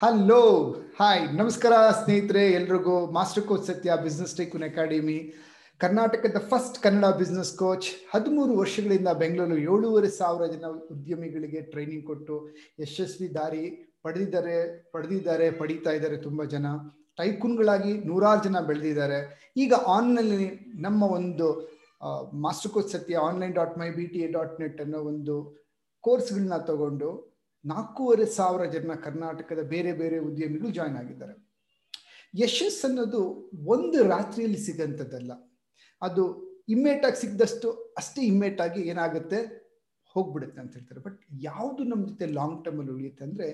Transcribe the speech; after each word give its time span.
Hello 0.00 0.42
hi 0.98 1.24
ನಮಸ್ಕಾರ 1.38 1.72
ಸ್ನೇಹಿತರೆ, 1.98 2.42
ಎಲ್ರಿಗೂ 2.58 2.94
master 3.16 3.44
coach 3.48 3.66
Satya 3.70 3.96
business 4.04 4.32
tycoon 4.38 4.64
academy 4.68 5.16
ಕರ್ನಾಟಕದ 5.80 6.38
ಫಸ್ಟ್ 6.50 6.78
ಕನ್ನಡ 6.84 7.08
ಬಿಸ್ನೆಸ್ 7.18 7.50
ಕೋಚ್ 7.58 7.88
ಹದಿಮೂರು 8.12 8.54
ವರ್ಷಗಳಿಂದ 8.60 9.12
ಬೆಂಗಳೂರು 9.22 9.58
ಏಳೂವರೆ 9.72 10.10
ಸಾವಿರ 10.16 10.46
ಜನ 10.54 10.70
ಉದ್ಯಮಿಗಳಿಗೆ 10.94 11.60
ಟ್ರೈನಿಂಗ್ 11.72 12.06
ಕೊಟ್ಟು 12.10 12.36
ಯಶಸ್ವಿ 12.84 13.28
ದಾರಿ 13.36 13.64
ಪಡೆದಿದ್ದಾರೆ 14.04 14.56
ಪಡೆದಿದ್ದಾರೆ, 14.94 15.48
ಪಡೀತಾ 15.60 15.92
ಇದ್ದಾರೆ 15.98 16.18
ತುಂಬ 16.26 16.44
ಜನ. 16.54 16.66
ಟೈಕೂನ್ಗಳಾಗಿ 17.20 17.92
ನೂರಾರು 18.10 18.42
ಜನ 18.48 18.62
ಬೆಳೆದಿದ್ದಾರೆ. 18.70 19.20
ಈಗ 19.64 19.72
ಆನ್ಲೈನ್ 19.96 20.34
ನಮ್ಮ 20.86 21.02
ಒಂದು 21.18 21.48
master 22.46 22.72
coach 22.76 22.92
Satya 22.96 23.26
online 23.28 23.56
dot 23.60 23.76
my 23.82 23.90
B 23.98 24.06
T 24.14 24.22
A 24.28 24.30
dot 24.38 24.56
net 24.64 24.80
ಅನ್ನೋ 24.86 25.02
ಒಂದು 25.12 25.36
ಕೋರ್ಸ್ಗಳನ್ನ 26.04 26.58
ತಗೊಂಡು 26.70 27.10
ನಾಲ್ಕೂವರೆ 27.64 28.26
ಸಾವಿರ 28.26 28.64
ಜನ 28.64 28.94
ಕರ್ನಾಟಕದ 28.94 29.62
ಬೇರೆ 29.68 29.92
ಬೇರೆ 29.92 30.18
ಉದ್ಯಮಿಗಳು 30.18 30.70
ಜಾಯ್ನ್ 30.70 30.96
ಆಗಿದ್ದಾರೆ. 30.96 31.34
ಯಶಸ್ 32.34 32.84
ಅನ್ನೋದು 32.84 33.50
ಒಂದು 33.66 34.08
ರಾತ್ರಿಯಲ್ಲಿ 34.08 34.58
ಸಿಗಂಥದ್ದಲ್ಲ. 34.58 35.32
ಅದು 36.02 36.24
ಇಮ್ಮೇಟ್ 36.68 37.04
ಆಗಿ 37.04 37.16
ಸಿಕ್ಕದಷ್ಟು 37.16 37.94
ಅಷ್ಟೇ 37.96 38.22
ಇಮ್ಮೇಟ್ 38.22 38.60
ಆಗಿ 38.60 38.80
ಏನಾಗುತ್ತೆ? 38.82 39.40
ಹೋಗ್ಬಿಡುತ್ತೆ 40.16 40.60
ಅಂತ 40.60 40.74
ಹೇಳ್ತಾರೆ. 40.74 41.00
ಬಟ್ 41.00 41.20
ಯಾವುದು 41.32 41.84
ನಮ್ಮ 41.84 42.08
ಜೊತೆ 42.08 42.26
ಲಾಂಗ್ 42.26 42.64
ಟರ್ಮಲ್ಲಿ 42.64 42.92
ಉಳಿಯುತ್ತೆ 42.92 43.24
ಅಂದರೆ 43.24 43.48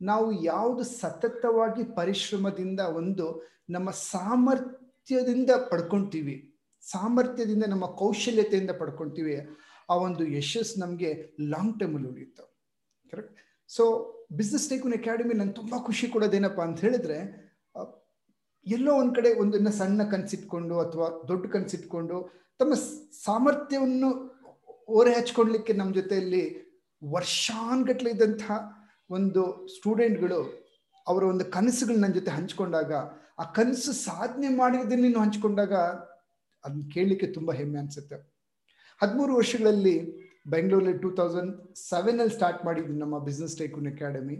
ನಾವು 0.00 0.42
ಯಾವುದು 0.42 0.82
ಸತತವಾಗಿ 0.82 1.84
ಪರಿಶ್ರಮದಿಂದ 1.84 2.80
ಒಂದು 2.80 3.26
ನಮ್ಮ 3.70 3.90
ಸಾಮರ್ಥ್ಯದಿಂದ 3.90 5.50
ಪಡ್ಕೊಳ್ತೀವಿ 5.50 6.52
ಸಾಮರ್ಥ್ಯದಿಂದ 6.82 7.64
ನಮ್ಮ 7.64 7.86
ಕೌಶಲ್ಯತೆಯಿಂದ 7.86 8.70
ಪಡ್ಕೊಳ್ತೀವಿ 8.70 9.36
ಆ 9.90 9.94
ಒಂದು 9.94 10.26
ಯಶಸ್ 10.26 10.78
ನಮಗೆ 10.78 11.34
ಲಾಂಗ್ 11.40 11.80
ಟರ್ಮಲ್ಲಿ 11.80 12.08
ಉಳಿಯುತ್ತೆ. 12.08 12.44
Correct 13.12 13.45
so 13.68 13.84
business 14.32 14.68
tycoon 14.68 14.94
academy 14.94 15.34
ನಂಗೆ 15.34 15.52
ತುಂಬ 15.52 15.74
ಖುಷಿ 15.84 16.08
ಕೊಡೋದೇನಪ್ಪ 16.08 16.60
ಅಂತ 16.60 16.80
ಹೇಳಿದ್ರೆ 16.80 17.18
ಎಲ್ಲೋ 18.66 18.94
ಒಂದು 18.94 19.14
ಕಡೆ 19.14 19.34
ಒಂದನ್ನ 19.34 19.68
ಸಣ್ಣ 19.68 20.02
ಕನಸಿಟ್ಕೊಂಡು 20.10 20.80
ಅಥವಾ 20.80 21.28
ದೊಡ್ಡ 21.28 21.46
ಕನಸಿಟ್ಕೊಂಡು 21.46 22.16
ತಮ್ಮ 22.60 22.74
ಸಾಮರ್ಥ್ಯವನ್ನು 23.24 24.10
ಓರೆ 24.88 25.12
ಹಚ್ಕೊಳ್ಲಿಕ್ಕೆ 25.12 25.72
ನಮ್ಮ 25.72 25.94
ಜೊತೆಯಲ್ಲಿ 25.94 26.42
ವರ್ಷಾನ್ಗಟ್ಲೆ 27.02 28.10
ಇದ್ದಂತಹ 28.10 28.56
ಒಂದು 29.10 29.68
ಸ್ಟೂಡೆಂಟ್ಗಳು 29.76 30.40
ಅವರ 31.06 31.24
ಒಂದು 31.24 31.44
ಕನಸುಗಳು 31.44 31.98
ನನ್ನ 31.98 32.14
ಜೊತೆ 32.14 32.30
ಹಂಚ್ಕೊಂಡಾಗ, 32.30 32.92
ಆ 33.38 33.44
ಕನಸು 33.52 33.92
ಸಾಧನೆ 33.92 34.48
ಮಾಡಿದ್ದನ್ನು 34.48 35.20
ಹಂಚ್ಕೊಂಡಾಗ 35.20 35.74
ಅದನ್ನ 36.64 36.82
ಕೇಳಲಿಕ್ಕೆ 36.94 37.26
ತುಂಬ 37.26 37.52
ಹೆಮ್ಮೆ 37.52 37.78
ಅನಿಸುತ್ತೆ. 37.78 38.16
ಹದಿಮೂರು 39.02 39.36
ವರ್ಷಗಳಲ್ಲಿ 39.36 40.25
ಬೆಂಗಳೂರಲ್ಲಿ 40.46 40.94
ಟೂ 40.98 41.10
ತೌಸಂಡ್ 41.10 41.52
ಸೆವೆನಲ್ಲಿ 41.90 42.34
ಸ್ಟಾರ್ಟ್ 42.34 42.60
ಮಾಡಿದ್ವಿ 42.66 42.96
ನಮ್ಮ 42.98 43.18
ಬಿಸ್ನೆಸ್ 43.28 43.56
ಟೈಕೂನ್ 43.58 43.88
ಅಕಾಡೆಮಿ 43.92 44.36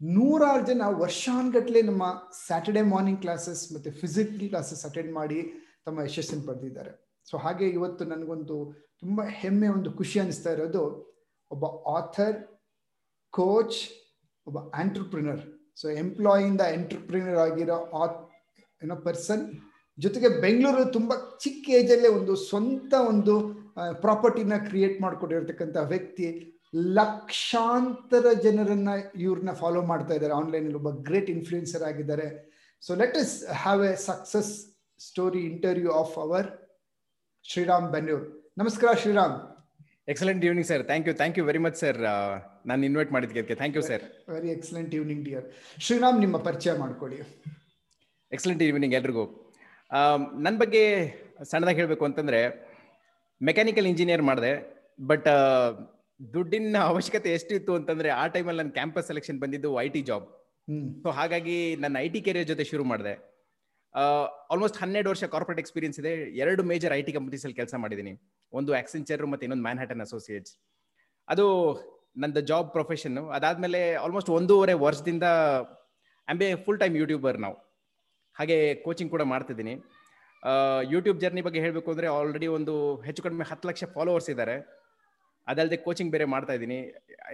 ನೂರಾರು 0.00 0.62
ಜನ 0.66 0.82
ವರ್ಷಾನ್ಗಟ್ಲೆ 1.02 1.80
ನಮ್ಮ 1.82 2.04
ಸ್ಯಾಟರ್ಡೆ 2.46 2.82
ಮಾರ್ನಿಂಗ್ 2.92 3.20
ಕ್ಲಾಸಸ್ 3.24 3.62
ಮತ್ತು 3.74 3.90
ಫಿಸಿಕಲ್ 4.00 4.48
ಕ್ಲಾಸಸ್ 4.50 4.82
ಅಟೆಂಡ್ 4.88 5.12
ಮಾಡಿ 5.12 5.38
ತಮ್ಮ 5.86 6.00
ಯಶಸ್ಸನ್ನು 6.08 6.44
ಪಡೆದಿದ್ದಾರೆ. 6.46 6.92
ಸೊ 7.26 7.36
ಹಾಗೆ 7.36 7.66
ಇವತ್ತು 7.68 8.04
ನನಗೊಂದು 8.04 8.56
ತುಂಬ 9.00 9.20
ಹೆಮ್ಮೆ 9.40 9.68
ಒಂದು 9.68 9.90
ಖುಷಿ 9.98 10.16
ಅನಿಸ್ತಾ 10.20 10.50
ಇರೋದು, 10.52 10.82
ಒಬ್ಬ 11.50 11.64
ಆಥರ್ 11.98 12.36
ಕೋಚ್ 13.34 13.78
ಒಬ್ಬ 14.46 14.58
ಆಂಟ್ರಪ್ರಿನರ್ 14.82 15.42
ಸೊ 15.80 15.88
ಎಂಪ್ಲಾಯಿಂದ 16.02 16.62
ಎಂಟ್ರಪ್ರಿನರ್ 16.76 17.40
ಆಗಿರೋ 17.46 17.78
ಆತ್ 18.02 18.18
ಏನೋ 18.82 18.96
ಪರ್ಸನ್ 19.08 19.42
ಜೊತೆಗೆ 19.98 20.28
ಬೆಂಗಳೂರು 20.40 20.84
ತುಂಬ 20.92 21.12
ಚಿಕ್ಕ 21.40 21.64
ಏಜಲ್ಲೇ 21.78 22.10
ಒಂದು 22.18 22.34
ಸ್ವಂತ 22.48 22.92
ಒಂದು 23.08 23.34
ಪ್ರಾಪರ್ಟಿನ 24.04 24.56
ಕ್ರಿಯೇಟ್ 24.68 24.96
ಮಾಡಿಕೊಂಡಿರ್ತಕ್ಕಂಥ 25.04 25.76
ವ್ಯಕ್ತಿ 25.92 26.26
ಲಕ್ಷಾಂತರ 26.98 28.26
ಜನರನ್ನ 28.46 28.90
ಇವ್ರನ್ನ 29.26 29.52
ಫಾಲೋ 29.62 29.80
ಮಾಡ್ತಾ 29.90 30.12
ಇದ್ದಾರೆ. 30.16 30.34
ಆನ್ಲೈನಲ್ಲಿ 30.40 30.78
ಒಬ್ಬ 30.80 30.90
ಗ್ರೇಟ್ 31.08 31.30
ಇನ್ಫ್ಲೂಯೆನ್ಸರ್ 31.36 31.84
ಆಗಿದ್ದಾರೆ. 31.90 32.26
So 32.82 32.90
let 33.02 33.16
us 33.22 33.34
have 33.62 33.82
a 33.90 33.94
success 34.08 34.52
story 35.00 35.42
interview 35.50 35.92
of 36.02 36.14
our 36.24 36.48
Shriram 37.44 37.88
Bennur 37.94 38.24
ನಮಸ್ಕಾರ 38.62 38.92
Shriram 39.02 39.36
excellent 40.12 40.42
evening 40.46 40.68
sir 40.70 40.82
thank 40.88 41.06
you 41.08 41.14
thank 41.20 41.36
you 41.38 41.44
very 41.48 41.60
much 41.66 41.76
sir 41.82 41.98
ನಾನು 42.70 42.82
ಇನ್ವೈಟ್ 42.88 43.10
ಮಾಡಿದ್ದಕ್ಕೆ 43.14 43.56
thank 43.60 43.76
you 43.78 43.82
sir 43.90 44.04
very 44.36 44.50
excellent 44.56 44.92
evening 44.98 45.22
dear 45.28 45.46
Shriram 45.86 46.18
ನಿಮ್ಮ 46.24 46.36
ಪರಿಚಯ 46.48 46.72
ಮಾಡ್ಕೊಳ್ಳಿ 46.82 47.18
excellent 48.32 48.62
evening 48.66 48.94
ಎಲ್ರಿಗೂ. 48.98 49.24
ನನ್ನ 50.44 50.56
ಬಗ್ಗೆ 50.62 50.82
ಸಣ್ಣದಾಗಿ 51.50 51.78
ಹೇಳಬೇಕು 51.80 52.04
ಅಂತಂದರೆ 52.08 52.40
ಮೆಕ್ಯಾನಿಕಲ್ 53.48 53.88
ಇಂಜಿನಿಯರ್ 53.92 54.22
ಮಾಡಿದೆ 54.28 54.52
ಬಟ್ 55.10 55.28
ದುಡ್ಡಿನ 56.20 56.78
ಅವಶ್ಯಕತೆ 56.92 57.28
ಎಷ್ಟಿತ್ತು 57.36 57.72
ಅಂತಂದ್ರೆ 57.78 58.08
ಆ 58.20 58.24
ಟೈಮಲ್ಲಿ 58.34 58.60
ನನ್ನ 58.62 58.72
ಕ್ಯಾಂಪಸ್ 58.78 59.06
ಸೆಲೆಕ್ಷನ್ 59.10 59.38
ಬಂದಿದ್ದು 59.42 59.70
ಐ 59.84 59.86
ಟಿ 59.94 60.02
ಜಾಬ್ 60.08 60.26
ಸೊ 61.02 61.08
ಹಾಗಾಗಿ 61.18 61.56
ನನ್ನ 61.82 61.94
ಐ 62.04 62.08
ಟಿ 62.14 62.20
ಕೆರಿಯರ್ 62.26 62.48
ಜೊತೆ 62.50 62.64
ಶುರು 62.70 62.84
ಮಾಡಿದೆ. 62.90 63.14
ಆಲ್ಮೋಸ್ಟ್ 64.52 64.76
ಹನ್ನೆರಡು 64.82 65.08
ವರ್ಷ 65.12 65.24
ಕಾರ್ಪೊರೇಟ್ 65.34 65.60
ಎಕ್ಸ್ಪೀರಿಯನ್ಸ್ 65.62 65.98
ಇದೆ. 66.02 66.12
ಎರಡು 66.42 66.62
ಮೇಜರ್ 66.72 66.92
ಐ 66.98 67.00
ಟಿ 67.06 67.12
ಕಂಪನೀಸ್ 67.16 67.44
ಅಲ್ಲಿ 67.46 67.56
ಕೆಲಸ 67.60 67.74
ಮಾಡಿದ್ದೀನಿ. 67.84 68.12
ಒಂದು 68.52 68.70
ಆಕ್ಸೆಂಚರ್ 68.80 69.24
ಮತ್ತೆ 69.32 69.44
ಇನ್ನೊಂದು 69.46 69.66
ಮ್ಯಾನ್ಹ್ಯಾಟನ್ 69.68 70.02
ಅಸೋಸಿಯೇಟ್ಸ್ 70.06 70.52
ಅದು 71.28 71.46
ನನ್ನ 72.22 72.40
ಜಾಬ್ 72.50 72.68
ಪ್ರೊಫೆಷನ್ 72.76 73.18
ಅದಾದ್ಮೇಲೆ 73.38 73.80
ಆಲ್ಮೋಸ್ಟ್ 74.04 74.30
ಒಂದೂವರೆ 74.38 74.74
ವರ್ಷದಿಂದ 74.86 75.26
ಅಂಬೆ 76.28 76.48
ಫುಲ್ 76.66 76.80
ಟೈಮ್ 76.82 76.96
ಯೂಟ್ಯೂಬರ್ 77.02 77.38
ನಾವು 77.46 77.56
ಹಾಗೆ 78.36 78.58
ಕೋಚಿಂಗ್ 78.84 79.10
ಕೂಡ 79.14 79.22
ಮಾಡ್ತಿದ್ದೀನಿ. 79.32 79.74
ಯೂಟ್ಯೂಬ್ 80.92 81.18
ಜರ್ನಿ 81.24 81.42
ಬಗ್ಗೆ 81.46 81.60
ಹೇಳಬೇಕು 81.64 81.88
ಅಂದರೆ 81.94 82.08
ಆಲ್ರೆಡಿ 82.16 82.48
ಒಂದು 82.58 82.74
ಹೆಚ್ಚು 83.06 83.22
ಕಡಿಮೆ 83.26 83.44
ಹತ್ತು 83.50 83.68
ಲಕ್ಷ 83.70 83.84
ಫಾಲೋವರ್ಸ್ 83.96 84.28
ಇದ್ದಾರೆ 84.34 84.56
ಅದಲ್ಲದೆ 85.50 85.78
ಕೋಚಿಂಗ್ 85.86 86.10
ಬೇರೆ 86.14 86.26
ಮಾಡ್ತಾ 86.34 86.52
ಇದ್ದೀನಿ. 86.56 86.78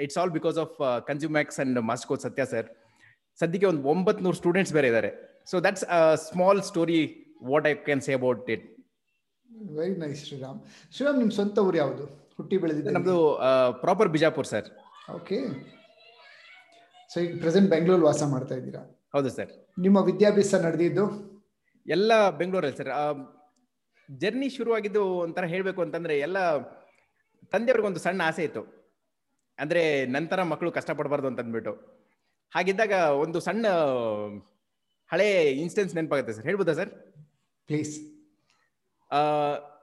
It's 0.05 0.19
all 0.21 0.33
because 0.39 0.59
of 0.65 0.77
Consumax 1.11 1.59
and 1.65 1.79
master 1.91 2.09
coach 2.11 2.25
Satya 2.27 2.45
sir 2.53 2.69
ಸದ್ಯಕ್ಕೆ 3.41 3.69
ಒಂದು 3.73 3.83
ಒಂಬತ್ತು 3.93 4.23
ನೂರು 4.27 4.37
ಸ್ಟೂಡೆಂಟ್ಸ್ 4.41 4.73
ಬೇರೆ 4.77 4.89
ಇದ್ದಾರೆ 4.91 5.11
so 5.51 5.57
that's 5.67 5.85
small 6.29 6.61
story 6.71 7.01
what 7.51 7.67
I 7.71 7.73
can 7.89 8.03
say 8.07 8.15
about 8.21 8.51
it 8.57 8.65
very 9.79 9.97
nice 10.05 10.21
Shriram 10.29 10.59
Shriram 10.97 11.19
ನಿಮ್ಮ 11.23 11.33
ಸ್ವಂತ 11.39 11.59
ಊರು 11.69 11.79
ಯಾವುದು? 11.83 12.05
ಹುಟ್ಟಿ 12.39 12.57
ಬೆಳೆದಿದೆ 12.63 12.91
ನಮ್ಮದು 12.97 13.17
proper 13.85 14.11
Bijapur 14.15 14.49
sir 14.53 14.67
okay 15.19 15.39
so 17.13 17.17
ಈಗ 17.25 17.33
ಪ್ರೆಸೆಂಟ್ 17.43 17.69
ಬೆಂಗಳೂರು 17.75 18.05
ವಾಸ 18.09 18.23
ಮಾಡ್ತಾ 18.35 18.55
ಇದ್ದೀರಾ? 18.61 18.83
ಹೌದು 19.15 19.31
ಸರ್ 19.37 19.51
ನಿಮ್ಮ 19.85 19.99
ವಿದ್ಯಾಭ್ಯಾಸ 20.11 20.55
ನಡೆದಿದ್ದು? 20.67 21.05
ಎಲ್ಲ 21.89 22.13
ಬೆಂಗಳೂರಲ್ಲಿ 22.41 22.77
ಸರ್ 22.77 22.91
ಜರ್ನಿ 24.09 24.49
ಶುರುವಾಗಿದ್ದು 24.57 25.03
ಒಂಥರ 25.19 25.45
ಹೇಳಬೇಕು 25.45 25.83
ಅಂತಂದ್ರೆ 25.83 26.19
ಎಲ್ಲ 26.19 26.39
ತಂದೆಯವ್ರಿಗೊಂದು 27.53 28.01
ಸಣ್ಣ 28.01 28.21
ಆಸೆ 28.25 28.45
ಇತ್ತು. 28.45 28.63
ಅಂದ್ರೆ 29.59 29.83
ನಂತರ 30.07 30.43
ಮಕ್ಕಳು 30.43 30.71
ಕಷ್ಟಪಡಬಾರ್ದು 30.73 31.29
ಅಂತ 31.29 31.41
ಅಂದ್ಬಿಟ್ಟು 31.41 31.73
ಹಾಗಿದ್ದಾಗ 32.55 32.93
ಒಂದು 32.93 33.41
ಸಣ್ಣ 33.41 33.67
ಹಳೆ 35.11 35.29
ಇನ್ಸ್ಟೆನ್ಸ್ 35.63 35.95
ನೆನಪಾಗುತ್ತೆ 35.95 36.33
ಸರ್. 36.33 36.45
ಹೇಳ್ಬೋದಾ 36.45 36.73
ಸರ್? 36.73 36.91
ಪ್ಲೀಸ್ 37.69 37.95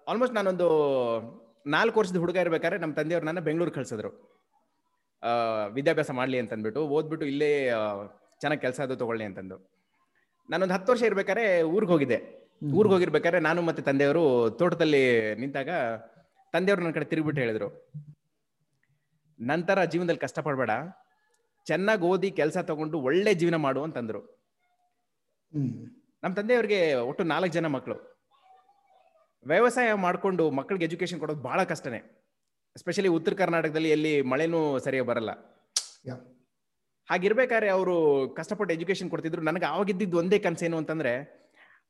ಆಲ್ಮೋಸ್ಟ್ 0.07 0.35
ನಾನೊಂದು 0.35 0.67
ನಾಲ್ಕು 1.65 1.99
ವರ್ಷದ 1.99 2.17
ಹುಡುಗ 2.17 2.37
ಇರ್ಬೇಕಾದ್ರೆ 2.37 2.79
ನಮ್ಮ 2.79 2.93
ತಂದೆಯವ್ರು 2.95 3.25
ನನ್ನ 3.25 3.39
ಬೆಂಗಳೂರು 3.39 3.71
ಕಳ್ಸಿದ್ರು. 3.71 4.11
ವಿದ್ಯಾಭ್ಯಾಸ 5.73 6.11
ಮಾಡಲಿ 6.11 6.39
ಅಂತಂದ್ಬಿಟ್ಟು. 6.39 6.81
ಓದ್ಬಿಟ್ಟು 6.95 7.25
ಇಲ್ಲೇ 7.25 7.51
ಚೆನ್ನಾಗಿ 8.41 8.61
ಕೆಲಸ 8.61 8.79
ಅದು 8.81 8.95
ತಗೊಳ್ಳಿ 9.01 9.25
ಅಂತಂದು. 9.29 9.57
ನಾನೊಂದು 10.49 10.73
ಹತ್ತು 10.73 10.91
ವರ್ಷ 10.91 11.03
ಇರ್ಬೇಕಾದ್ರೆ 11.09 11.43
ಊರಿಗೆ 11.75 11.91
ಹೋಗಿದ್ದೆ. 11.91 12.17
ಊರಿಗೆ 12.79 12.93
ಹೋಗಿರ್ಬೇಕಾದ್ರೆ 12.95 13.39
ನಾನು 13.47 13.59
ಮತ್ತೆ 13.67 13.81
ತಂದೆಯವರು 13.89 14.23
ತೋಟದಲ್ಲಿ 14.59 15.03
ನಿಂತಾಗ 15.41 15.69
ತಂದೆಯವರು 16.53 16.81
ನನ್ನ 16.83 16.93
ಕಡೆ 16.97 17.07
ತಿರುಗಿಬಿಟ್ಟು 17.11 17.41
ಹೇಳಿದ್ರು. 17.41 17.67
ನಂತರ 19.39 19.83
ಜೀವನದಲ್ಲಿ 19.93 20.23
ಕಷ್ಟಪಡಬೇಡ. 20.25 20.71
ಚೆನ್ನಾಗಿ 21.67 22.03
ಓದಿ 22.11 22.29
ಕೆಲಸ 22.39 22.57
ತಗೊಂಡು 22.69 22.97
ಒಳ್ಳೆ 23.09 23.33
ಜೀವನ 23.41 23.57
ಮಾಡು 23.65 23.81
ಅಂತಂದ್ರು. 23.83 24.21
ನಮ್ಮ 26.23 26.33
ತಂದೆಯವ್ರಿಗೆ 26.39 26.79
ಒಟ್ಟು 27.09 27.23
ನಾಲ್ಕು 27.31 27.53
ಜನ 27.57 27.67
ಮಕ್ಕಳು 27.75 27.97
ವ್ಯವಸಾಯ 29.45 29.89
ಮಾಡಿಕೊಂಡು 30.05 30.43
ಮಕ್ಕಳಿಗೆ 30.59 30.85
ಎಜುಕೇಶನ್ 30.89 31.19
ಕೊಡೋದು 31.23 31.41
ಬಹಳ 31.49 31.63
ಕಷ್ಟನೇ. 31.71 31.99
ಎಸ್ಪೆಷಲಿ 32.75 33.09
ಉತ್ತರ 33.17 33.33
ಕರ್ನಾಟಕದಲ್ಲಿ 33.41 33.89
ಎಲ್ಲಿ 33.95 34.13
ಮಳೆನೂ 34.31 34.61
ಸರಿಯಾಗಿ 34.85 35.07
ಬರಲ್ಲ. 35.07 35.31
ಹಾಗಿರ್ಬೇಕಾದ್ರೆ 37.09 37.69
ಅವರು 37.69 37.95
ಕಷ್ಟಪಟ್ಟು 38.37 38.73
ಎಜುಕೇಶನ್ 38.73 39.09
ಕೊಡ್ತಿದ್ರು. 39.09 39.41
ನನಗೆ 39.41 39.65
ಆವಾಗಿದ್ದಿದ್ದು 39.65 40.17
ಒಂದೇ 40.17 40.39
ಕನಸೇನು 40.39 40.77
ಅಂತಂದ್ರೆ 40.77 41.13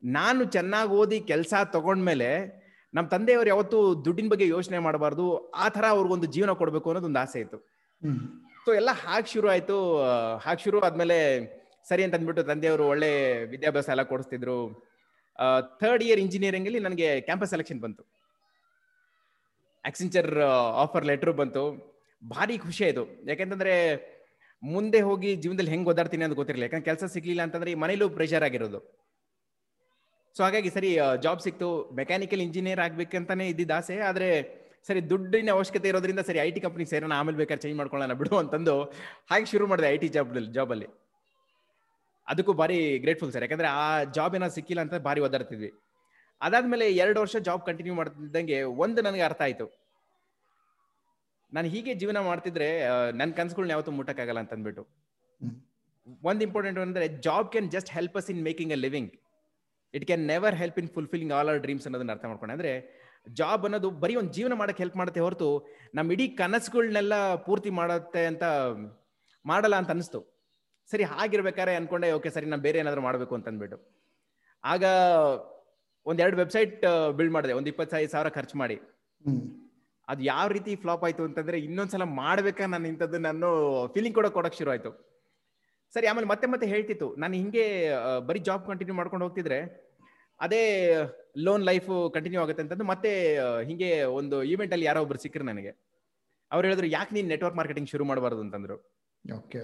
ನಾನು 0.04 0.44
ಚೆನ್ನಾಗಿ 0.56 0.92
ಓದಿ 0.92 1.20
ಕೆಲಸ 1.32 1.54
ತಗೊಂಡ್ಮೇಲೆ 1.74 2.30
ನಮ್ಮ 2.94 3.06
ತಂದೆಯವರು 3.08 3.50
ಯಾವತ್ತು 3.50 3.78
ದುಡ್ಡಿನ 4.06 4.30
ಬಗ್ಗೆ 4.30 4.48
ಯೋಚನೆ 4.48 4.80
ಮಾಡಬಾರ್ದು 4.80 5.26
ಆ 5.64 5.68
ಥರ 5.70 5.86
ಅವ್ರಿಗೊಂದು 5.90 6.28
ಜೀವನ 6.36 6.52
ಕೊಡಬೇಕು 6.52 6.90
ಅನ್ನೋದು 6.90 7.06
ಒಂದು 7.06 7.20
ಆಸೆ 7.20 7.40
ಇತ್ತು. 7.40 7.58
ಸೊ 8.66 8.74
ಎಲ್ಲ 8.74 8.92
ಹಾಗೆ 9.04 9.28
ಶುರು 9.34 9.48
ಆಯಿತು. 9.50 9.78
ಹಾಗೆ 10.38 10.62
ಶುರು 10.64 10.80
ಆದಮೇಲೆ 10.80 11.18
ಸರಿ 11.90 12.04
ಅಂತ 12.04 12.16
ಅಂದ್ಬಿಟ್ಟು 12.16 12.44
ತಂದೆಯವರು 12.44 12.84
ಒಳ್ಳೆ 12.88 13.12
ವಿದ್ಯಾಭ್ಯಾಸ 13.46 13.90
ಎಲ್ಲ 13.90 14.04
ಕೊಡಿಸ್ತಿದ್ರು. 14.04 14.58
ಥರ್ಡ್ 15.80 16.04
ಇಯರ್ 16.04 16.20
ಇಂಜಿನಿಯರಿಂಗಲ್ಲಿ 16.20 16.80
ನನಗೆ 16.80 17.22
ಕ್ಯಾಂಪಸ್ 17.22 17.50
ಸೆಲೆಕ್ಷನ್ 17.50 17.80
ಬಂತು. 17.80 18.04
ಆಕ್ಸೆಂಚರ್ 19.86 20.30
ಆಫರ್ 20.84 21.06
ಲೆಟ್ರು 21.06 21.34
ಬಂತು. 21.34 21.64
ಭಾರಿ 22.30 22.58
ಖುಷಿ 22.58 22.84
ಆಯಿತು. 22.86 23.06
ಯಾಕೆಂತಂದ್ರೆ 23.30 23.74
ಮುಂದೆ 24.64 25.00
ಹೋಗಿ 25.08 25.30
ಜೀವನದಲ್ಲಿ 25.44 25.72
ಹೆಂಗ್ 25.74 25.88
ಓದಾಡ್ತೀನಿ 25.92 26.24
ಅಂತ 26.26 26.36
ಗೊತ್ತಿರಲಿಲ್ಲ. 26.40 26.68
ಯಾಕಂದ್ರೆ 26.68 26.88
ಕೆಲಸ 26.90 27.06
ಸಿಗ್ಲಿಲ್ಲ 27.14 27.42
ಅಂತಂದ್ರೆ 27.46 27.72
ಈ 27.74 27.78
ಮನೇಲೂ 27.84 28.06
ಪ್ರೆಷರ್ 28.18 28.46
ಆಗಿರೋದು. 28.48 28.80
ಸೊ 30.36 30.42
ಹಾಗಾಗಿ 30.46 30.70
ಸರಿ 30.76 30.90
ಜಾಬ್ 31.26 31.42
ಸಿಕ್ತು. 31.46 31.70
ಮೆಕ್ಯಾನಿಕಲ್ 32.00 32.42
ಇಂಜಿನಿಯರ್ 32.48 32.82
ಆಗ್ಬೇಕಂತಾನೆ 32.86 33.46
ಇದ್ದಿದ್ದ 33.54 33.74
ಆಸೆ. 33.80 33.98
ಆದ್ರೆ 34.10 34.30
ಸರಿ, 34.88 35.02
ದುಡ್ಡಿನ 35.12 35.50
ಅವಶ್ಯಕತೆ 35.58 35.88
ಇರೋದ್ರಿಂದ 35.92 36.22
ಸರಿ 36.30 36.40
ಐ 36.48 36.50
ಟಿ 36.56 36.62
ಕಂಪ್ನಿ 36.66 36.86
ಸೇರೋಣ, 36.94 37.14
ಆಮೇಲೆ 37.20 37.38
ಬೇಕಾದ್ರೆ 37.42 37.64
ಚೇಂಜ್ 37.66 37.78
ಮಾಡ್ಕೊಳ್ಳೋಣ 37.80 38.16
ಬಿಡು 38.22 38.36
ಅಂತಂದು 38.42 38.76
ಹಾಗೆ 39.32 39.48
ಶುರು 39.52 39.68
ಮಾಡಿದೆ 39.72 39.90
ಐ 39.96 39.98
ಟಿ 40.04 40.10
ಜಾಬ್ 40.16 40.32
ಜಾಬಲ್ಲಿ 40.58 40.88
ಅದಕ್ಕೂ 42.28 42.52
ಭಾರಿ 42.62 42.80
ಗ್ರೇಟ್ಫುಲ್ 43.04 43.32
ಸರ್ 43.36 43.44
ಯಾಕಂದ್ರೆ 43.46 43.70
ಆ 43.84 43.86
ಜಾಬ್ 44.18 44.36
ಏನೋ 44.38 44.48
ಸಿಕ್ಕಿಲ್ಲ 44.58 44.82
ಅಂತ 44.86 44.96
ಭಾರಿ 45.08 45.22
ಒದ್ದಾಡ್ತಿದ್ವಿ 45.28 45.70
ಅದಾದ್ಮೇಲೆ 46.42 46.86
ಎರಡು 47.04 47.18
ವರ್ಷ 47.24 47.36
ಜಾಬ್ 47.48 47.64
ಕಂಟಿನ್ಯೂ 47.70 47.96
ಮಾಡ್ತಿದ್ದಂಗೆ 48.00 48.58
ಒಂದು 48.84 49.00
ನನಗೆ 49.08 49.24
ಅರ್ಥ 49.28 49.42
ಆಯ್ತು. 49.48 49.66
ನಾನು 51.56 51.68
ಹೀಗೆ 51.74 51.92
ಜೀವನ 52.02 52.20
ಮಾಡ್ತಿದ್ರೆ 52.30 52.68
ನನ್ನ 53.20 53.32
ಕನ್ಸುಗಳನ್ನ 53.40 53.74
ಯಾವತ್ತೂ 53.76 53.92
ಮುಟ್ಟಕ್ಕಾಗಲ್ಲ 54.00 54.40
ಅಂತ 54.44 54.54
ಅಂದ್ಬಿಟ್ಟು. 54.58 54.84
ಒಂದು 56.30 56.42
ಇಂಪಾರ್ಟೆಂಟ್ 56.48 56.80
ಅಂದ್ರೆ 56.86 57.06
job 57.28 57.48
can 57.54 57.68
just 57.76 57.92
help 57.98 58.18
us 58.22 58.30
in 58.34 58.42
making 58.50 58.74
a 58.78 58.80
living 58.86 59.12
it 59.94 60.06
can 60.10 60.24
never 60.34 60.56
help 60.62 60.78
in 60.82 60.90
fulfilling 60.98 61.34
all 61.38 61.50
our 61.52 61.62
dreams 61.66 61.86
ಅನ್ನೋದನ್ನ 61.88 62.14
ಅರ್ಥ 62.16 62.26
ಮಾಡ್ಕೊಂಡು. 62.32 62.54
ಅಂದ್ರೆ 62.58 62.72
ಜಾಬ್ 63.40 63.64
ಅನ್ನೋದು 63.68 63.90
ಬರೀ 64.04 64.14
ಒಂದು 64.22 64.32
ಜೀವನ 64.38 64.54
ಮಾಡಕ್ಕೆ 64.62 64.82
ಹೆಲ್ಪ್ 64.84 64.98
ಮಾಡುತ್ತೆ 65.02 65.22
ಹೊರತು 65.26 65.50
ನಮ್ಮ 65.98 66.16
ಇಡೀ 66.16 66.26
ಕನಸುಗಳನ್ನೆಲ್ಲ 66.42 67.14
ಪೂರ್ತಿ 67.48 67.72
ಮಾಡುತ್ತೆ 67.80 68.24
ಅಂತ 68.32 68.44
ಮಾಡಲ್ಲ 69.46 69.76
ಅಂತ 69.82 69.92
ಅನಿಸ್ತು. 69.96 70.22
ಸರಿ 70.92 71.04
ಹಾಗಿರ್ಬೇಕಾರೆ 71.12 71.74
ಅನ್ಕೊಂಡೆ 71.80 72.08
ಓಕೆ 72.18 72.30
ಸರಿ, 72.36 72.48
ನಾನು 72.52 72.64
ಬೇರೆ 72.68 72.78
ಏನಾದ್ರು 72.84 73.02
ಮಾಡಬೇಕು 73.08 73.34
ಅಂತ 73.38 73.48
ಅಂದ್ಬಿಟ್ಟು 73.52 73.78
ಆಗ 74.64 74.84
ಒಂದೆರಡು 76.06 76.38
ವೆಬ್ಸೈಟ್ 76.42 76.74
ಬಿಲ್ಡ್ 77.18 77.34
ಮಾಡಿದೆ. 77.36 77.54
ಒಂದು 77.60 77.70
ಇಪ್ಪತ್ತೈದು 77.72 78.12
ಸಾವಿರ 78.16 78.30
ಖರ್ಚು 78.38 78.56
ಮಾಡಿ. 78.62 78.78
ಅದು 80.08 80.22
ಯಾವ 80.24 80.48
ರೀತಿ 80.48 80.76
ಫ್ಲಾಪ್ 80.76 81.04
ಆಯ್ತು 81.04 81.24
ಅಂತಂದ್ರೆ 81.24 81.58
ಇನ್ನೊಂದ್ಸಲ 81.60 82.04
ಮಾಡ್ಬೇಕಾ 82.04 82.66
ನಾನು 82.66 82.88
ಇಂಥದ್ದು 82.88 83.18
ನಾನು 83.18 83.50
ಫೀಲಿಂಗ್ 83.94 84.16
ಕೂಡ 84.16 84.28
ಕೊಡಕ್ 84.28 84.56
ಶುರು 84.56 84.72
ಆಯ್ತು 84.72 84.92
ಸರಿ 85.94 86.08
ಆಮೇಲೆ 86.08 86.28
ಮತ್ತೆ 86.28 86.48
ಮತ್ತೆ 86.48 86.68
ಹೇಳ್ತಿತ್ತು. 86.68 87.16
ನಾನು 87.16 87.34
ಹಿಂಗೆ 87.34 87.66
ಬರೀ 88.28 88.40
ಜಾಬ್ 88.40 88.68
ಕಂಟಿನ್ಯೂ 88.68 88.96
ಮಾಡ್ಕೊಂಡು 88.96 89.26
ಹೋಗ್ತಿದ್ರೆ 89.26 89.60
ಅದೇ 90.40 90.62
ಲೋನ್ 91.38 91.64
ಲೈಫ್ 91.64 91.90
ಕಂಟಿನ್ಯೂ 92.14 92.42
ಆಗುತ್ತೆ 92.42 92.62
ಅಂತಂದು 92.64 92.84
ಮತ್ತೆ 92.84 93.12
ಹಿಂಗೆ 93.64 94.04
ಒಂದು 94.04 94.44
ಈವೆಂಟ್ 94.44 94.74
ಅಲ್ಲಿ 94.74 94.86
ಯಾರೋ 94.86 95.02
ಒಬ್ರು 95.02 95.20
ಸಿಕ್ಕರು 95.20 95.44
ನನಗೆ. 95.44 95.72
ಅವ್ರು 96.52 96.66
ಹೇಳಿದ್ರು 96.68 96.88
ಯಾಕೆ 96.88 97.16
ನೀನು 97.16 97.28
ನೆಟ್ವರ್ಕ್ 97.28 97.58
ಮಾರ್ಕೆಟಿಂಗ್ 97.58 97.90
ಶುರು 97.90 98.06
ಮಾಡಬಾರ್ದು? 98.06 98.42
ಅಂತಂದ್ರು. 98.42 98.76
ಓಕೆ. 99.38 99.62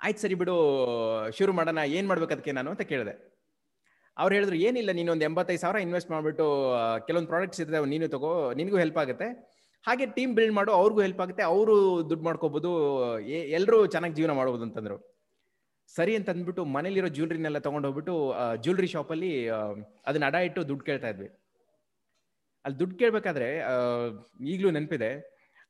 ಆಯ್ತು 0.00 0.20
ಸರಿ 0.20 0.34
ಬಿಡು 0.34 0.54
ಶುರು 1.38 1.52
ಮಾಡೋಣ 1.52 1.78
ಏನು 1.78 2.08
ಮಾಡ್ಬೇಕು 2.08 2.32
ಅದಕ್ಕೆ 2.32 2.52
ನಾನು? 2.52 2.70
ಅಂತ 2.70 2.80
ಕೇಳಿದೆ. 2.80 3.14
ಅವ್ರು 4.16 4.34
ಹೇಳಿದ್ರು 4.34 4.56
ಏನಿಲ್ಲ 4.56 4.90
ನೀನು 4.90 5.12
ಒಂದು 5.12 5.24
ಎಂಬತ್ತೈದು 5.24 5.60
ಸಾವಿರ 5.60 5.78
ಇನ್ವೆಸ್ಟ್ 5.78 6.10
ಮಾಡಿಬಿಟ್ಟು 6.10 6.46
ಕೆಲವೊಂದು 7.06 7.28
ಪ್ರಾಡಕ್ಟ್ಸ್ 7.28 7.60
ಇದ್ರೆ 7.60 7.78
ನೀನು 7.84 8.08
ತಗೋ 8.08 8.52
ನಿನಗೂ 8.52 8.78
ಹೆಲ್ಪ್ 8.78 8.98
ಆಗುತ್ತೆ. 8.98 9.28
ಹಾಗೆ 9.86 10.04
ಟೀಮ್ 10.16 10.32
ಬಿಲ್ಡ್ 10.36 10.54
ಮಾಡೋ 10.58 10.72
ಅವ್ರಿಗೂ 10.80 11.00
ಹೆಲ್ಪ್ 11.04 11.20
ಆಗುತ್ತೆ, 11.24 11.42
ಅವರು 11.52 11.74
ದುಡ್ಡು 12.10 12.24
ಮಾಡ್ಕೋಬಹುದು 12.26 12.70
ಎಲ್ಲರೂ 13.58 13.78
ಚೆನ್ನಾಗಿ 13.94 14.14
ಜೀವನ 14.18 14.32
ಮಾಡ್ಬೋದು 14.38 14.64
ಅಂತಂದ್ರು. 14.66 14.96
ಸರಿ 15.96 16.12
ಅಂತ 16.18 16.28
ಅಂದ್ಬಿಟ್ಟು 16.32 16.62
ಮನೇಲಿರೋ 16.74 17.08
ಜ್ಯುವೆಲ್ರಿನೆಲ್ಲ 17.16 17.58
ತಗೊಂಡು 17.66 17.86
ಹೋಗ್ಬಿಟ್ಟು 17.88 18.14
ಜ್ಯುವೆಲ್ರಿ 18.64 18.88
ಶಾಪಲ್ಲಿ 18.94 19.30
ಅದನ್ನ 20.08 20.24
ಅಡ 20.30 20.36
ಇಟ್ಟು 20.48 20.60
ದುಡ್ಡು 20.70 20.84
ಕೇಳ್ತಾ 20.88 21.08
ಇದ್ವಿ. 21.14 21.28
ಅಲ್ಲಿ 22.64 22.76
ದುಡ್ಡು 22.82 22.94
ಕೇಳ್ಬೇಕಾದ್ರೆ 23.00 23.48
ಈಗಲೂ 24.52 24.70
ನೆನಪಿದೆ, 24.76 25.10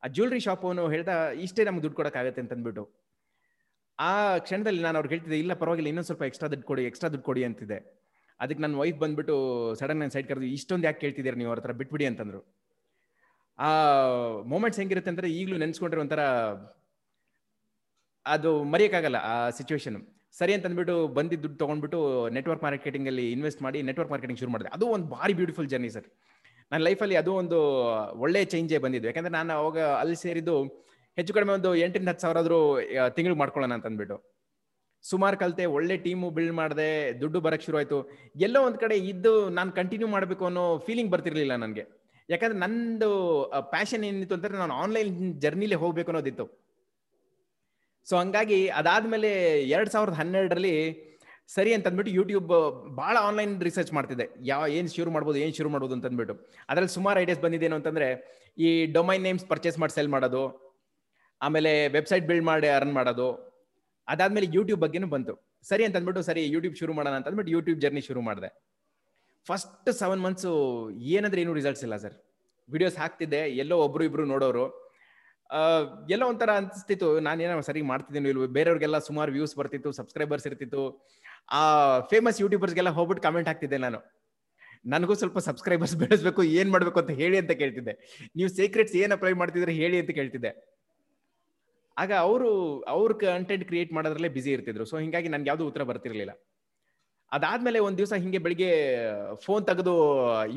ಆ 0.03 0.09
ಜ್ಯುವೆಲ್ರಿ 0.17 0.41
ಶಾಪ್ 0.47 0.65
ಅವನು 0.69 0.83
ಹೇಳ್ದ, 0.95 1.13
ಇಷ್ಟೇ 1.47 1.65
ನಮ್ಗೆ 1.69 1.85
ದುಡ್ಡು 1.87 1.99
ಕೊಡೋಕ್ಕಾಗತ್ತೆ 2.01 2.43
ಅಂತ 2.45 2.53
ಅಂದ್ಬಿಟ್ಟು 2.57 2.85
ಆ 3.99 4.13
ಕ್ಷಣದಲ್ಲಿ 4.47 4.83
ನಾನು 4.87 4.97
ಅವ್ರಿಗೆ 4.99 5.15
ಹೇಳ್ತಿದ್ದೆ, 5.15 5.39
ಇಲ್ಲ 5.45 5.53
ಪರವಾಗಿಲ್ಲ, 5.63 5.89
ಇನ್ನೊಂದು 5.93 6.11
ಸ್ವಲ್ಪ 6.11 6.25
ಎಕ್ಸ್ಟ್ರಾ 6.31 6.49
ದುಡ್ಡು 6.53 6.67
ಕೊಡಿ 6.71 6.83
ಎಕ್ಸ್ಟ್ರಾ 6.91 7.09
ದುಡ್ಡು 7.15 7.27
ಕೊಡಿ 7.31 7.43
ಅಂತಿದೆ 7.49 7.79
ಅದಕ್ಕೆ 8.41 8.63
ನನ್ನ 8.65 8.77
ವೈಫ್ 8.83 8.99
ಬಂದ್ಬಿಟ್ಟು 9.05 9.35
ಸಡನ್ 9.81 10.01
ನನ್ನ 10.03 10.13
ಸೈಡ್ 10.17 10.29
ಕರೆದು, 10.31 10.49
ಇಷ್ಟೊಂದು 10.59 10.87
ಯಾಕೆ 10.89 11.01
ಕೇಳ್ತಿದ್ದೀರಾ 11.05 11.39
ನೀವು 11.41 11.51
ಅವ್ರ 11.53 11.61
ಹತ್ರ, 11.63 11.75
ಬಿಟ್ಬಿಡಿ 11.81 12.07
ಅಂತಂದ್ರು. 12.11 12.41
ಆ 13.59 13.71
ಮೂಮೆಂಟ್ಸ್ 14.43 14.81
ಹೆಂಗಿರುತ್ತೆ 14.81 15.11
ಅಂದ್ರೆ 15.11 15.31
ಈಗಲೂ 15.31 15.57
ನೆನ್ಸ್ಕೊಂಡ್ರೆ 15.57 16.01
ಒಂಥರ 16.01 16.23
ಅದು 18.27 18.65
ಮರೆಯಕ್ಕಾಗಲ್ಲ 18.65 19.17
ಆ 19.17 19.51
ಸಿಚುವೇಶನ್ 19.51 20.07
ಸರಿ 20.39 20.53
ಅಂತ 20.55 20.67
ಅಂದ್ಬಿಟ್ಟು 20.67 21.09
ಬಂದಿದ್ದು 21.09 21.43
ದುಡ್ಡು 21.43 21.59
ತಗೊಂಡ್ಬಿಟ್ಟು 21.59 22.29
ನೆಟ್ವರ್ಕ್ 22.29 22.63
ಮಾರ್ಕೆಟಿಂಗ್ 22.63 23.09
ಅಲ್ಲಿ 23.09 23.33
ಇನ್ವೆಸ್ಟ್ 23.33 23.63
ಮಾಡಿ 23.63 23.83
ನೆಟ್ವರ್ಕ್ 23.83 24.11
ಮಾರ್ಕೆಟಿಂಗ್ 24.11 24.39
ಶುರು 24.39 24.51
ಮಾಡಿದೆ. 24.51 24.71
ಅದು 24.73 24.87
ಒಂದು 24.87 25.07
ಭಾರಿ 25.07 25.33
ಬ್ಯೂಟಿಫುಲ್ 25.33 25.69
ಜರ್ನಿ 25.69 25.89
ಸರ್. 25.89 26.07
ನನ್ನ 26.73 26.83
ಲೈಫಲ್ಲಿ 26.83 27.17
ಅದು 27.17 27.35
ಒಂದು 27.35 27.59
ಒಳ್ಳೆ 28.17 28.45
ಚೇಂಜೇ 28.45 28.79
ಬಂದಿದ್ದು. 28.79 29.09
ಯಾಕಂದ್ರೆ 29.09 29.33
ನಾನು 29.33 29.53
ಅವಾಗ 29.53 29.81
ಅಲ್ಲಿ 29.81 30.17
ಸೇರಿದ್ದು 30.17 30.65
ಹೆಚ್ಚು 31.17 31.35
ಕಡಿಮೆ 31.35 31.53
ಒಂದು 31.53 31.77
ಎಂಟರಿಂದ 31.77 32.09
ಹತ್ತು 32.09 32.23
ಸಾವಿರ 32.23 32.39
ಆದರೂ 32.39 32.81
ತಿಂಗಳು 33.09 33.35
ಮಾಡ್ಕೊಳ್ಳೋಣ 33.35 33.75
ಅಂತ 33.75 33.87
ಅಂದ್ಬಿಟ್ಟು 33.87 34.17
ಸುಮಾರು 35.03 35.37
ಕಲಿತೆ 35.37 35.65
ಒಳ್ಳೆ 35.67 35.97
ಟೀಮು 35.97 36.31
ಬಿಲ್ಡ್ 36.31 36.53
ಮಾಡಿದೆ, 36.53 37.21
ದುಡ್ಡು 37.21 37.41
ಬರೋಕ್ಕೆ 37.41 37.67
ಶುರು 37.67 37.77
ಆಯಿತು. 37.79 37.99
ಎಲ್ಲೋ 38.37 38.63
ಒಂದು 38.67 38.79
ಕಡೆ 38.79 38.97
ಇದ್ದು 38.97 39.51
ನಾನು 39.51 39.73
ಕಂಟಿನ್ಯೂ 39.73 40.09
ಮಾಡಬೇಕು 40.09 40.45
ಅನ್ನೋ 40.45 40.79
ಫೀಲಿಂಗ್ 40.79 41.11
ಬರ್ತಿರ್ಲಿಲ್ಲ 41.11 41.57
ನನಗೆ. 41.57 42.02
ಯಾಕಂದ್ರೆ 42.31 42.59
ನಂದು 42.65 43.09
ಪ್ಯಾಷನ್ 43.75 44.05
ಏನಿತ್ತು 44.09 44.35
ಅಂತಂದ್ರೆ 44.37 44.61
ನಾನು 44.65 44.75
ಆನ್ಲೈನ್ 44.83 45.11
ಜರ್ನಿಲೇ 45.45 45.79
ಹೋಗ್ಬೇಕು 45.85 46.11
ಅನ್ನೋದಿತ್ತು. 46.13 46.45
ಸೊ 48.09 48.15
ಹಂಗಾಗಿ 48.23 48.59
ಅದಾದ್ಮೇಲೆ 48.81 49.31
ಎರಡ್ 49.75 49.91
ಸಾವಿರದ 49.95 50.17
ಹನ್ನೆರಡರಲ್ಲಿ 50.21 50.75
ಸರಿ 51.55 51.71
ಅಂತ 51.77 51.87
ಅಂದ್ಬಿಟ್ಟು 51.89 52.13
ಯೂಟ್ಯೂಬ್ 52.19 52.51
ಬಹಳ 53.01 53.15
ಆನ್ಲೈನ್ 53.29 53.53
ರಿಸರ್ಚ್ 53.69 53.93
ಮಾಡ್ತಿದ್ದೆ. 53.97 54.27
ಯಾವ 54.51 54.63
ಏನು 54.77 54.89
ಶುರು 54.97 55.11
ಮಾಡ್ಬೋದು, 55.15 55.39
ಏನು 55.45 55.55
ಶುರು 55.59 55.71
ಮಾಡ್ಬೋದು 55.75 55.95
ಅಂತ 55.97 56.07
ಅಂದ್ಬಿಟ್ಟು 56.11 56.35
ಅದ್ರಲ್ಲಿ 56.71 56.93
ಸುಮಾರು 56.99 57.21
ಐಡಿಯಾಸ್ 57.23 57.41
ಬಂದಿದ್ದೇನು 57.45 57.77
ಅಂತಂದ್ರೆ 57.81 58.09
ಈ 58.67 58.69
ಡೊಮೈನ್ 58.97 59.25
ನೇಮ್ಸ್ 59.29 59.47
ಪರ್ಚೇಸ್ 59.53 59.79
ಮಾಡಿ 59.83 59.95
ಸೆಲ್ 59.97 60.13
ಮಾಡೋದು, 60.15 60.43
ಆಮೇಲೆ 61.41 61.73
ವೆಬ್ಸೈಟ್ 61.97 62.25
ಬಿಲ್ಡ್ 62.31 62.47
ಮಾಡಿ 62.51 62.69
ಅರ್ನ್ 62.79 62.95
ಮಾಡೋದು. 62.99 63.29
ಅದಾದ್ಮೇಲೆ 64.09 64.49
ಯೂಟ್ಯೂಬ್ 64.57 64.81
ಬಗ್ಗೆನೂ 64.85 65.09
ಬಂತು. 65.15 65.35
ಸರಿ 65.71 65.83
ಅಂತ 65.87 65.97
ಅಂದ್ಬಿಟ್ಟು 65.99 66.23
ಸರಿ 66.29 66.43
ಯೂಟ್ಯೂಬ್ 66.55 66.77
ಶುರು 66.81 66.93
ಮಾಡೋಣ 66.99 67.15
ಅಂತ 67.19 67.27
ಅಂದ್ಬಿಟ್ಟು 67.31 67.53
ಯೂಟ್ಯೂಬ್ 67.57 67.79
ಜರ್ನಿ 67.85 68.03
ಶುರು 68.09 68.21
ಮಾಡಿದೆ. 68.29 68.51
ಫಸ್ಟ್ 69.49 69.91
ಸೆವೆನ್ 70.01 70.23
ಮಂತ್ಸು 70.27 70.53
ಏನಂದ್ರೆ 71.15 71.41
ಏನು 71.45 71.55
ರಿಸಲ್ಟ್ಸ್ 71.59 71.85
ಇಲ್ಲ 71.87 71.97
ಸರ್ 72.05 72.17
ವಿಡಿಯೋಸ್ 72.69 72.97
ಹಾಕ್ತಿದ್ದೆ, 73.03 73.41
ಎಲ್ಲೋ 73.63 73.77
ಒಬ್ರು 73.85 74.03
ಇಬ್ರು 74.09 74.25
ನೋಡೋರು. 74.33 74.65
ಎಲ್ಲೋ 76.15 76.27
ಒಂಥರ 76.33 76.51
ಅನಿಸ್ತಿತ್ತು, 76.61 77.09
ನಾನೇನೋ 77.27 77.63
ಸರಿ 77.69 77.81
ಮಾಡ್ತಿದ್ದೀನಿ 77.91 78.29
ಇಲ್ವ, 78.33 78.47
ಬೇರೆಯವ್ರಿಗೆಲ್ಲ 78.57 78.99
ಸುಮಾರು 79.09 79.31
ವ್ಯೂಸ್ 79.37 79.55
ಬರ್ತಿತ್ತು 79.61 79.91
ಸಬ್ಸ್ಕ್ರೈಬರ್ಸ್ 79.99 80.47
ಇರ್ತಿತ್ತು. 80.51 80.83
ಆ 81.59 81.61
ಫೇಮಸ್ 82.11 82.39
ಯೂಟ್ಯೂಬರ್ಸ್ಗೆಲ್ಲ 82.43 82.91
ಹೋಗ್ಬಿಟ್ಟು 82.99 83.25
ಕಮೆಂಟ್ 83.27 83.49
ಹಾಕ್ತಿದ್ದೆ 83.51 83.81
ನಾನು. 83.87 84.01
ನನಗೂ 84.93 85.15
ಸ್ವಲ್ಪ 85.23 85.39
ಸಬ್ಸ್ಕ್ರೈಬರ್ಸ್ 85.49 85.97
ಬೆಳೆಸ್ಬೇಕು, 86.03 86.43
ಏನ್ 86.61 86.71
ಮಾಡ್ಬೇಕು 86.75 86.99
ಅಂತ 87.03 87.13
ಹೇಳಿ 87.21 87.37
ಅಂತ 87.43 87.53
ಕೇಳ್ತಿದ್ದೆ. 87.63 87.95
ನೀವು 88.37 88.49
ಸೀಕ್ರೆಟ್ಸ್ 88.59 88.97
ಏನ್ 89.03 89.15
ಅಪ್ಲೈ 89.17 89.35
ಮಾಡ್ತಿದ್ರೆ 89.43 89.75
ಹೇಳಿ 89.81 89.99
ಅಂತ 90.03 90.13
ಕೇಳ್ತಿದ್ದೆ. 90.21 90.53
ಆಗ 91.97 92.13
ಅವರು, 92.29 92.51
ಅವ್ರ 92.95 93.13
ಕಂಟೆಂಟ್ 93.25 93.65
ಕ್ರಿಯೇಟ್ 93.71 93.91
ಮಾಡೋದ್ರಲ್ಲೇ 93.97 94.31
ಬಿಸಿ 94.39 94.51
ಇರ್ತಿದ್ರು. 94.57 94.87
ಸೊ 94.93 94.97
ಹಿಂಗಾಗಿ 95.05 95.31
ನನ್ಗೆ 95.35 95.51
ಯಾವ್ದು 95.53 95.67
ಉತ್ತರ 95.71 95.85
ಬರ್ತಿರ್ಲಿಲ್ಲ. 95.91 96.35
ಅದಾದ್ಮೇಲೆ 97.33 97.79
ಒಂದ್ 97.87 97.99
ದಿವಸ 98.01 98.15
ಹಿಂಗೆ 98.23 98.41
ಬೆಳಿಗ್ಗೆ 98.45 98.71
ಫೋನ್ 99.45 99.63
ತೆಗೆದು 99.71 99.95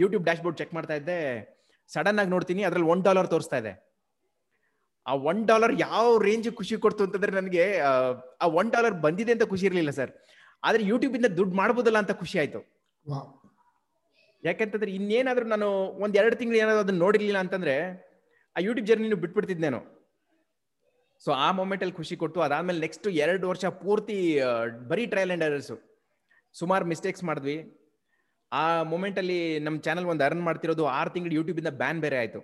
ಯೂಟ್ಯೂಬ್ 0.02 0.24
ಡ್ಯಾಶ್ 0.28 0.42
ಬೋರ್ಡ್ 0.46 0.58
ಚೆಕ್ 0.62 0.74
ಮಾಡ್ತಾ 0.78 0.96
ಇದ್ದೆ. 1.00 1.20
ಸಡನ್ 1.90 2.20
ಆಗಿ 2.22 2.32
ನೋಡ್ತೀನಿ 2.36 2.62
ಅದ್ರಲ್ಲಿ 2.68 2.90
ಒನ್ 2.94 3.02
ಡಾಲರ್ 3.08 3.28
ತೋರಿಸ್ತಾ 3.34 3.58
ಇದೆ. 3.62 3.74
ಆ 5.06 5.14
ಒನ್ 5.32 5.42
ಡಾಲರ್ 5.50 5.74
ಯಾವ 5.86 6.06
ರೇಂಜ್ 6.28 6.48
ಖುಷಿ 6.60 6.76
ಕೊಡ್ತು 6.86 7.02
ಅಂತಂದ್ರೆ 7.06 7.32
ನನಗೆ 7.40 7.66
ಆ 8.44 8.48
ಒನ್ 8.60 8.70
ಡಾಲರ್ 8.76 8.96
ಬಂದಿದೆ 9.06 9.34
ಅಂತ 9.36 9.46
ಖುಷಿ 9.54 9.66
ಇರಲಿಲ್ಲ 9.70 9.92
ಸರ್. 10.00 10.12
ಆದ್ರೆ 10.64 10.84
ಯೂಟ್ಯೂಬ್ 10.92 11.16
ಇಂದ 11.20 11.30
ದುಡ್ಡು 11.40 11.56
ಮಾಡ್ಬೋದಲ್ಲ 11.62 11.98
ಅಂತ 12.04 12.14
ಖುಷಿ 12.22 12.38
ಆಯ್ತು. 12.44 12.62
ಯಾಕಂತಂದ್ರೆ 14.44 14.92
ಇನ್ನೇನಾದ್ರೂ 14.98 15.46
ನಾನು 15.54 15.68
ಒಂದ್ 16.04 16.16
ಎರಡು 16.22 16.36
ತಿಂಗಳು 16.40 16.58
ಏನಾದ್ರು 16.64 16.82
ಅದನ್ನ 16.86 17.00
ನೋಡಿರ್ಲಿಲ್ಲ 17.06 17.40
ಅಂತಂದ್ರೆ 17.46 17.76
ಆ 18.56 18.62
ಯೂಟ್ಯೂಬ್ 18.68 18.88
ಜರ್ನಿನೂ 18.90 19.18
ಬಿಟ್ಬಿಡ್ತಿದ್ದೇನು 19.24 19.80
ಸೊ 21.24 21.32
ಆ 21.46 21.48
ಮೊಮೆಂಟ್ 21.60 21.84
ಅಲ್ಲಿ 21.84 21.96
ಖುಷಿ 22.00 22.16
ಕೊಟ್ಟು 22.22 22.40
ಅದಾದ್ಮೇಲೆ 22.46 22.80
ನೆಕ್ಸ್ಟ್ 22.86 23.08
ಎರಡು 23.26 23.46
ವರ್ಷ 23.52 23.66
ಪೂರ್ತಿ 23.84 24.18
ಬರೀ 24.92 25.06
ಟ್ರಯಲ್ 25.14 25.32
ಅಂಡ್ 25.36 25.46
ಎರರ್ಸು 25.48 25.76
ಸುಮಾರು 26.60 26.86
ಮಿಸ್ಟೇಕ್ಸ್ 26.86 27.24
ಮಾಡಿದ್ವಿ. 27.24 27.58
ಆ 28.52 28.84
ಮೊಮೆಂಟ್ 28.84 29.18
ಅಲ್ಲಿ 29.18 29.60
ನಮ್ಮ 29.60 29.80
ಚಾನಲ್ 29.80 30.06
ಒಂದು 30.06 30.24
ಅರ್ನ್ 30.24 30.42
ಮಾಡ್ತಿರೋದು 30.42 30.86
ಆರು 30.86 31.10
ತಿಂಗಳು 31.10 31.34
ಯೂಟ್ಯೂಬ್ 31.34 31.60
ಇಂದ 31.60 31.68
ಬ್ಯಾನ್ 31.68 32.02
ಬೇರೆ 32.02 32.18
ಆಯ್ತು. 32.18 32.42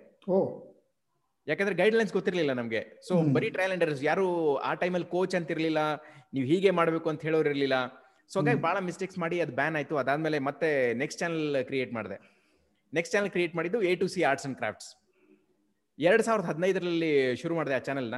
ಯಾಕಂದ್ರೆ 1.46 1.74
ಗೈಡ್ಲೈನ್ಸ್ 1.74 2.12
ಗೊತ್ತಿರ್ಲಿಲ್ಲ 2.12 2.52
ನಮಗೆ. 2.52 2.80
ಸೊ. 3.08 3.14
ಬರೀ 3.32 3.50
ಟ್ರಯಲ್ 3.50 3.72
ಅಂಡ್ 3.72 3.84
ಎರರ್ಸ್ 3.84 4.04
ಯಾರು 4.04 4.56
ಆ 4.56 4.74
ಟೈಮಲ್ಲಿ 4.74 5.10
ಕೋಚ್ 5.10 5.34
ಅಂತಿರಲಿಲ್ಲ 5.34 5.78
ನೀವು 6.34 6.46
ಹೀಗೆ 6.46 6.70
ಮಾಡಬೇಕು 6.70 7.10
ಅಂತ 7.10 7.22
ಹೇಳೋರು 7.22 7.48
ಇರಲಿಲ್ಲ. 7.48 7.74
ಸೊ 8.32 8.40
ಹಾಗಾಗಿ. 8.40 8.60
ಬಹಳ 8.60 8.78
ಮಿಸ್ಟೇಕ್ಸ್ 8.78 9.18
ಮಾಡಿ 9.18 9.40
ಅದು 9.40 9.52
ಬ್ಯಾನ್ 9.52 9.76
ಆಯ್ತು. 9.76 9.96
ಅದಾದಮೇಲೆ 9.96 10.38
ಮತ್ತೆ 10.38 10.94
ನೆಕ್ಸ್ಟ್ 10.94 11.20
ಚಾನಲ್ 11.20 11.64
ಕ್ರಿಯೇಟ್ 11.64 11.92
ಮಾಡಿದೆ. 11.92 12.18
ನೆಕ್ಸ್ಟ್ 12.94 13.12
ಚಾನಲ್ 13.12 13.30
ಕ್ರಿಯೇಟ್ 13.30 13.56
ಮಾಡಿದ್ದು 13.56 13.82
A 13.82 13.94
to 13.94 14.08
C 14.08 14.22
arts 14.22 14.46
and 14.46 14.56
crafts 14.56 14.96
ಎರಡ್ 15.98 16.22
ಸಾವಿರದ 16.22 16.44
ಹದಿನೈದರಲ್ಲಿ 16.44 17.36
ಶುರು 17.36 17.54
ಮಾಡಿದೆ 17.54 17.74
ಆ 17.74 17.78
ಚಾನಲ್ನ 17.78 18.14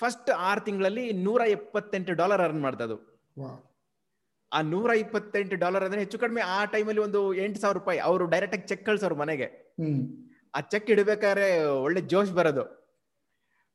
ಫಸ್ಟ್ 0.00 0.30
ಆರು 0.30 0.60
ತಿಂಗಳಲ್ಲಿ 0.60 1.12
ನೂರ 1.12 1.40
ಎಪ್ಪತ್ತೆಂಟು 1.40 2.12
ಡಾಲರ್ 2.14 2.42
ಅರ್ನ್ 2.42 2.62
ಮಾಡ್ತದು 2.62 2.96
ವಾವ್. 3.38 3.75
ಆ 4.52 4.62
ನೂರ 4.64 4.90
ಇಪ್ಪತ್ತೆಂಟು 4.96 5.56
ಡಾಲರ್ 5.56 5.84
ಅಂದ್ರೆ 5.84 6.00
ಹೆಚ್ಚು 6.00 6.18
ಕಡಿಮೆ 6.18 6.42
ಆ 6.50 6.64
ಟೈಮಲ್ಲಿ 6.64 7.00
ಒಂದು 7.00 7.20
ಎಂಟು 7.44 7.58
ಸಾವಿರ 7.60 7.76
ರೂಪಾಯಿ 7.78 7.98
ಅವರು 8.00 8.24
ಡೈರೆಕ್ಟ್ 8.26 8.56
ಆಗಿ 8.56 8.66
ಚೆಕ್ 8.68 8.84
ಕಳ್ಸೋರು 8.86 9.16
ಮನೆಗೆ. 9.16 9.48
ಆ 10.54 10.60
ಚೆಕ್ 10.72 10.90
ಇಡಬೇಕಾದ್ರೆ 10.90 11.46
ಒಳ್ಳೆ 11.80 12.00
ಜೋಶ್ 12.06 12.32
ಬರೋದು. 12.32 12.64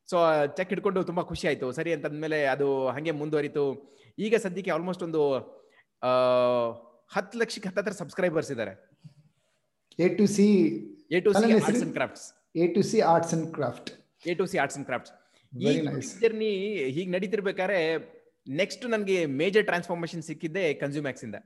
ಸೊ 0.09 0.17
ಚೆಕ್ 0.57 0.69
ಹಿಡ್ಕೊಂಡು 0.69 1.03
ತುಂಬಾ 1.03 1.23
ಖುಷಿ 1.23 1.45
ಆಯ್ತು. 1.47 1.67
ಸರಿ 1.71 1.91
ಅಂತಂದ್ಮೇಲೆ 1.93 2.39
ಅದು 2.47 2.67
ಹಂಗೆ 2.89 3.13
ಮುಂದುವರಿತು. 3.13 3.65
ಈಗ 4.17 4.35
ಸದ್ಯಕ್ಕೆ 4.37 4.71
ಆಲ್ಮೋಸ್ಟ್ 4.71 5.03
ಒಂದು 5.03 5.21
ಆ, 6.01 6.11
ಹತ್ತು 7.11 7.35
ಲಕ್ಷಕ್ಕೆ 7.39 7.67
ಹತ್ತತ್ರ 7.69 7.93
ಸಬ್ಸ್ಕ್ರೈಬರ್ಸ್ 7.93 8.49
ಇದ್ದಾರೆ 8.51 8.73
A 9.99 10.07
to 10.15 10.25
C 10.27 10.45
A 11.11 11.19
to 11.19 11.31
C? 11.33 11.45
Arts 11.57 11.83
and 11.83 11.93
crafts 11.93 12.25
A 12.55 12.67
to 12.67 12.81
C 12.83 12.99
arts 13.09 13.33
and 13.33 13.47
craft 13.53 13.89
A 14.25 14.33
to 14.33 14.45
C 14.45 14.57
arts 14.57 14.77
and 14.77 14.87
crafts 14.87 15.13
ಈ. 15.53 15.73
ಜರ್ನಿ 16.21 16.49
ಹೀಗೆ 16.95 17.09
ನಡೀತಿರ್ಬೇಕಾದ್ರೆ 17.11 17.79
ನೆಕ್ಸ್ಟ್ 18.47 18.83
ನನಗೆ 18.93 19.17
ಮೇಜರ್ 19.41 19.65
ಟ್ರಾನ್ಸ್ಫಾರ್ಮೇಶನ್ 19.69 20.23
ಸಿಕ್ಕಿದ್ದೆ 20.29 20.63
ಕನ್ಸ್ಯೂಮ್ಯಾಕ್ಸ್ 20.83 21.23
ಇಂದ. 21.27 21.37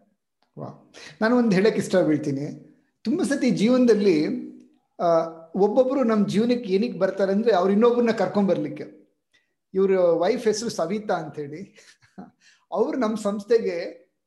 ನಾನು 1.22 1.34
ಒಂದು 1.42 1.54
ಹೇಳಕ್ 1.58 1.80
ಇಷ್ಟ 1.84 2.02
ಬೀಳ್ತೀನಿ 2.10 2.46
ತುಂಬ 3.06 3.22
ಸತಿ 3.32 3.50
ಜೀವನದಲ್ಲಿ 3.62 4.18
ಒಬ್ಬೊಬ್ರು 5.66 6.02
ನಮ್ಮ 6.12 6.22
ಜೀವನಕ್ಕೆ 6.34 6.70
ಏನಕ್ಕೆ 6.76 7.00
ಬರ್ತಾರೆ 7.04 7.32
ಅಂದ್ರೆ 7.38 7.52
ಅವ್ರು 7.60 7.72
ಇನ್ನೊಬ್ಬರನ್ನ 7.76 8.14
ಕರ್ಕೊಂಡ್ 8.22 8.50
ಬರ್ಲಿಕ್ಕೆ. 8.52 8.86
ಇವ್ರ 9.74 9.92
ವೈಫ್ 10.24 10.44
ಹೆಸರು 10.50 10.72
ಸವಿತಾ 10.80 11.16
ಅಂತ 11.24 11.36
ಹೇಳಿ 11.44 11.62
ಅವ್ರು 12.72 12.96
ನಮ್ಮ 13.04 13.16
ಸಂಸ್ಥೆಗೆ 13.28 13.78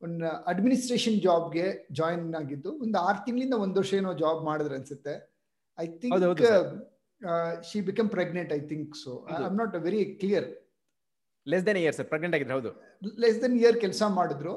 ಒಂದು 0.03 0.27
ಅಡ್ಮಿನಿಸ್ಟ್ರೇಷನ್ 0.53 1.17
ಜಾಬ್ಗೆ 1.27 1.67
ಜಾಯಿನ್ 1.99 2.27
ಆಗಿದ್ದು 2.41 2.71
ಒಂದು 2.85 2.97
ಆರು 3.07 3.19
ತಿಂಗಳಿಂದ 3.27 3.57
ಒಂದು 3.65 3.77
ವರ್ಷ 3.81 3.93
ಏನೋ 4.01 4.13
ಜಾಬ್ 4.23 4.41
ಮಾಡಿದ್ರೆ 4.49 4.77
ಅನ್ಸುತ್ತೆ. 4.81 5.15
I 5.79 5.87
think 6.03 6.45
she 7.69 7.79
become 7.89 8.09
pregnant 8.17 8.53
I 8.59 8.61
think 8.73 8.91
so 9.05 9.13
I. 9.31 9.37
Am 9.49 9.57
not 9.63 9.75
very 9.87 10.03
clear 10.21 10.49
less 11.53 11.65
than 11.69 11.79
year 11.83 11.95
sir 11.99 12.07
pregnant 12.13 12.35
ಆಗಿದ್ರೆ 12.37 12.55
ಹೌದು. 12.59 12.71
ಲೆಸ್ 13.25 13.39
ದೆನ್ 13.43 13.57
ಇಯರ್ 13.63 13.77
ಕೆಲಸ 13.85 14.03
ಮಾಡಿದ್ರು. 14.19 14.55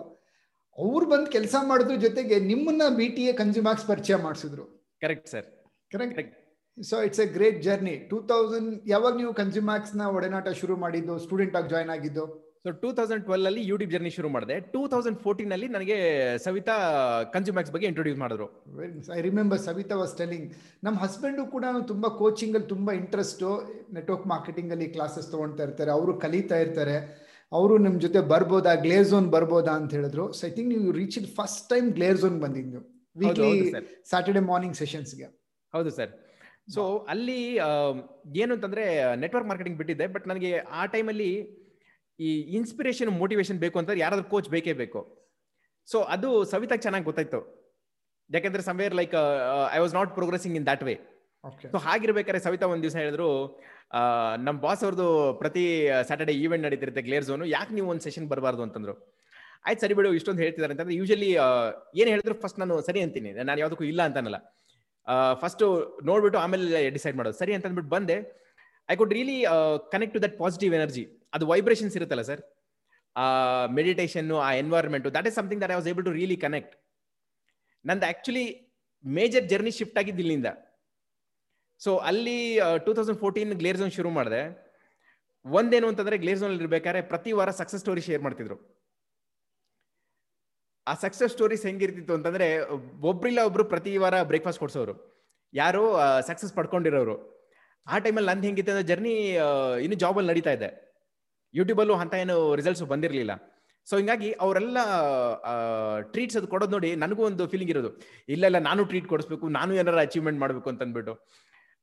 ಅವ್ರು 0.78 1.06
ಬಂದು 1.14 1.30
ಕೆಲಸ 1.38 1.56
ಮಾಡಿದ್ರು 1.70 1.96
ಜೊತೆಗೆ 2.06 2.36
ನಿಮ್ಮನ್ನ 2.52 2.84
ಬಿ 3.00 3.08
ಟಿ 3.16 3.24
ಎ 3.32 3.34
ಕನ್ಸ್ಯೂಮಾಕ್ಸ್ 3.42 3.86
ಪರಿಚಯ 3.92 4.16
ಮಾಡಿಸಿದ್ರು. 4.26 4.66
Correct 5.04 5.30
sir 5.34 5.48
correct 5.92 6.38
so 6.78 6.98
it's 7.08 7.22
a 7.24 7.28
great 7.38 7.58
journey 7.68 7.96
two 8.12 8.18
thousand 8.32 8.70
ಯಾವಾಗ 8.94 9.14
ನೀವು 9.22 9.32
ಕನ್ಸ್ಯೂಮಾಕ್ಸ್ನ 9.42 10.04
ಒಡನಾಟ 10.18 10.50
ಶುರು 10.62 10.76
ಮಾಡಿದ್ದು 10.84 11.16
ಸ್ಟೂಡೆಂಟ್ 11.26 11.56
ಆಗಿ 11.60 11.70
ಜಾಯ್ನ್ 11.74 11.92
ಆಗಿದ್ದು? 11.96 12.26
ಸೊ 12.66 12.70
ಟೂ 12.82 12.90
ತೌಸಂಡ್ 12.98 13.24
ಟ್ವೆಲ್ 13.28 13.48
ಅಲ್ಲಿ 13.50 13.62
ಯೂಟ್ಯೂಬ್ 13.70 13.92
ಜರ್ನಿ 13.94 14.12
ಶುರು 14.16 14.30
ಮಾಡಿದೆ. 14.34 14.56
ಟೂ 14.74 14.82
ತೌಸಂಡ್ 14.92 15.18
ಫೋರ್ಟೀನ್ 15.24 15.52
ಅಲ್ಲಿ 15.56 15.68
ನನಗೆ 15.76 15.96
ಸವಿತಾ 16.44 16.76
ಕನ್ಸ್ಯೂಮ್ಯಾಕ್ಸ್ 17.36 17.72
ಬಗ್ಗೆ 17.76 17.88
ಇಂಟ್ರೊಡ್ಯೂಸ್ 17.92 18.20
ಮಾಡಿದ್ರು. 18.24 18.48
I 19.18 19.20
remember 19.28 19.60
Savita 19.68 19.96
was 20.02 20.14
telling 20.20 20.46
ನಮ್ಮ 20.86 20.96
ಹಸ್ಬೆಂಡು 21.04 21.44
ಕೂಡ 21.54 21.66
ತುಂಬಾ 21.92 22.10
ಕೋಚಿಂಗ್ 22.22 22.56
ಅಲ್ಲಿ 22.58 22.70
ತುಂಬಾ 22.74 22.94
ಇಂಟ್ರೆಸ್ಟ್ 23.02 23.44
ನೆಟ್ವರ್ಕ್ 23.98 24.28
ಮಾರ್ಕೆಟಿಂಗ್ 24.34 24.72
ಅಲ್ಲಿ 24.76 24.88
ಕ್ಲಾಸಸ್ 24.96 25.28
ತಗೊಳ್ತಾ 25.34 25.64
ಇರ್ತಾರೆ. 25.68 25.92
ಅವರು 25.98 26.14
ಕಲಿತಾ 26.26 26.60
ಇರ್ತಾರೆ. 26.66 26.96
ಅವರು 27.52 27.76
ನಿಮ್ 27.86 27.96
ಜೊತೆ 28.04 28.20
ಬರ್ಬೋದಾ 28.34 28.74
ಗ್ಲೇರ್ 28.84 29.08
ಝೋನ್ 29.12 29.30
ಬರ್ಬೋದಾ 29.36 29.74
ಅಂತ 29.80 29.92
ಹೇಳಿದ್ರು. 29.98 30.26
ಸೊ 30.38 30.42
ಐ 30.50 30.52
ಥಿಂಕ್ 30.58 30.70
ನೀವು 30.74 30.92
reach 31.00 31.18
first 31.40 31.66
time 31.72 31.88
Glare 31.98 32.20
Zone 32.24 32.38
ಬಂದಿದ್ದು. 32.44 32.82
ವೀಕ್ಲಿ 33.22 33.50
ಸ್ಯಾಟರ್ಡೆ 34.12 34.44
ಮಾರ್ನಿಂಗ್ 34.52 34.78
ಸೆಷನ್ಸ್ಗೆ 34.82 35.28
ಹೌದು 35.74 35.90
ಸರ್. 35.98 36.12
ಸೊ 36.76 36.84
ಅಲ್ಲಿ 37.14 37.40
ಏನು 38.44 38.52
ಅಂತಂದ್ರೆ 38.58 38.86
ನೆಟ್ವರ್ಕ್ 39.24 39.50
ಮಾರ್ಕೆಟಿಂಗ್ 39.52 39.78
ಬಿಟ್ಟಿದ್ದೆ. 39.82 40.08
ಬಟ್ 40.16 40.28
ನನಗೆ 40.34 40.52
ಆ 40.82 40.86
ಟೈಮಲ್ಲಿ 40.96 41.32
ಈ 42.28 42.30
ಇನ್ಸ್ಪಿರೇಷನ್ 42.58 43.12
ಮೋಟಿವೇಶನ್ 43.22 43.60
ಬೇಕು 43.66 43.78
ಅಂತ 43.82 43.92
ಯಾರಾದ್ರೂ 44.04 44.26
ಕೋಚ್ 44.34 44.50
ಬೇಕೇ 44.56 44.74
ಬೇಕು. 44.82 45.02
ಸೊ 45.92 45.98
ಅದು 46.16 46.30
ಸವಿತಾ 46.52 46.76
ಚೆನ್ನಾಗಿ 46.86 47.06
ಗೊತ್ತಾಯ್ತು. 47.10 47.40
ಯಾಕಂದ್ರೆ 48.30 48.64
somewhere 48.68 48.94
like 49.00 49.14
I 49.78 49.80
was 49.84 49.94
not 50.00 50.12
progressing 50.18 50.56
in 50.60 50.66
that 50.72 50.84
way 50.90 50.96
so 51.72 51.78
ಹಾಗಿರ್ಬೇಕಾದ್ರೆ 51.86 52.40
Savita 52.46 52.66
ಒಂದ್ 52.74 52.84
ದಿವಸ 52.86 52.96
ಹೇಳಿದ್ರು 53.02 53.30
ನಮ್ಮ 54.46 54.58
ಬಾಸ್ 54.66 54.84
ಅವ್ರದ್ದು 54.86 55.08
ಪ್ರತಿ 55.40 55.64
ಸ್ಯಾಟರ್ಡೆ 56.10 56.34
ಈವೆಂಟ್ 56.44 56.64
ನಡೀತಿರುತ್ತೆ 56.66 57.02
ಗ್ಲೇರ್ 57.08 57.26
ಝೋನು 57.30 57.46
ಯಾಕೆ 57.56 57.72
ನೀವು 57.78 57.88
ಒಂದು 57.94 58.04
ಸೆಷನ್ 58.08 58.28
ಬರಬಾರ್ದು? 58.34 58.62
ಅಂತಂದ್ರು. 58.68 58.94
ಆಯ್ತು 59.68 59.82
ಸರಿ 59.84 59.96
ಬಿಡು 59.98 60.10
ಇಷ್ಟೊಂದು 60.18 60.42
ಹೇಳ್ತಿದ್ದಾರೆ 60.44 60.74
ಅಂತಂದ್ರೆ 60.74 60.96
ಯೂಶಲಿ 61.00 61.30
ಏನು 62.02 62.10
ಹೇಳಿದ್ರು 62.14 62.36
ಫಸ್ಟ್ 62.44 62.60
ನಾನು 62.62 62.76
ಸರಿ 62.90 63.02
ಅಂತೀನಿ. 63.06 63.32
ನಾನು 63.50 63.60
ಯಾವ್ದಕ್ಕೂ 63.64 63.86
ಇಲ್ಲ 63.92 64.02
ಅಂತನಲ್ಲ. 64.10 64.40
ಫಸ್ಟ್ 65.42 65.64
ನೋಡ್ಬಿಟ್ಟು 66.10 66.40
ಆಮೇಲೆ 66.44 66.82
ಡಿಸೈಡ್ 66.98 67.18
ಮಾಡೋದು. 67.20 67.38
ಸರಿ 67.42 67.54
ಅಂತ 67.58 67.66
ಅಂದ್ಬಿಟ್ಟು 67.70 67.92
ಬಂದೆ 67.96 68.18
I 68.90 68.96
could 69.02 69.14
really 69.18 69.38
connect 69.94 70.16
to 70.18 70.22
that 70.26 70.38
positive 70.44 70.74
energy 70.80 71.06
ಅದು 71.34 71.48
ವೈಬ್ರೇಷನ್ಸ್ 71.48 71.96
ಇರುತ್ತಲ್ಲ 71.96 72.22
ಸರ್ 72.22 72.42
ಆ 73.16 73.26
ಮೆಡಿಟೇಷನ್ 73.66 74.32
ಆ 74.32 74.54
environment 74.54 75.14
that 75.14 75.28
is 75.28 75.36
something 75.36 75.64
that 75.64 75.72
I 75.72 75.76
was 75.76 75.88
able 75.88 76.06
to 76.06 76.12
really 76.12 76.38
connect 76.38 76.76
ನಂದು 77.86 78.06
ಆ್ಯಕ್ಚುಲಿ 78.06 78.74
ಮೇಜರ್ 79.06 79.50
ಜರ್ನಿ 79.50 79.72
ಶಿಫ್ಟ್ 79.72 79.98
ಆಗಿದ್ದು 79.98 80.20
ಇಲ್ಲಿಂದ. 80.20 80.46
ಸೊ 81.80 81.98
ಅಲ್ಲಿ 81.98 82.60
two 82.86 82.94
thousand 82.94 83.20
fourteen 83.20 83.54
Glare 83.54 83.78
Zone 83.78 83.92
ಶುರು 83.92 84.10
ಮಾಡಿದೆ. 84.10 84.42
ಒಂದೇನು 85.46 85.88
ಅಂತಂದ್ರೆ 85.88 86.18
ಗ್ಲೇರ್ 86.18 86.40
ಝೋನ್ 86.40 86.54
ಇರ್ಬೇಕಾದ್ರೆ 86.54 87.02
ಪ್ರತಿ 87.02 87.32
ವಾರ 87.32 87.52
ಸಕ್ಸಸ್ 87.52 87.82
ಸ್ಟೋರಿ 87.82 88.02
ಶೇರ್ 88.02 88.22
ಮಾಡ್ತಿದ್ರು. 88.22 88.58
ಆ 90.88 90.94
ಸಕ್ಸಸ್ 90.94 91.32
ಸ್ಟೋರೀಸ್ 91.32 91.66
ಹೆಂಗಿರ್ತಿತ್ತು 91.66 92.14
ಅಂತಂದ್ರೆ, 92.14 92.60
ಒಬ್ರಿಲ್ಲ 93.02 93.40
ಒಬ್ರು 93.40 93.66
ಪ್ರತಿ 93.66 93.98
ವಾರ 93.98 94.24
ಬ್ರೇಕ್ಫಾಸ್ಟ್ 94.24 94.60
ಕೊಡ್ಸೋರು. 94.60 94.94
ಯಾರು 95.54 95.98
ಸಕ್ಸಸ್ 96.28 96.54
ಪಡ್ಕೊಂಡಿರೋರು. 96.54 97.16
ಆ 97.88 97.98
ಟೈಮಲ್ಲಿ 97.98 98.30
ನಂದು 98.30 98.44
ಹೆಂಗಿತ್ತು 98.44 98.72
ಅಂದ್ರೆ 98.72 98.88
ಜರ್ನಿ 98.88 99.14
ಇನ್ನು 99.82 99.96
ಜಾಬಲ್ಲಿ 99.96 100.30
ನಡೀತಾ 100.30 100.52
ಇದೆ 100.52 100.91
ಯೂಟ್ಯೂಬಲ್ಲೂ 101.60 101.96
ಅಂತ 102.04 102.14
ಏನು 102.24 102.36
ರಿಸಲ್ಟ್ಸ್ 102.60 102.84
ಬಂದಿರಲಿಲ್ಲ. 102.94 103.34
ಸೊ 103.88 103.94
ಹಿಂಗಾಗಿ 104.00 104.30
ಅವರೆಲ್ಲ 104.44 104.78
ಟ್ರೀಟ್ಸ್ 106.14 106.38
ಅದು 106.40 106.48
ಕೊಡೋದು 106.54 106.74
ನೋಡಿ 106.76 106.90
ನನಗೂ 107.04 107.22
ಒಂದು 107.30 107.44
ಫೀಲಿಂಗ್ 107.52 107.72
ಇರೋದು. 107.74 107.90
ಇಲ್ಲ 108.34 108.44
ಇಲ್ಲ 108.50 108.60
ನಾನು 108.70 108.82
ಟ್ರೀಟ್ 108.92 109.08
ಕೊಡಿಸ್ಬೇಕು 109.14 109.46
ನಾನು 109.60 109.72
ಏನಾರ 109.82 110.02
ಅಚೀವ್ಮೆಂಟ್ 110.10 110.40
ಮಾಡಬೇಕು 110.44 110.70
ಅಂತ 110.72 110.82
ಅಂದ್ಬಿಟ್ಟು 110.88 111.16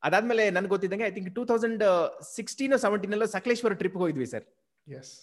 ಅದಾದ್ಮೇಲೆ 0.03 0.45
ನನ್ಗೆ 0.57 0.73
ಗೊತ್ತಿದ್ದಂಗೆ 0.75 1.07
I 1.09 1.13
think 1.17 1.31
two 1.39 1.45
thousand 1.51 1.83
sixteen 2.37 2.75
seventeen 2.85 3.15
ಎಲ್ಲ 3.17 3.27
ಸಕಲೇಶ್ವರ 3.37 3.75
ಟ್ರಿಪ್ಗೆ 3.81 4.03
ಹೋಗಿದ್ವಿ 4.05 4.27
ಸರ್ 4.35 4.47
ಎಸ್ 4.87 5.15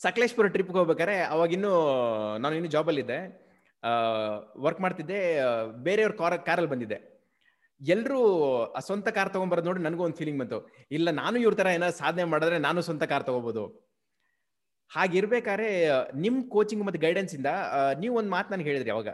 ಸಕಲೇಶ್ಪುರ 0.00 0.46
ಟ್ರಿಪ್ಗೆ 0.54 0.78
ಹೋಗ್ಬೇಕಾದ್ರೆ 0.78 1.14
ಅವಾಗಿನ್ನೂ 1.34 1.72
ನಾನು 2.42 2.54
ಇನ್ನು 2.58 2.70
ಜಾಬಲ್ಲಿದ್ದೆ 2.74 3.18
ವರ್ಕ್ 4.64 4.80
ಮಾಡ್ತಿದ್ದೆ 4.84 5.20
ಬೇರೆಯವ್ರ 5.86 6.14
ಕಾರ್ 6.20 6.34
ಕಾರಲ್ಲಿ 6.48 6.70
ಬಂದಿದ್ದೆ. 6.72 6.98
ಎಲ್ಲರೂ 7.80 8.18
ಸ್ವಂತ 8.86 9.08
ಕಾರ್ 9.16 9.30
ತಗೊಂಡ್ಬರೋದು 9.34 9.68
ನೋಡಿ 9.68 9.82
ನನಗೂ 9.86 10.02
ಒಂದು 10.06 10.18
ಫೀಲಿಂಗ್ 10.20 10.38
ಬಂತು. 10.42 10.58
ಇಲ್ಲ 10.96 11.08
ನಾನು 11.22 11.36
ಇವ್ರ 11.44 11.54
ತರ 11.60 11.68
ಏನಾದ್ರು 11.78 11.98
ಸಾಧನೆ 12.02 12.24
ಮಾಡಿದ್ರೆ 12.32 12.58
ನಾನು 12.66 12.82
ಸ್ವಂತ 12.88 13.04
ಕಾರ್ 13.12 13.24
ತಗೋಬಹುದು 13.28 13.64
ಹಾಗಿರ್ಬೇಕಾದ್ರೆ 14.90 15.68
ನಿಮ್ 16.24 16.38
ಕೋಚಿಂಗ್ 16.54 16.82
ಮತ್ತೆ 16.86 17.00
ಗೈಡೆನ್ಸ್ 17.06 17.34
ಇಂದ 17.38 17.50
ನೀವು 18.02 18.14
ಒಂದು 18.20 18.30
ಮಾತು 18.36 18.48
ನನಗೆ 18.54 18.68
ಹೇಳಿದ್ರಿ 18.70 18.92
ಅವಾಗ. 18.96 19.10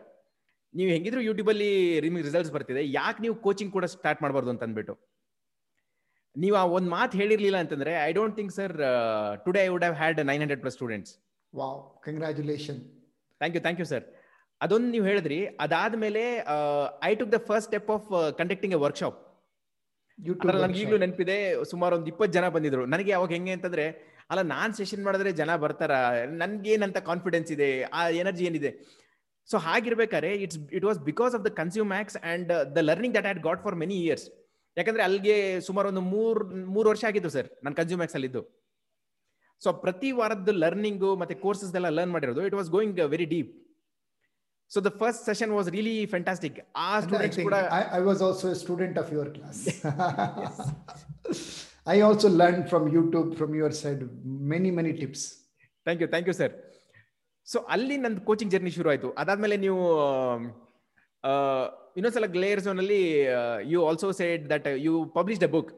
ನೀವು 0.75 0.90
ಹೆಂಗಿದ್ರು 0.95 1.23
ಯೂಟ್ಯೂಬ್ 1.28 1.50
ಅಲ್ಲಿ 1.52 1.71
ನಿಮಗೆ 2.04 2.25
ರಿಸಲ್ಟ್ಸ್ 2.28 2.52
ಬರ್ತಿದೆ 2.57 2.83
ಯಾಕೆ 2.99 3.21
ನೀವು 3.25 3.35
ಕೋಚಿಂಗ್ 3.47 3.73
ಕೂಡ 3.76 3.87
ಸ್ಟಾರ್ಟ್ 3.95 4.21
ಮಾಡಬಾರ್ದು 4.25 4.50
ಅಂತ 4.52 4.62
ಅಂದ್ಬಿಟ್ಟು. 4.66 4.95
ನೀವು 6.37 6.57
ಆ 6.61 6.64
ಒಂದು 6.76 6.90
ಮಾತು 6.97 7.19
ಹೇಳಿರ್ಲಿಲ್ಲ 7.21 7.59
ಅಂತಂದ್ರೆ 7.64 7.92
I 8.09 8.11
don't 8.19 8.35
think 8.38 8.52
sir 8.59 8.75
today 9.47 9.61
I 9.66 9.69
would 9.73 9.85
have 9.87 9.97
had 10.02 10.21
nine 10.31 10.42
hundred 10.45 10.62
plus 10.64 10.76
students 10.78 11.12
wow 11.52 11.78
congratulation 12.07 12.78
thank 13.40 13.57
you 13.57 13.62
thank 13.66 13.81
you 13.83 13.87
sir 13.92 14.04
ಅದೊಂದು 14.64 14.88
ನೀವು 14.95 15.07
ಹೇಳಿದ್ರಿ 15.11 15.38
ಅದಾದ್ಮೇಲೆ 15.64 16.23
I 17.11 17.12
took 17.21 17.33
the 17.37 17.38
first 17.50 17.69
step 17.71 17.90
of 17.97 18.09
conducting 18.40 18.75
a 18.78 18.81
workshop 18.87 19.19
ನನಗೆ 20.62 20.81
ಈಗಲೂ 20.81 20.97
ನೆನಪಿದೆ 21.02 21.37
ಸುಮಾರು 21.71 21.92
ಒಂದು 21.97 22.09
ಇಪ್ಪತ್ತು 22.12 22.33
ಜನ 22.38 22.49
ಬಂದಿದ್ರು. 22.57 22.83
ನನಗೆ 22.87 23.12
ಅವಾಗ 23.19 23.31
ಹೆಂಗೆ 23.37 23.52
ಅಂತಂದ್ರೆ 23.57 23.85
ಅಲ್ಲ 24.31 24.42
ನಾನ್ 24.54 24.73
ಸೆಷನ್ 24.81 25.02
ಮಾಡಿದ್ರೆ 25.07 25.31
ಜನ 25.40 25.50
ಬರ್ತಾರ? 25.62 25.92
ನನ್ಗೇನಂತ 26.40 26.99
ಕಾನ್ಫಿಡೆನ್ಸ್ 27.09 27.50
ಇದೆ? 27.57 27.69
ಆ 27.99 28.02
ಎನರ್ಜಿ 28.23 28.45
ಏನಿದೆ? 28.50 28.71
So 29.49 29.59
ಹಾಗಿರ್ಬೇಕಾದ್ರೆ 29.66 30.31
it's 30.45 30.59
it 30.76 30.85
was 30.88 31.00
because 31.11 31.33
of 31.38 31.45
the 31.47 31.50
consume 31.61 31.90
Consumax 31.90 32.16
and 32.33 32.52
the 32.76 32.83
learning 32.90 33.14
that 33.16 33.26
had 33.28 33.40
got 33.49 33.62
for 33.64 33.76
many 33.83 33.97
years 34.04 34.26
ಯಾಕಂದ್ರೆ 34.76 35.02
ಅಲ್ಲಿಗೆ 35.07 35.37
ಸುಮಾರು 35.69 35.87
ಒಂದು 35.92 36.02
ಮೂರ್ 36.14 36.38
ಮೂರು 36.75 36.87
ವರ್ಷ 36.92 37.04
ಆಗಿತ್ತು 37.11 37.31
ಸರ್ 37.37 37.49
ನಾನು 37.64 37.76
ಕನ್ಸ್ಯೂಮ್ಯಾಕ್ಸ್ 37.81 38.16
ಅಲ್ಲಿದ್ದು. 38.19 38.42
ಸೊ 39.62 39.73
ಪ್ರತಿ 39.85 40.11
ವಾರದ್ದು 40.21 40.52
ಲರ್ನಿಂಗು 40.62 41.11
ಮತ್ತೆ 41.23 41.35
ಕೋರ್ಸಸ್ 41.42 41.75
ಎಲ್ಲ 41.81 41.90
ಲರ್ನ್ 41.99 42.12
ಮಾಡಿರೋದು. 42.16 42.42
It 42.49 42.57
was 42.61 42.71
going 42.76 43.00
very 43.14 43.26
deep 43.35 43.50
so 44.73 44.81
the 44.81 44.91
first 45.00 45.23
session 45.26 45.50
was 45.50 45.69
really 45.69 45.97
fantastic 46.07 46.59
ಆ 46.83 47.00
ಸ್ಟೂಡೆಂಟ್ಸ್ 47.00 47.41
ಕೂಡ 47.43 47.57
I 47.99 48.00
was 48.00 48.23
also 48.23 48.49
a 48.49 48.55
student 48.55 48.99
of 48.99 49.11
your 49.12 49.31
class 49.31 49.61
I 51.88 51.97
also 52.00 52.29
learn 52.41 52.62
from 52.69 52.85
YouTube 52.95 53.31
from 53.35 53.52
your 53.55 53.76
side 53.83 54.02
many 54.52 54.71
many 54.71 54.93
tips 54.93 55.25
thank 55.87 56.02
you 56.02 56.09
thank 56.09 56.29
you 56.29 56.35
sir 56.35 56.52
so 57.49 57.59
ಅಲ್ಲಿ 57.69 57.97
ನಂದು 57.97 58.21
coaching 58.21 58.52
journey 58.52 58.71
ಶುರು 58.71 58.88
ಆಯ್ತು. 58.91 59.09
ಅದಾದ್ಮೇಲೆ 59.19 59.57
ನೀವು 59.57 59.81
ಇನ್ನೊಂದ್ಸಲ 61.97 62.26
Glare 62.26 62.61
ಝೋನಲ್ಲಿ 62.61 63.00
ಅಲ್ಲಿ 63.23 63.71
you 63.73 63.81
also 63.88 64.09
said 64.12 64.50
that 64.50 64.67
you 64.85 64.93
publish 65.17 65.41
the 65.41 65.49
book 65.50 65.73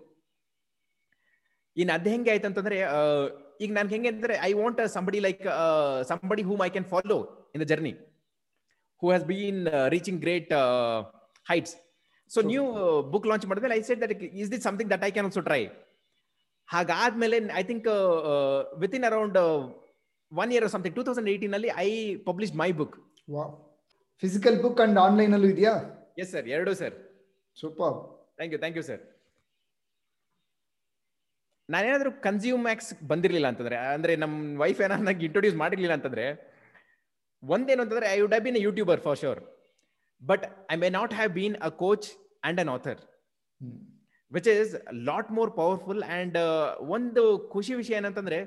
in 1.77 1.91
ಅದು 1.91 2.11
ಹೆಂಗೆ 2.11 2.31
ಆಯ್ತು 2.31 2.47
ಅಂತಂದ್ರೆ 2.47 2.77
ಈಗ 3.61 3.71
ನನ್ಗೆ 3.73 3.95
ಹೆಂಗೆ 3.95 4.09
ಅಂತಂದ್ರೆ 4.09 4.37
I 4.43 4.53
want 4.53 4.81
somebody 4.87 5.21
like 5.21 5.43
somebody 6.03 6.43
whom 6.43 6.63
I 6.67 6.71
can 6.71 6.89
follow 6.95 7.19
in 7.55 7.63
the 7.63 7.67
journey 7.67 7.93
who 9.05 9.11
has 9.11 9.25
been 9.31 9.61
reaching 9.89 10.21
great 10.21 10.53
heights 11.47 11.75
so 12.31 12.41
ನೀವು 12.51 12.67
ಬುಕ್ 13.11 13.27
ಲಾಂಚ್ 13.27 13.47
ಮಾಡಿದ್ಮೇಲೆ 13.47 13.75
I 13.75 13.83
said 13.83 14.01
that 14.05 14.13
is 14.43 14.51
this 14.53 14.63
something 14.63 14.91
that 14.93 15.05
I 15.05 15.11
can 15.11 15.27
also 15.29 15.43
try 15.43 15.63
ಹಾಗಾದ್ಮೇಲೆ 16.69 17.39
I 17.55 17.63
think 17.63 17.89
with 18.79 18.95
in 18.95 19.05
around 19.05 19.39
one 20.33 20.53
year 20.53 20.67
something 20.75 20.97
two 20.97 21.05
thousand 21.05 21.29
eighteen 21.29 21.55
ಅಲ್ಲಿ 21.55 21.71
I 21.81 21.89
publish 22.27 22.55
my 22.63 22.71
book 22.73 22.97
physical 24.23 24.57
book 24.63 24.81
and 24.81 24.99
online 24.99 25.33
ಅಲ್ಲೂ 25.35 25.49
ಇದೆಯಾ? 25.49 25.75
Yes 26.19 26.31
sir 26.33 26.49
ಎರಡು 26.49 26.73
sir 26.75 26.95
super 27.57 27.95
thank 28.37 28.53
you 28.55 28.59
thank 28.59 28.79
you 28.79 28.85
sir 28.85 29.03
ನಾನೇನಾದ್ರೂ 31.69 32.11
consume 32.23 32.63
Max 32.63 32.91
ಬಂದಿರಲಿಲ್ಲ 33.07 33.49
ಅಂತಂದ್ರೆ 33.49 33.77
ಅಂದ್ರೆ 33.95 34.13
ನಮ್ಮ 34.17 34.35
wife 34.61 34.81
ಏನಾದ್ರು 34.81 35.15
ಇಂಟ್ರೊಡ್ಯೂಸ್ 35.25 35.57
ಮಾಡಿರ್ಲಿಲ್ಲ 35.57 35.95
ಅಂತಂದ್ರೆ 35.95 36.25
ಒಂದೇನು 37.49 37.83
ಅಂತಂದ್ರೆ 37.83 38.07
I 38.07 38.21
would 38.21 38.33
have 38.33 38.45
been 38.45 38.57
YouTuber 38.57 39.01
for 39.01 39.19
sure 39.19 39.41
but 40.27 40.45
I 40.73 40.77
may 40.77 40.89
not 40.89 41.15
have 41.15 41.31
been 41.31 41.57
a 41.57 41.69
coach 41.69 42.13
and 42.45 42.61
an 42.61 42.69
author 42.69 42.99
which 44.33 44.49
is 44.49 44.95
lot 44.95 45.31
more 45.31 45.57
powerful 45.57 46.03
and 46.03 46.39
ಒಂದು 46.81 47.49
ಖುಷಿ 47.53 47.75
ವಿಷಯ 47.75 47.95
ಏನಂತಂದ್ರೆ, 47.95 48.39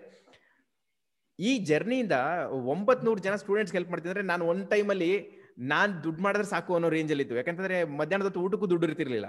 ಈ 1.39 1.57
ಜರ್ನಿಯಿಂದ 1.57 2.11
ಒಂಬತ್ 2.51 3.05
ನೂರು 3.05 3.19
ಜನ 3.21 3.35
ಸ್ಟೂಡೆಂಟ್ಸ್ 3.35 3.75
ಹೆಲ್ಪ್ 3.75 3.89
ಮಾಡ್ತಿದ್ರೆ 3.89 4.21
ನಾನು 4.21 4.45
ಒಂದ್ 4.45 4.69
ಟೈಮಲ್ಲಿ 4.69 5.29
ನಾನ್ 5.59 6.03
ದುಡ್ಡು 6.03 6.23
ಮಾಡಿದ್ರೆ 6.23 6.47
ಸಾಕು 6.47 6.75
ಅನ್ನೋ 6.75 6.89
ರೇಂಜ್ 6.89 7.11
ಅಲ್ಲಿ 7.11 7.21
ಇತ್ತು. 7.23 7.35
ಯಾಕಂತಂದ್ರೆ, 7.35 7.83
ಮಧ್ಯಾಹ್ನದ 7.83 8.35
ಊಟಕ್ಕೂ 8.35 8.69
ದುಡ್ಡು 8.69 8.87
ಇರ್ತಿರ್ಲಿಲ್ಲ. 8.87 9.25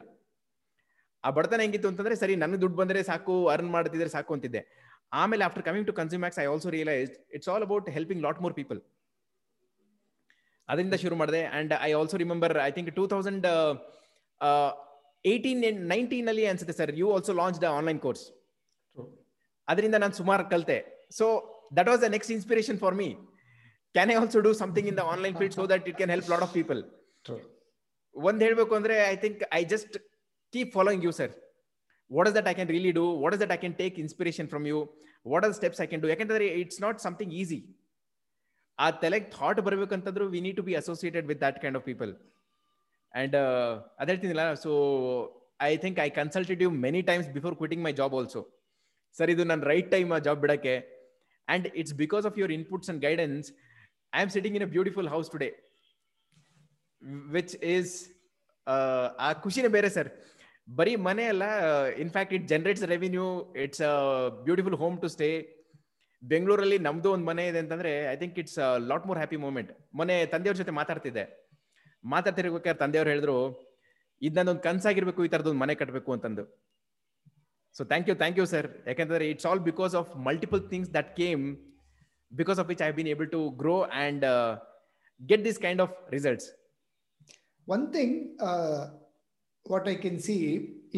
ಆ 1.25 1.31
ಬಡತನ 1.31 1.61
ಹೆಂಗಿತ್ತು 1.61 1.89
ಅಂತಂದ್ರೆ, 1.89 2.15
ಸರಿ 2.15 2.37
ನನಗೆ 2.37 2.61
ದುಡ್ಡು 2.61 2.77
ಬಂದ್ರೆ 2.77 3.03
ಸಾಕು 3.03 3.47
ಅರ್ನ್ 3.47 3.71
ಮಾಡ್ತಿದ್ರೆ 3.71 4.09
ಸಾಕು 4.09 4.35
ಅಂತಿದ್ದೆ. 4.35 4.63
ಆಮೇಲೆ 5.13 5.45
after 5.45 5.65
coming 5.65 5.87
to 5.87 5.93
Consumax 5.93 6.39
I 6.39 6.45
also 6.45 6.71
realise 6.71 7.11
it's 7.35 7.49
all 7.49 7.63
about 7.63 7.91
helping 7.91 8.23
lot 8.23 8.43
more 8.43 8.55
people 8.55 8.81
ಅದರಿಂದ 10.69 10.97
ಶುರು 11.03 11.17
ಮಾಡಿದೆ. 11.21 11.43
And 11.59 11.73
I 11.89 11.91
also 11.99 12.17
remember 12.25 12.55
I 12.69 12.71
think 12.77 12.91
two 12.99 13.05
thousand 13.13 13.47
eighteen 15.25 15.63
nineteen 15.93 16.29
ಅಲ್ಲಿ 16.33 16.45
ಅನ್ಸುತ್ತೆ 16.53 16.75
sir 16.81 16.93
you 17.01 17.07
also 17.15 17.33
launch 17.43 17.59
the 17.65 17.69
online 17.79 18.01
course 18.07 18.25
ಅದರಿಂದ 19.69 19.97
ನಾನು 20.05 20.15
ಸುಮಾರು 20.21 20.45
ಕಲಿತೆ. 20.53 20.79
So 21.19 21.27
that 21.79 21.89
was 21.93 22.01
the 22.05 22.09
next 22.17 22.33
inspiration 22.37 22.79
for 22.85 22.97
me 23.01 23.09
can 23.95 24.11
I 24.15 24.17
also 24.21 24.41
do 24.47 24.53
something 24.63 24.89
in 24.93 24.99
the 25.01 25.05
online 25.15 25.35
field 25.41 25.57
so 25.59 25.65
that 25.73 25.87
it 25.91 25.97
can 26.01 26.13
help 26.15 26.31
lot 26.33 26.45
of 26.47 26.55
people 26.59 26.81
ಒಂದ್ 28.15 28.41
ಹೇಳ್ಬೇಕು 28.47 28.75
ಅಂದ್ರೆ 28.79 28.95
I 29.13 29.17
think 29.25 29.41
I 29.61 29.63
just 29.75 29.97
keep 30.55 30.71
following 30.77 31.05
you 31.07 31.13
sir 31.21 31.33
what 32.11 32.29
is 32.31 32.37
that 32.39 32.49
I 32.53 32.55
can 32.59 32.71
really 32.77 32.93
do 33.01 33.05
what 33.25 33.35
is 33.37 33.43
that 33.45 33.53
I 33.57 33.59
can 33.65 33.77
take 33.83 33.97
inspiration 34.05 34.49
from 34.53 34.67
you 34.71 34.79
what 35.33 35.45
are 35.49 35.55
steps 35.61 35.81
I 35.85 35.87
can 35.91 36.03
do 36.05 36.11
ಯಾಕಂದ್ರೆ 36.15 36.49
it's 36.63 36.81
not 36.87 36.99
something 37.07 37.35
easy 37.43 37.59
ಆ 38.85 38.87
ತಲೆಗೆ 39.03 39.27
thought 39.37 39.61
ಬರ್ಬೇಕಂತಂದ್ರು 39.67 40.25
we 40.35 40.41
need 40.47 40.59
to 40.61 40.65
be 40.69 40.75
associated 40.83 41.27
with 41.31 41.41
that 41.47 41.59
kind 41.63 41.79
of 41.81 41.87
people 41.91 42.13
and 43.15 43.35
ಅದೇ 44.01 44.09
ಹೇಳ್ತೀನಿಲ್ಲ 44.13 44.45
so 44.65 44.71
I 45.71 45.73
think 45.85 45.99
I 46.07 46.09
consulted 46.21 46.61
you 46.65 46.71
many 46.87 47.01
times 47.11 47.29
before 47.37 47.57
quitting 47.61 47.83
my 47.87 47.93
job 48.01 48.15
also 48.19 48.43
sir, 49.17 49.31
ಇದು 49.35 49.43
ನನ್ನ 49.51 49.63
right 49.73 49.89
time 49.95 50.11
ಆ 50.17 50.19
job 50.27 50.41
ಬಿಡಕ್ಕೆ. 50.45 50.75
And 51.49 51.67
it's 51.81 51.95
because 52.03 52.25
of 52.29 52.37
your 52.41 52.53
inputs 52.59 52.91
and 52.93 53.01
guidance 53.07 53.47
I 54.13 54.21
am 54.25 54.33
sitting 54.37 54.57
in 54.59 54.65
a 54.69 54.71
beautiful 54.77 55.09
house 55.15 55.29
today 55.35 55.49
which 57.37 57.55
is 57.75 57.93
ಆ 59.27 59.29
ಖುಷಿನೇ 59.45 59.71
ಬೇರೆ 59.77 59.91
sir. 59.97 60.11
ಬರೀ 60.69 60.95
ಮನೆ 61.09 61.25
ಅಲ್ಲ 61.33 61.45
in fact 62.05 62.33
it 62.39 62.45
generates 62.53 62.85
revenue 62.95 63.29
it's 63.65 63.83
beautiful 64.47 64.77
home 64.83 64.97
to 65.05 65.09
stay 65.15 65.29
ಬೆಂಗಳೂರಲ್ಲಿ 66.23 66.79
ನಮ್ದು 66.87 67.09
ಒಂದು 67.15 67.27
ಮನೆ 67.31 67.43
ಇದೆ 67.51 67.59
ಅಂತಂದ್ರೆ 67.65 67.93
I 68.13 68.15
think 68.23 68.39
it's 68.43 68.59
lot 68.91 69.05
more 69.09 69.19
happy 69.23 69.39
moment 69.45 69.71
ಮೊನ್ನೆ 69.99 70.17
ತಂದೆಯವ್ರ 70.33 70.59
ಜೊತೆ 70.63 70.75
ಮಾತಾಡ್ತಿದ್ದೆ. 70.81 71.25
ಮಾತಾಡ್ತಿರ್ಬೇಕಾದ್ರೆ 72.05 72.81
ತಂದೆಯವ್ರು 72.85 73.11
ಹೇಳಿದ್ರು 73.13 73.37
ಇದನ್ನೊಂದು 74.23 74.63
ಕನ್ಸಾಗಿರ್ಬೇಕು, 74.67 75.21
ಈ 75.27 75.29
ತರದೊಂದು 75.35 75.61
ಮನೆ 75.65 75.75
ಕಟ್ಟಬೇಕು 75.81 76.11
ಅಂತಂದು. 76.17 76.45
So 77.77 77.85
thank 77.91 78.09
you 78.11 78.15
thank 78.21 78.39
you 78.41 78.45
sir 78.53 78.69
ಯಾಕಂದ್ರೆ 78.91 79.27
it's 79.33 79.47
all 79.51 79.63
because 79.71 79.93
of 80.01 80.11
multiple 80.29 80.63
things 80.73 80.91
that 80.97 81.11
came 81.21 81.45
because 82.33 82.59
of 82.63 82.69
which 82.73 82.83
I 82.87 82.91
been 82.99 83.11
able 83.15 83.29
to 83.35 83.41
grow 83.61 83.77
and 84.05 84.25
get 85.21 85.45
this 85.49 85.61
kind 85.67 85.83
of 85.85 85.95
results 86.17 86.49
one 87.69 87.85
thing 87.97 88.17
what 89.67 89.89
I 89.95 89.97
can 90.07 90.19
see 90.27 90.37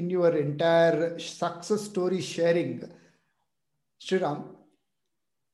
in 0.00 0.08
your 0.16 0.38
entire 0.46 0.98
success 1.42 1.84
story 1.90 2.22
sharing 2.34 2.82
Shriram 4.00 4.42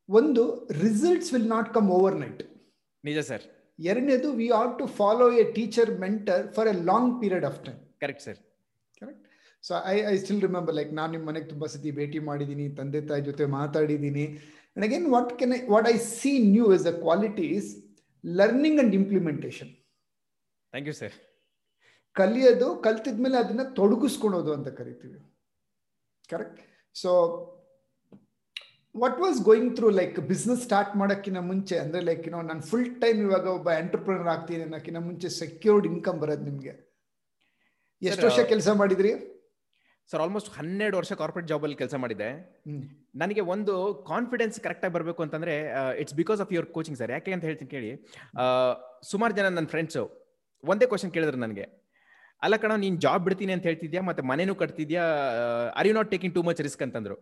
ಒಂದು 0.09 0.43
results 0.83 1.31
will 1.35 1.49
not 1.49 1.69
come 1.75 1.89
overnight 2.17 2.43
ನಿಜ 3.05 3.19
sir. 3.29 3.45
ಎರಡನೇದು 3.79 4.29
we 4.33 4.47
are 4.59 4.73
to 4.79 4.85
follow 4.99 5.27
a 5.41 5.45
teacher 5.57 5.91
mentor 6.05 6.45
for 6.57 6.69
a 6.69 6.75
long 6.91 7.11
period 7.23 7.47
of 7.51 7.59
time 7.67 7.81
correct 8.03 8.23
sir 8.27 8.39
correct 9.03 9.25
so 9.65 9.75
I 9.87 9.97
I 10.13 10.15
still 10.17 10.41
remember 10.41 10.75
like 10.75 10.93
ನಾನು 10.93 11.13
ನಿಮ್ಮ 11.13 11.27
ಮನೆಗೆ 11.27 11.49
ತುಂಬ 11.49 11.67
ಸತಿ 11.67 11.91
ಭೇಟಿ 11.91 12.21
ಮಾಡಿದ್ದೀನಿ 12.29 12.67
ತಂದೆ 12.75 13.01
ತಾಯಿ 13.01 13.23
ಜೊತೆ 13.23 13.47
ಮಾತಾಡಿದ್ದೀನಿ 13.57 14.25
and 14.77 14.87
again 14.87 15.07
what 15.07 15.33
can 15.39 15.53
I 15.53 15.61
what 15.75 15.89
I 15.89 15.97
see 16.11 16.33
new 16.55 16.67
is 16.73 16.85
the 16.85 16.93
qualities 17.05 17.69
learning 18.25 18.81
and 18.81 18.95
implementation 18.95 19.73
thank 20.73 20.89
you 20.89 20.97
sir 21.03 21.17
ಕಲಿಯೋದು 22.17 22.69
ಕಲ್ತಿದ್ಮೇಲೆ 22.77 23.37
ಅದನ್ನ 23.37 23.63
ತೊಡಗಿಸ್ಕೊಳೋದು 23.79 24.51
ಅಂತ 24.53 24.69
ಕರಿತೀವಿ. 24.79 25.19
Correct 26.31 26.61
so 26.97 27.11
what 29.03 29.19
was 29.25 29.39
going 29.49 29.71
through 29.79 29.89
like 30.01 30.17
business 30.33 30.61
start 30.67 30.93
ಮಾಡೋಕ್ಕಿಂತ 31.01 31.41
ಮುಂಚೆ 31.51 31.77
ಅಂದರೆ 31.85 32.01
ಲೈಕ್ 32.09 32.25
ಏನೋ 32.29 32.41
ನಾನು 32.51 32.63
ಫುಲ್ 32.71 32.91
ಟೈಮ್ 33.05 33.19
ಇವಾಗ 33.27 33.47
ಒಬ್ಬ 33.59 33.69
ಎಂಟರ್ಪ್ರಿನರ್ 33.83 34.29
ಆಗ್ತೀನಿ 34.35 34.63
ಅನ್ನೋಕ್ಕಿಂತ 34.67 35.01
ಮುಂಚೆ 35.09 35.29
ಸೆಕ್ಯೂರ್ಡ್ 35.43 35.87
ಇನ್ಕಮ್ 35.93 36.19
ಬರೋದು 36.23 36.45
ನಿಮಗೆ. 36.51 36.75
ಎಷ್ಟು 38.11 38.27
ವರ್ಷ 38.29 38.41
ಕೆಲಸ 38.53 38.69
ಮಾಡಿದ್ರಿ? 38.83 39.13
ಸರ್ 40.11 40.21
ಆಲ್ಮೋಸ್ಟ್ 40.25 40.51
ಹನ್ನೆರಡು 40.57 40.97
ವರ್ಷ 41.01 41.13
ಕಾರ್ಪೊರೇಟ್ 41.21 41.49
ಜಾಬಲ್ಲಿ 41.53 41.77
ಕೆಲಸ 41.83 41.95
ಮಾಡಿದೆ 42.03 42.29
ನನಗೆ 43.23 43.43
ಒಂದು 43.55 43.75
ಕಾನ್ಫಿಡೆನ್ಸ್ 44.11 44.59
ಕರೆಕ್ಟಾಗಿ 44.67 44.95
ಬರಬೇಕು 44.97 45.21
ಅಂತಂದರೆ 45.25 45.55
it's 46.03 46.17
because 46.21 46.41
of 46.45 46.53
your 46.57 46.69
coaching 46.77 46.99
sir 47.01 47.13
ಯಾಕೆ 47.17 47.33
ಅಂತ 47.37 47.45
ಹೇಳ್ತೀನಿ 47.49 47.71
ಕೇಳಿ. 47.77 47.91
ಸುಮಾರು 49.13 49.35
ಜನ 49.39 49.49
ನನ್ನ 49.57 49.69
ಫ್ರೆಂಡ್ಸು 49.75 50.05
ಒಂದೇ 50.65 50.87
ಕ್ವಶನ್ 50.93 51.13
ಕೇಳಿದ್ರು 51.17 51.41
ನನಗೆ. 51.47 51.67
ಅಲ್ಲ 52.43 52.55
ಕಣ 52.65 52.73
ನೀನು 52.85 52.97
ಜಾಬ್ 53.07 53.23
ಬಿಡ್ತೀನಿ 53.27 53.53
ಅಂತ 53.57 53.65
ಹೇಳ್ತಿದ್ಯಾ? 53.71 54.01
ಮತ್ತೆ 54.09 54.23
ಮನೇನು 54.31 54.55
ಕಟ್ತಿದ್ಯಾ? 54.63 55.05
Are 55.79 55.89
you 55.91 55.95
not 55.99 56.11
taking 56.15 56.35
too 56.37 56.45
much 56.49 56.63
risk 56.67 56.85
ಅಂತಂದ್ರು. 56.87 57.17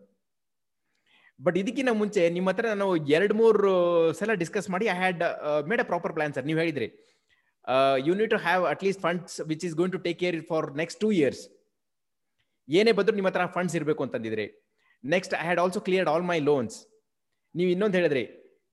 ಬಟ್ 1.40 1.56
ಇದಕ್ಕಿಂತ 1.60 1.92
ಮುಂಚೆ 2.00 2.22
ನಿಮ್ಮ 2.36 2.48
ಹತ್ರ 2.52 2.66
ನಾನು 2.72 2.88
ಎರಡ್, 3.16 3.32
ಮೂರು 3.40 3.70
ಸಲ 4.18 4.34
ಡಿಸ್ಕಸ್ 4.42 4.68
ಮಾಡಿ 4.74 4.86
I 4.94 4.96
had 5.02 5.22
made 5.70 5.82
a 5.84 5.86
proper 5.90 6.12
plan 6.16 6.34
sir 6.36 6.46
ನೀವು 6.50 6.60
ಹೇಳಿದ್ರಿ. 6.62 6.88
You 8.06 8.12
need 8.20 8.30
to 8.34 8.40
have 8.46 8.64
at 8.72 8.82
least 8.86 9.02
funds 9.06 9.34
which 9.50 9.64
is 9.68 9.74
going 9.80 9.94
to 9.96 10.00
take 10.06 10.18
care 10.22 10.38
for 10.52 10.66
next 10.82 11.00
two 11.04 11.10
years 11.20 11.42
ಏನೇ 12.68 12.92
ಬಂದ್ರು 12.98 13.16
ನಿಮ್ಮ 13.18 13.30
ಹತ್ರ 13.30 13.46
ಫಂಡ್ಸ್ 13.56 13.74
ಇರಬೇಕು 13.78 14.02
ಅಂತಂದಿದ್ರಿ. 14.06 14.46
Next 15.04 15.34
I 15.40 15.44
had 15.48 15.60
also 15.64 15.80
cleared 15.88 16.10
all 16.14 16.26
my 16.32 16.38
loans 16.50 16.76
ನೀವು 17.54 17.70
ಇನ್ನೊಂದು 17.74 17.96
ಹೇಳಿದ್ರಿ. 18.00 18.24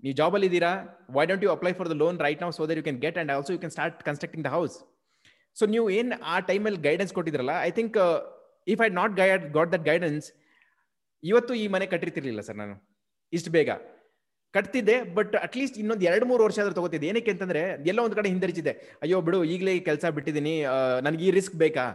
ನೀವು 0.04 0.16
ಜಾಬಲ್ಲಿ 0.20 0.48
ಇದ್ದೀರಾ? 0.50 0.72
Why 1.16 1.24
don't 1.32 1.44
you 1.46 1.50
apply 1.56 1.72
for 1.80 1.90
the 1.94 1.96
loan 2.04 2.18
right 2.26 2.40
ನಾವು 2.44 2.54
so 2.58 2.66
there 2.70 2.78
you 2.80 2.84
can 2.88 3.00
get 3.06 3.18
and 3.22 3.32
also 3.36 3.52
you 3.56 3.60
can 3.64 3.74
start 3.78 3.98
constructing 4.08 4.46
the 4.48 4.52
house 4.58 4.76
so 5.58 5.64
ನೀವು 5.74 5.86
ಏನು 5.98 6.16
ಆ 6.34 6.36
ಟೈಮಲ್ಲಿ 6.52 6.80
guidance 6.88 7.14
ಕೊಟ್ಟಿದ್ರಲ್ಲ 7.18 7.56
I 7.68 7.72
think 7.80 7.98
if 8.74 8.82
I 8.86 8.90
not 9.00 9.14
guide 9.22 9.44
got 9.58 9.72
that 9.76 9.86
guidance 9.90 10.28
ಇವತ್ತು 11.24 11.54
ಈ 11.64 11.66
ಮನೆ 11.76 11.86
ಕಟ್ಟಿರ್ತಿರ್ಲಿಲ್ಲ 11.94 12.42
sir 12.48 12.58
ನಾನು. 12.64 12.76
ಇಷ್ಟು 13.34 13.52
ಬೇಗ. 13.58 13.72
ಕಟ್ತಿದ್ದೆ 14.54 14.96
ಬಟ್ 15.18 15.36
ಅಟ್ಲೀಸ್ಟ್ 15.46 15.78
ಇನ್ನೊಂದು 15.82 16.06
ಎರಡು 16.10 16.26
ಮೂರು 16.30 16.42
ವರ್ಷ 16.44 16.58
ಆದ್ರೂ 16.60 16.76
ತಗೋತಿದ್ದೆ. 16.78 17.08
ಏನಕ್ಕೆ 17.12 17.32
ಅಂತಂದ್ರೆ, 17.34 17.62
ಎಲ್ಲ 17.92 18.00
ಒಂದು 18.06 18.16
ಕಡೆ 18.20 18.30
ಹಿಂದರಿಚಿದೆ 18.34 18.74
ಅಯ್ಯೋ 19.04 19.18
ಬಿಡು, 19.28 19.40
ಈಗಲೇ 19.54 19.74
ಕೆಲಸ 19.90 20.06
ಬಿಟ್ಟಿದ್ದೀನಿ. 20.18 20.56
ನನಗೆ 21.06 21.24
ಈ 21.28 21.32
ರಿಸ್ಕ್ 21.38 21.56
ಬೇಕಾ? 21.56 21.86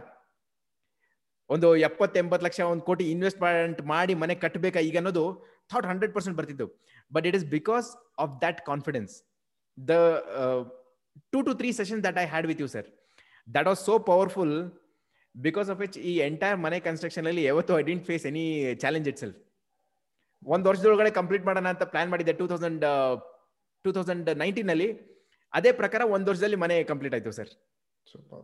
ಒಂದು 1.49 1.67
ಎಪ್ಪತ್ತು 1.87 2.17
ಎಂಬತ್ತು 2.21 2.45
ಲಕ್ಷ 2.45 2.59
ಒಂದು 2.71 2.83
ಕೋಟಿ 2.87 3.03
ಇನ್ವೆಸ್ಟ್ಮೆಂಟ್ 3.11 3.79
ಮಾಡಿ 3.91 4.13
ಮನೆ 4.23 4.33
ಕಟ್ಟಬೇಕಾ 4.43 4.79
ಈಗ 4.87 4.95
ಅನ್ನೋದು 5.01 5.23
thought 5.71 5.85
hundred 5.91 6.13
percent 6.15 6.37
ಬರ್ತಿದ್ದು 6.39 6.65
but 7.11 7.25
it 7.29 7.37
is 7.39 7.45
because 7.57 7.87
of 8.23 8.33
that 8.41 8.59
confidence 8.65 9.13
the 9.77 9.93
two 11.33 11.41
to 11.47 11.53
three 11.61 11.69
session 11.81 12.01
that 12.07 12.17
I 12.23 12.25
had 12.33 12.47
with 12.51 12.61
you 12.63 12.67
sir 12.75 12.87
that 13.47 13.67
was 13.67 13.81
so 13.89 13.95
powerful 14.11 14.55
because 15.37 15.69
of 15.73 15.79
which 15.83 15.97
ಈ 16.09 16.13
ಎಂಟೈರ್ 16.27 16.57
ಮನೆ 16.65 16.77
ಕನ್ಸ್ಟ್ರಕ್ಷನ್ 16.87 17.27
ಅಲ್ಲಿ 17.31 17.43
ಯಾವತ್ತು 17.43 17.73
I 17.79 17.83
didn't 17.89 18.05
face 18.09 18.25
any 18.31 18.45
challenge 18.83 19.07
itself 19.23 19.37
ಒಂದು 20.53 20.65
ವರ್ಷದೊಳಗಡೆ 20.69 21.11
complete 21.19 21.45
ಮಾಡೋಣ 21.45 21.67
ಅಂತ 21.73 21.83
plan 21.93 22.09
ಮಾಡಿದ್ದೆ 22.13 22.33
two 22.41 22.47
thousand 22.47 22.83
two 23.85 23.91
thousand 23.97 24.29
nineteen 24.43 24.69
ಅಲ್ಲಿ. 24.73 24.89
ಅದೇ 25.53 25.71
ಪ್ರಕಾರ 25.81 26.01
ಒಂದ್ 26.15 26.27
ವರ್ಷದಲ್ಲಿ 26.29 26.57
ಮನೆ 26.63 26.75
ಕಂಪ್ಲೀಟ್ 26.83 27.13
ಆಯ್ತು 27.17 27.31
sir. 27.37 27.51
Super 28.07 28.43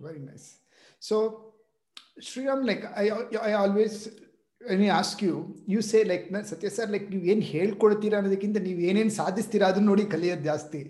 very 0.00 0.22
nice 0.28 0.46
so 1.02 1.16
Shriram 2.28 2.62
like 2.70 2.84
I 3.02 3.04
I 3.50 3.52
always 3.62 3.96
I 4.60 4.88
ask 5.00 5.22
you 5.28 5.34
you 5.74 5.80
say 5.90 6.00
like 6.10 6.26
Satya 6.50 6.70
sir 6.76 6.90
like 6.94 7.06
ನೀವು 7.12 7.24
ಏನು 7.32 7.44
ಹೇಳ್ಕೊಡ್ತೀರಾ 7.54 8.18
ಅನ್ನೋದಕ್ಕಿಂತ 8.20 8.58
ನೀವು 8.68 8.80
ಏನೇನು 8.90 9.14
ಸಾಧಿಸ್ತೀರಾ 9.20 9.66
ಅದನ್ನ 9.72 9.86
ನೋಡಿ 9.92 10.04
ಕಲಿಯೋದು 10.14 10.44
ಜಾಸ್ತಿ. 10.50 10.80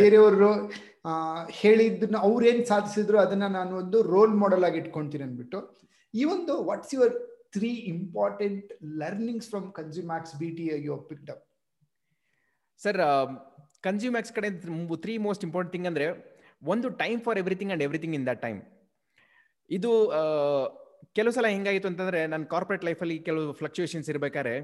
ಬೇರೆಯವರು 0.00 0.50
ಹೇಳಿದ್ದನ್ನ 1.60 2.18
ಅವ್ರೇನ್ 2.28 2.62
ಸಾಧಿಸಿದ್ರು 2.66 3.18
ಅದನ್ನ 3.24 3.46
ನಾನು 3.58 3.72
ಒಂದು 3.82 3.98
ರೋಲ್ 4.14 4.34
ಮಾಡೆಲ್ 4.42 4.64
ಆಗಿ 4.68 4.78
ಇಟ್ಕೊಂತೀನಿ 4.82 5.24
ಅಂದ್ಬಿಟ್ಟು, 5.28 5.58
ಈ 6.14 6.22
ಒಂದು 6.34 6.54
what's 6.68 6.92
your 6.94 7.14
three 7.54 7.70
important 7.94 8.68
learnings 9.02 9.48
from 9.50 9.66
Consumax 9.72 10.34
B 10.42 10.48
T 10.58 10.64
you 10.86 10.96
picked 11.10 11.30
up 11.34 11.42
sir 12.80 12.98
Consumax 13.86 14.32
ಕಡೆ 14.38 14.48
ತ್ರೀ 15.04 15.16
ಮೋಸ್ಟ್ 15.26 15.44
ಇಂಪಾರ್ಟೆಂಟ್ 15.48 15.74
ಥಿಂಗ್ 15.74 15.88
ಅಂದ್ರೆ 15.90 16.06
ಒಂದು 16.72 16.88
time 17.02 17.20
for 17.26 17.38
everything 17.42 17.72
and 17.74 17.84
everything 17.86 18.14
in 18.18 18.26
that 18.30 18.42
time 18.46 18.60
ಇದು 19.70 19.90
ಕೆಲವು 21.18 21.32
ಸಲ 21.36 21.46
ಹೆಂಗಾಯಿತು 21.54 21.86
ಅಂತಂದ್ರೆ 21.90 22.20
ನನ್ನ 22.32 22.44
ಕಾರ್ಪೊರೇಟ್ 22.54 22.84
ಲೈಫಲ್ಲಿ 22.88 23.16
ಕೆಲವು 23.26 23.52
ಫ್ಲಕ್ಚುಯೇಷನ್ಸ್ 23.60 24.08
ಇರಬೇಕಾದ್ರೆ 24.12 24.54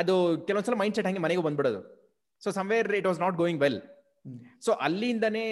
ಅದು 0.00 0.14
ಕೆಲವೊಂದ್ಸಲ 0.48 0.76
ಮೈಂಡ್ 0.82 0.96
ಸೆಟ್ 0.96 1.08
ಹಂಗೆ 1.08 1.22
ಮನೆಗೆ 1.24 1.42
ಬಂದ್ಬಿಡೋದು. 1.46 1.80
So 2.42 2.50
somewhere 2.58 2.88
it 3.00 3.08
was 3.10 3.20
not 3.24 3.36
going 3.42 3.60
well 3.64 3.80
so 4.60 4.72
ಅಲ್ಲಿಂದನೇ 4.80 5.44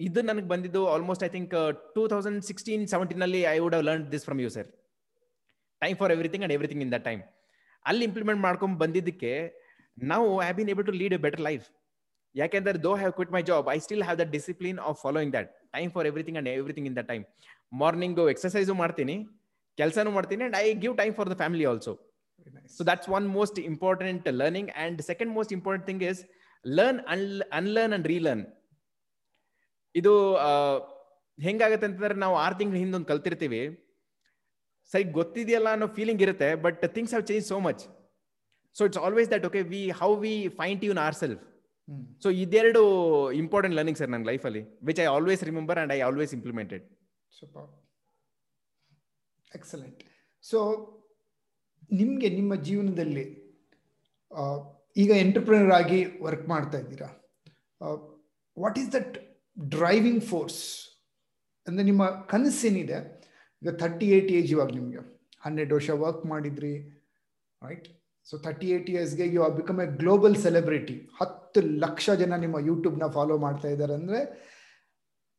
ಇದು 0.00 0.20
ನನಗೆ 0.22 0.48
ಬಂದಿದ್ದು 0.48 0.82
almost 0.88 1.24
I 1.24 1.28
think 1.28 1.54
two 1.94 2.02
thousand 2.08 2.40
sixteen 2.44 2.84
seventeen 2.88 3.22
ಅಲ್ಲಿ 3.22 3.42
I 3.46 3.56
would 3.58 3.74
have 3.74 3.84
learn 3.88 4.04
this 4.12 4.24
from 4.24 4.40
you 4.40 4.50
sir 4.56 4.68
time 5.82 5.96
for 5.96 6.12
everything 6.12 6.44
and 6.44 6.54
everything 6.54 6.82
in 6.82 6.92
the 6.92 7.00
time 7.08 7.20
ಅಲ್ಲಿ 7.84 8.04
implement 8.04 8.40
ಮಾಡ್ಕೊಂಡು 8.40 8.78
ಬಂದಿದ್ದಕ್ಕೆ 8.78 9.32
ನಾವು 10.04 10.26
have 10.38 10.56
been 10.56 10.70
able 10.74 10.86
to 10.86 10.94
lead 11.02 11.14
a 11.14 11.20
better 11.26 11.44
life 11.48 11.66
ಯಾಕೆಂದ್ರೆ 12.34 12.78
though 12.82 12.92
have 12.94 13.12
quit 13.12 13.32
my 13.32 13.42
job 13.42 13.68
I 13.72 13.78
still 13.78 14.02
have 14.02 14.18
the 14.20 14.26
discipline 14.30 14.78
of 14.88 14.98
following 15.02 15.32
that 15.36 15.48
time 15.72 15.90
for 15.92 16.06
everything 16.06 16.38
and 16.38 16.50
everything 16.54 16.88
in 16.90 16.96
the 16.96 17.04
time 17.08 17.24
morning 17.80 18.20
exercise 18.30 18.74
ಮಾಡ್ತೀನಿ 18.74 19.16
ಕೆಲಸನೂ 19.78 20.10
ಮಾಡ್ತೀನಿ 20.10 20.44
and 20.44 20.56
I 20.58 20.66
give 20.84 20.94
time 20.96 21.12
for 21.14 21.28
the 21.30 21.36
family 21.36 21.64
also 21.64 21.92
so 22.76 22.82
that's 22.84 23.08
one 23.08 23.26
most 23.28 23.58
important 23.70 24.26
learning 24.34 24.70
and 24.84 24.98
second 25.02 25.32
most 25.32 25.52
important 25.52 25.86
thing 25.86 26.02
is 26.02 26.20
learn 26.64 27.00
unlearn 27.52 27.94
and 27.94 28.06
relearn 28.06 28.44
ಇದು 29.94 30.12
ಹೆಂಗಾಗತ್ತೆ 31.38 31.86
ಅಂತಂದ್ರೆ 31.86 32.14
ನಾವು 32.14 32.34
ಆರು 32.36 32.58
ತಿಂಗಳ 32.58 32.76
ಹಿಂದೊಂದು 32.76 33.06
ಕಲ್ತಿರ್ತೀವಿ. 33.06 33.60
ಸರಿ 34.92 35.04
ಗೊತ್ತಿದೆಯಲ್ಲ 35.12 35.68
ಅನ್ನೋ 35.68 35.86
ಫೀಲಿಂಗ್ 35.86 36.22
ಇರುತ್ತೆ 36.22 36.54
but 36.54 36.80
things 36.94 37.12
have 37.12 37.26
change 37.26 37.44
so 37.46 37.58
much 37.60 37.82
so 38.76 38.84
it's 38.84 38.98
always 38.98 39.30
that 39.30 39.46
okay 39.46 39.62
we 39.62 39.90
how 39.90 40.10
we 40.16 40.48
find 40.48 40.80
tune 40.80 40.98
our 40.98 41.14
self 41.14 41.42
so 42.22 42.30
ಇದೆರಡು 42.30 42.82
ಇಂಪಾರ್ಟೆಂಟ್ 43.32 43.76
ಲರ್ನಿಂಗ್ 43.76 43.98
ಸರ್ 43.98 44.10
ನನ್ನ 44.10 44.26
ಲೈಫಲ್ಲಿ 44.26 44.62
which 44.82 45.00
I 45.00 45.06
always 45.06 45.44
remember 45.44 45.78
and 45.78 45.92
I 45.92 46.00
always 46.00 46.34
implemented 46.34 46.84
super 47.32 47.68
excellent 49.54 50.02
so 50.44 50.58
ನಿಮಗೆ 51.92 52.28
ನಿಮ್ಮ 52.30 52.54
ಜೀವನದಲ್ಲಿ 52.60 53.24
ಈಗ 54.96 55.10
entrepreneur 55.24 55.72
ಆಗಿ 55.80 56.00
work 56.26 56.46
ಮಾಡ್ತಾ 56.52 56.78
ಇದ್ದೀರಾ? 56.82 57.08
What 58.56 58.78
is 58.82 58.90
that 58.96 59.14
driving 59.56 60.22
force 60.32 60.60
ಅಂದರೆ 61.66 61.84
ನಿಮ್ಮ 61.90 62.04
ಕನಸೇನಿದೆ 62.32 62.98
ಈಗ 63.62 63.72
ಥರ್ಟಿ 63.82 64.06
ಏಯ್ಟ್ 64.16 64.30
ಏಜ್ 64.38 64.50
ಇವಾಗ 64.56 64.70
ನಿಮಗೆ. 64.78 65.02
ಹನ್ನೆರಡು 65.44 65.74
ವರ್ಷ 65.78 65.90
ವರ್ಕ್ 66.04 66.24
ಮಾಡಿದ್ರಿ 66.32 66.74
right 67.62 67.88
so 68.26 68.36
thirty 68.46 68.68
eight 68.74 68.88
ಇಯರ್ಸ್ಗೆ 68.92 69.26
you 69.34 69.40
are 69.46 69.54
become 69.60 69.78
a 69.84 69.86
global 70.02 70.34
celebrity 70.46 70.96
ಹತ್ತು 71.20 71.60
ಲಕ್ಷ 71.84 72.10
ಜನ 72.22 72.36
ನಿಮ್ಮ 72.44 72.56
ಯೂಟ್ಯೂಬ್ನ 72.68 73.06
ಫಾಲೋ 73.16 73.36
ಮಾಡ್ತಾ 73.44 73.68
ಇದ್ದಾರೆ 73.74 73.94
ಅಂದರೆ 74.00 74.20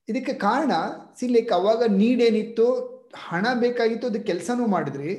ಇದಕ್ಕೆ 0.08 0.34
ಕಾರಣ 0.48 0.72
ಸಿ 1.18 1.26
ಲೈಕ್ 1.36 1.52
ಅವಾಗ 1.58 1.84
ನೀಡ್ 2.00 2.22
ಏನಿತ್ತು, 2.28 2.66
ಹಣ 3.28 3.46
ಬೇಕಾಗಿತ್ತು, 3.64 4.08
ಅದು 4.12 4.20
ಕೆಲಸನೂ 4.30 4.64
ಮಾಡಿದ್ರಿ. 4.74 5.12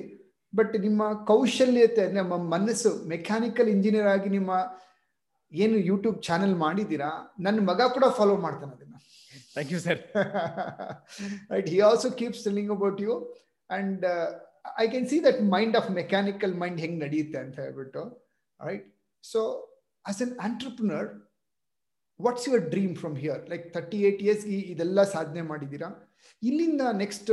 ಬಟ್ 0.58 0.74
ನಿಮ್ಮ 0.86 1.02
ಕೌಶಲ್ಯತೆ 1.30 2.04
ನಮ್ಮ 2.18 2.36
ಮನಸ್ಸು 2.54 2.90
ಮೆಕ್ಯಾನಿಕಲ್ 3.12 3.70
ಇಂಜಿನಿಯರ್ 3.76 4.08
ಆಗಿ 4.14 4.30
ನಿಮ್ಮ 4.36 4.52
ಏನು 5.52 5.78
ಯೂಟ್ಯೂಬ್ 5.90 6.18
ಚಾನೆಲ್ 6.28 6.54
ಮಾಡಿದ್ದೀರಾ 6.64 7.10
ನನ್ನ 7.46 7.58
ಮಗ 7.70 7.80
ಕೂಡ 7.96 8.06
ಫಾಲೋ 8.18 8.34
ಮಾಡ್ತಾನೆ 8.44 8.72
ಅದನ್ನ. 8.76 8.96
Thank 9.54 9.72
you 9.74 9.80
sir 9.86 10.00
right 11.52 11.68
he 11.74 11.80
also 11.88 12.10
keeps 12.20 12.44
telling 12.48 12.70
about 12.76 13.00
you 13.06 13.14
and 13.78 14.04
I 14.82 14.86
can 14.92 15.08
see 15.12 15.18
that 15.26 15.40
mind 15.56 15.76
of 15.80 15.90
mechanical 16.00 16.54
mind 16.62 16.80
ಹೆಂಗೆ 16.84 17.00
ನಡೆಯುತ್ತೆ 17.04 17.38
ಅಂತ 17.44 17.56
ಹೇಳ್ಬಿಟ್ಟು. 17.64 18.04
Right 18.60 18.86
so 19.24 19.40
as 20.04 20.20
an 20.26 20.34
entrepreneur 20.46 21.08
what's 22.20 22.46
your 22.48 22.64
dream 22.74 22.94
from 23.02 23.16
here 23.24 23.42
like 23.52 23.64
thirty 23.76 23.98
eight 24.08 24.20
ಇಯರ್ಸ್ಗೆ 24.26 24.58
ಇದೆಲ್ಲ 24.72 25.02
ಸಾಧನೆ 25.16 25.42
ಮಾಡಿದ್ದೀರಾ? 25.52 25.88
ಇಲ್ಲಿಂದ 26.42 26.82
next 27.02 27.30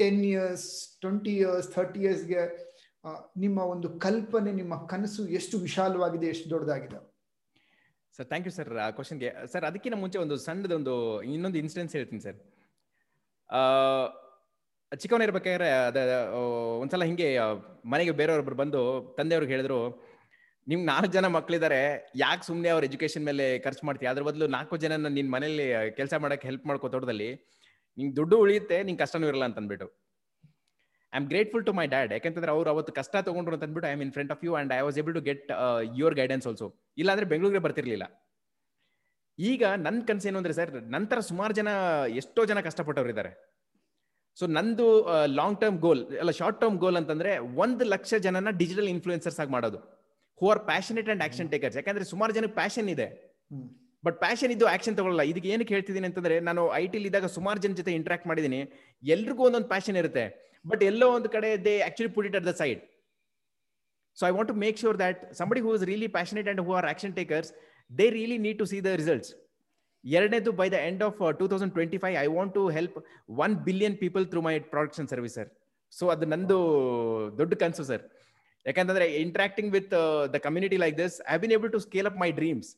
ten 0.00 0.22
years 0.30 0.66
twenty 1.02 1.34
years 1.40 1.68
thirty 1.76 2.00
ಇಯರ್ಸ್ಗೆ 2.06 2.42
ನಿಮ್ಮ 3.44 3.58
ಒಂದು 3.72 3.88
ಕಲ್ಪನೆ, 4.04 4.50
ನಿಮ್ಮ 4.60 4.74
ಕನಸು 4.92 5.22
ಎಷ್ಟು 5.38 5.56
ವಿಶಾಲವಾಗಿದೆ, 5.66 6.26
ಎಷ್ಟು 6.34 6.46
ದೊಡ್ಡದಾಗಿದೆ? 6.54 6.98
ಸರ್ 8.16 8.26
ಥ್ಯಾಂಕ್ 8.30 8.46
ಯು 8.48 8.52
ಸರ್ 8.58 8.70
ಆ 8.84 8.88
ಕ್ವಶನ್ಗೆ 8.98 9.30
ಸರ್ 9.52 9.64
ಅದಕ್ಕಿಂತ 9.68 9.96
ಮುಂಚೆ 10.02 10.18
ಒಂದು 10.24 10.36
ಸಣ್ಣದೊಂದು 10.46 10.94
ಇನ್ನೊಂದು 11.34 11.58
ಇನ್ಸಿಡೆನ್ಸ್ 11.62 11.94
ಹೇಳ್ತೀನಿ 11.96 12.22
ಸರ್ 12.26 12.38
ಚಿಕ್ಕವನಿರ್ಬೇಕಾದ್ರೆ 15.02 15.68
ಅದ 15.88 15.98
ಒಂದ್ಸಲ 16.82 17.04
ಹಿಂಗೆ 17.10 17.28
ಮನೆಗೆ 17.92 18.12
ಬೇರೆಯವ್ರೊಬ್ರು 18.20 18.56
ಬಂದು 18.62 18.82
ತಂದೆಯವ್ರಿಗೆ 19.18 19.52
ಹೇಳಿದ್ರು 19.54 19.78
ನಿಮ್ಗೆ 20.66 20.86
ನಾಲ್ಕು 20.92 21.10
ಜನ 21.16 21.26
ಮಕ್ಕಳಿದ್ದಾರೆ 21.36 21.80
ಯಾಕೆ 22.22 22.44
ಸುಮ್ಮನೆ 22.48 22.70
ಅವ್ರ 22.74 22.84
ಎಜುಕೇಶನ್ 22.90 23.24
ಮೇಲೆ 23.30 23.44
ಖರ್ಚು 23.64 23.82
ಮಾಡ್ತೀವಿ 23.88 24.10
ಅದ್ರ 24.12 24.22
ಬದಲು 24.28 24.46
ನಾಲ್ಕು 24.56 24.78
ಜನ 24.84 24.96
ನಿನ್ನ 25.16 25.28
ಮನೇಲಿ 25.34 25.66
ಕೆಲಸ 25.98 26.14
ಮಾಡೋಕ್ಕೆ 26.24 26.48
ಹೆಲ್ಪ್ 26.50 26.64
ಮಾಡ್ಕೋ 26.70 26.88
ತೋಟದಲ್ಲಿ. 26.94 27.30
ನಿಂಗೆ 27.98 28.14
ದುಡ್ಡು 28.18 28.36
ಉಳಿಯುತ್ತೆ 28.44 28.78
ನಿಂಗೆ 28.88 29.00
ಕಷ್ಟನೂ 29.04 29.26
ಇರಲ್ಲ 29.30 29.46
ಅಂತ 29.50 29.58
ಅಂದ್ಬಿಟ್ಟು 29.62 29.88
I 31.12 31.18
am 31.20 31.26
grateful 31.32 31.64
to 31.68 31.72
my 31.78 31.86
dad 31.94 32.10
ಯಾಕಂತಂದ್ರೆ 32.16 32.52
ಅವ್ರು 32.56 32.68
ಅವತ್ತು 32.74 32.92
ಕಷ್ಟ 33.00 33.16
ತಗೊಂಡ್ರು 33.28 33.54
ಅಂತ 33.56 33.64
ಅಂದ್ಬಿಟ್ಟು 33.66 33.88
I 33.90 33.94
am 33.96 34.02
in 34.06 34.12
front 34.16 34.32
of 34.34 34.42
you 34.46 34.54
and 34.60 34.72
I 34.78 34.80
was 34.86 34.98
able 35.02 35.14
to 35.18 35.24
get 35.30 35.50
your 36.00 36.16
guidance 36.20 36.46
also 36.50 36.68
ಇಲ್ಲಾಂದ್ರೆ 37.02 37.26
ಬೆಂಗಳೂರಿಗೆ 37.32 37.62
ಬರ್ತಿರ್ಲಿಲ್ಲ. 37.66 38.06
ಈಗ 39.38 39.64
ನನ್ನ 39.86 40.26
ಏನು 40.28 40.38
ಅಂದ್ರೆ 40.40 40.54
ಸರ್ 40.58 40.72
ನಂತರ 40.96 41.18
ಸುಮಾರು 41.30 41.54
ಜನ 41.60 41.68
ಎಷ್ಟೋ 42.20 42.44
ಜನ 42.50 42.60
ಕಷ್ಟಪಟ್ಟವ್ರು 42.68 43.10
ಇದ್ದಾರೆ 43.14 43.32
ಸೊ 44.38 44.46
ನಂದು 44.56 44.86
ಲಾಂಗ್ 45.38 45.58
ಟರ್ಮ್ 45.60 45.78
ಗೋಲ್ 45.84 46.00
ಅಲ್ಲ 46.22 46.32
ಶಾರ್ಟ್ 46.38 46.58
ಟರ್ಮ್ 46.62 46.76
ಗೋಲ್ 46.82 46.98
ಅಂತಂದ್ರೆ 47.00 47.30
ಒಂದು 47.64 47.84
ಲಕ್ಷ 47.94 48.14
ಜನನ 48.26 48.50
ಡಿಜಿಟಲ್ 48.62 48.88
ಇನ್ಫ್ಲೂಯೆನ್ಸರ್ಸ್ 48.94 49.38
ಆಗಿ 49.42 49.52
ಮಾಡೋದು. 49.56 49.78
Who 50.40 50.46
are 50.54 50.60
passionate 50.70 51.08
and 51.12 51.22
action 51.26 51.48
takers 51.54 51.76
ಯಾಕಂದ್ರೆ 51.80 52.06
ಸುಮಾರು 52.12 52.32
ಜನಕ್ಕೆ 52.38 52.56
ಪ್ಯಾಷನ್ 52.60 52.88
ಇದೆ. 52.94 53.06
ಬಟ್ 54.06 54.16
ಪ್ಯಾಷನ್ 54.24 54.52
ಇದ್ದು 54.54 54.66
ಆಕ್ಷನ್ 54.74 54.96
ತಗೊಳ್ಳಲ್ಲ 54.98 55.24
ಇದಕ್ಕೆ 55.30 55.48
ಏನಕ್ಕೆ 55.54 55.72
ಹೇಳ್ತಿದ್ದೀನಿ 55.76 56.06
ಅಂತಂದ್ರೆ, 56.10 56.36
ನಾನು 56.48 56.62
ಐ 56.80 56.84
ಟಿಲ್ 56.92 57.06
ಇದ್ದಾಗ 57.10 57.28
ಸುಮಾರು 57.36 57.60
ಜನ 57.64 57.74
ಜೊತೆ 57.80 57.92
ಇಂಟ್ರಾಕ್ಟ್ 58.00 58.26
ಮಾಡಿದ್ದೀನಿ. 58.30 58.60
ಎಲ್ರಿಗೂ 59.14 59.44
ಒಂದೊಂದು 59.48 59.68
ಪ್ಯಾಷನ್ 59.74 59.98
ಇರುತ್ತೆ. 60.02 60.24
ಬಟ್ 60.64 60.82
ಎಲ್ಲೋ 60.90 61.06
ಒಂದು 61.16 61.28
ಕಡೆ 61.34 61.48
they 61.66 61.74
actually 61.88 62.10
put 62.14 62.26
it 62.28 62.36
at 62.38 62.46
the 62.50 62.52
side 62.60 62.80
so 64.18 64.22
I 64.28 64.30
want 64.36 64.48
to 64.52 64.56
make 64.64 64.76
sure 64.82 64.96
that 65.04 65.20
somebody 65.40 65.60
who 65.64 65.72
is 65.78 65.84
really 65.90 66.08
passionate 66.16 66.48
and 66.52 66.60
who 66.66 66.72
are 66.78 66.86
action 66.92 67.12
takers 67.18 67.50
they 67.90 68.06
really 68.16 68.38
need 68.46 68.58
to 68.62 68.66
see 68.70 68.78
the 68.86 68.92
results 69.02 69.30
ಎರಡನೇದು 70.04 70.50
by 70.60 70.66
the 70.74 70.78
end 70.88 71.02
of 71.08 71.18
two 71.40 71.46
thousand 71.52 71.72
twenty 71.76 71.98
five 72.04 72.16
I 72.24 72.26
want 72.36 72.52
to 72.58 72.62
help 72.78 72.96
one 73.44 73.54
billion 73.68 73.96
people 74.02 74.26
through 74.32 74.42
my 74.48 74.54
products 74.74 75.00
and 75.02 75.10
service 75.14 75.34
sir 75.38 75.50
so 75.92 76.06
ಅದು 76.14 76.26
ನಂದು 76.34 76.58
ದೊಡ್ಡ 77.40 77.54
ಕನಸು 77.62 77.84
sir 77.90 78.04
ಯಾಕಂತಂದ್ರೆ 78.66 79.06
interacting 79.24 79.70
with 79.76 79.94
the 80.34 80.38
community 80.46 80.78
like 80.84 80.96
this 81.02 81.16
I 81.34 81.36
been 81.44 81.54
able 81.58 81.72
to 81.76 81.80
scale 81.86 82.08
up 82.10 82.18
my 82.24 82.30
dreams 82.40 82.70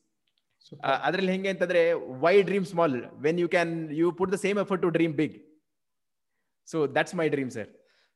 ಅದ್ರಲ್ಲಿ 1.07 1.31
ಹೆಂಗೆ 1.31 1.49
ಅಂತಂದ್ರೆ 1.49 1.81
why 2.23 2.35
dream 2.49 2.65
small 2.65 2.97
when 3.25 3.39
you 3.39 3.49
can 3.55 3.73
you 4.01 4.07
put 4.11 4.31
the 4.33 4.39
same 4.45 4.59
effort 4.59 4.83
to 4.83 4.91
dream 4.97 5.13
big 5.13 5.35
so 6.67 6.79
that's 6.97 7.15
my 7.15 7.27
dream 7.35 7.51
sir 7.57 7.69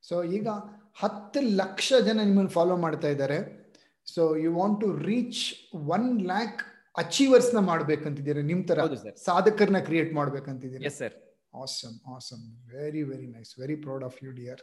so 0.04 0.16
ಈಗ 0.38 0.48
ಹತ್ತು 1.02 1.40
ಲಕ್ಷ 1.62 1.94
ಜನ 2.08 2.18
ನಿಮ್ಮನ್ನು 2.24 2.50
follow 2.50 2.76
ಮಾಡ್ತಾ 2.78 3.08
ಇದ್ದಾರೆ. 3.08 3.38
So 4.08 4.22
you 4.36 4.50
want 4.54 4.80
to 4.82 4.90
reach 5.12 5.42
one 5.96 6.08
lakh 6.32 6.60
ಅಚೀವರ್ಸ್ನ 6.98 7.60
ಮಾಡ್ಬೇಕಂತಿದ್ದೀರಿ? 7.60 8.42
ನಿಮ್ 8.52 8.64
ತರ 8.68 8.80
ಸಾಧಕರನ್ನ 9.26 9.80
create 9.80 10.12
ಮಾಡ್ಬೇಕಂತಿದ್ದೀರಿ? 10.14 10.90
Sir 11.00 11.16
awesome 11.64 11.98
awesome 12.16 12.44
very 12.76 13.02
very 13.10 13.28
nice 13.28 13.52
very 13.62 13.76
proud 13.76 14.04
of 14.04 14.18
you 14.26 14.32
dear 14.40 14.62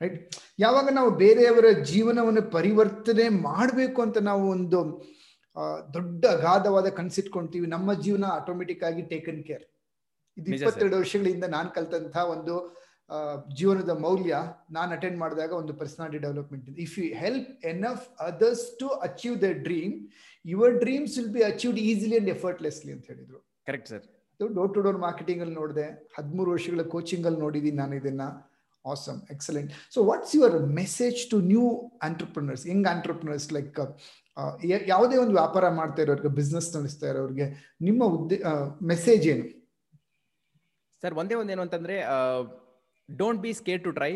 right 0.00 0.16
ಯಾವಾಗ 0.58 0.88
ನಾವು 0.92 1.10
ಬೇರೆಯವರ 1.22 1.68
ಜೀವನವನ್ನು 1.92 2.42
ಪರಿವರ್ತನೆ 2.56 3.26
ಮಾಡಬೇಕು 3.48 4.00
ಅಂತ 4.02 4.18
ನಾವು 4.30 4.44
ಒಂದು 4.50 4.80
ದೊಡ್ಡ 5.94 6.24
ಅಗಾಧವಾದ 6.36 6.88
ಕನ್ಸಿಟ್ಕೊಂತೀವಿ 6.98 7.66
ನಮ್ಮ 7.66 7.92
ಜೀವನ 8.04 8.26
ಆಟೋಮೆಟಿಕ್ 8.40 8.82
ಆಗಿ 8.88 9.02
ಟೇಕನ್ 9.12 9.42
ಕೇರ್ 9.48 9.64
ಇದು 10.36 10.50
ಇಪ್ಪತ್ತೆರಡು 10.56 10.96
ವರ್ಷಗಳಿಂದ 10.96 11.44
ನಾನು 11.56 11.68
ಕಲ್ತಂತಹ 11.70 12.24
ಒಂದು 12.34 12.54
ಜೀವನದ 13.58 13.92
ಮೌಲ್ಯ 14.04 14.36
ನಾನು 14.70 14.90
ಅಟೆಂಡ್ 14.92 15.18
ಮಾಡಿದಾಗ 15.18 15.52
ಒಂದು 15.60 15.72
personality 15.74 16.20
development 16.24 16.80
if 16.86 16.94
you 16.98 17.06
help 17.22 17.50
enough 17.64 18.06
others 18.28 18.64
to 18.80 18.88
achieve 19.08 19.36
the 19.44 19.50
dream 19.68 19.94
your 20.44 20.74
dreams 20.82 21.14
will 21.18 21.32
be 21.38 21.44
achieved 21.52 21.80
easily 21.90 22.16
and 22.20 22.30
effortlessly 22.36 22.92
ಅಂತ 22.96 23.06
ಹೇಳಿದ್ರು. 23.12 23.38
Correct 23.66 23.88
sir 23.92 24.04
door 24.40 24.72
to 24.74 24.80
door 24.86 24.98
marketing 25.06 25.40
ಅಲ್ಲಿ 25.44 25.56
ನೋಡಿದೆ 25.62 25.86
ಹದಿಮೂರು 26.18 26.50
ವರ್ಷಗಳ 26.56 26.82
ಕೋಚಿಂಗ್ 26.96 27.26
ಅಲ್ಲಿ 27.30 27.40
ನೋಡಿದೀನಿ 27.46 27.78
ನಾನು 27.84 27.94
ಇದನ್ನ. 28.00 28.26
Awesome 28.84 29.20
excellent 29.34 29.70
so 29.94 30.00
what's 30.10 30.32
your 30.36 30.56
message 30.80 31.20
to 31.30 31.36
new 31.52 31.64
entrepreneurs 32.08 32.64
young 32.72 32.88
entrepreneurs 32.94 33.46
like 33.56 33.70
ಯಾವುದೇ 34.92 35.16
ಒಂದು 35.24 35.34
ವ್ಯಾಪಾರ 35.40 35.64
ಮಾಡ್ತಾ 35.78 36.00
ಇರೋರಿಗೆ 36.04 36.30
ಬಿಸ್ನೆಸ್ 36.38 36.68
ನಡೆಸ್ತಾ 36.76 37.06
ಇರೋರಿಗೆ 37.12 37.46
ನಿಮ್ಮ 37.88 38.04
ಉದ್ದೇ 38.16 38.38
ಮೆಸೇಜ್ 38.92 39.24
ಏನು? 39.32 39.44
ಸರ್ 41.02 41.14
ಒಂದೇ 41.20 41.34
ಒಂದೇನು 41.40 41.62
ಅಂತಂದ್ರೆ 41.66 41.96
don't 43.08 43.42
be 43.44 43.50
scare 43.60 43.82
to 43.86 43.90
try 43.98 44.12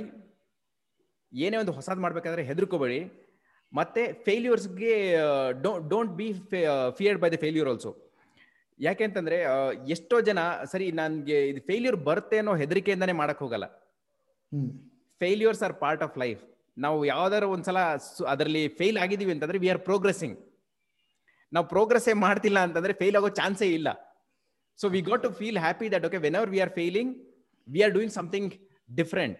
ಏನೇ 1.32 1.56
ಒಂದು 1.62 1.74
ಹೊಸದು 1.78 2.02
ಮಾಡ್ಬೇಕಾದ್ರೆ 2.04 2.42
ಹೆದರ್ಕೋಬೇಡಿ. 2.50 3.00
ಮತ್ತೆ 3.72 4.02
ಫೇಲ್ಯೂರ್ಸ್ಗೆ 4.26 4.94
don't 5.90 6.14
be 6.20 6.28
feared 6.98 7.20
by 7.24 7.28
the 7.34 7.38
failure 7.44 7.68
also 7.72 7.90
ಯಾಕೆ 8.80 9.04
ಅಂತಂದ್ರೆ 9.08 9.38
ಎಷ್ಟೋ 9.94 10.16
ಜನ 10.28 10.38
ಸರಿ 10.72 10.86
ನನಗೆ 11.00 11.38
ಇದು 11.50 11.60
ಫೇಲ್ಯೂರ್ 11.70 11.98
ಬರುತ್ತೆ 12.08 12.36
ಅನ್ನೋ 12.42 12.52
ಹೆದರಿಕೆಯಿಂದಾನೇ 12.62 13.14
ಮಾಡಕ್ 13.22 13.42
ಹೋಗಲ್ಲ. 13.44 13.66
Failures 15.20 15.62
are 15.66 15.74
part 15.84 16.02
of 16.06 16.16
life 16.24 16.42
ನಾವು 16.80 16.98
ಯಾವ್ದಾರ 17.04 17.44
ಒಂದ್ಸಲ 17.46 17.78
ಅದರಲ್ಲಿ 18.28 18.62
ಫೇಲ್ 18.78 18.98
ಆಗಿದೀವಿ 18.98 19.32
ಅಂತಂದ್ರೆ 19.32 19.58
ವಿ 19.58 19.68
ಆರ್ 19.68 19.82
ಪ್ರೋಗ್ರೆಸಿಂಗ್ 19.84 20.36
ನಾವು 21.52 21.66
ಪ್ರೋಗ್ರೆಸ್ಸೇ 21.66 22.12
ಮಾಡ್ತಿಲ್ಲ 22.20 22.58
ಅಂತಂದ್ರೆ 22.58 22.92
ಫೇಲ್ 22.92 23.16
ಆಗೋ 23.16 23.28
ಚಾನ್ಸೇ 23.38 23.68
ಇಲ್ಲ. 23.78 23.88
So 24.78 24.88
we 24.88 25.00
got 25.02 25.22
to 25.22 25.30
feel 25.30 25.58
happy 25.58 25.86
that 25.92 26.04
okay 26.06 26.18
when 26.18 26.36
our 26.36 26.50
we 26.50 26.60
are 26.60 26.72
failing 26.72 27.12
we 27.68 27.80
are 27.82 27.92
doing 27.92 28.14
something 28.14 28.52
different 28.90 29.38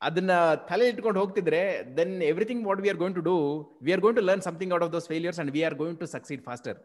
ಅದನ್ನ 0.00 0.32
ತಲೆ 0.68 0.84
ಇಟ್ಕೊಂಡು 0.88 1.18
ಹೋಗ್ತಿದ್ರೆ 1.20 1.62
then 1.96 2.14
everything 2.22 2.62
what 2.68 2.80
we 2.80 2.90
are 2.90 2.98
going 2.98 3.16
to 3.16 3.24
do 3.28 3.34
we 3.82 3.92
are 3.92 4.02
going 4.04 4.18
to 4.20 4.24
learn 4.26 4.44
something 4.48 4.72
out 4.74 4.84
of 4.86 4.92
those 4.92 5.08
failures 5.08 5.40
and 5.42 5.52
we 5.56 5.62
are 5.68 5.76
going 5.80 5.98
to 6.00 6.08
succeed 6.14 6.42
faster 6.44 6.78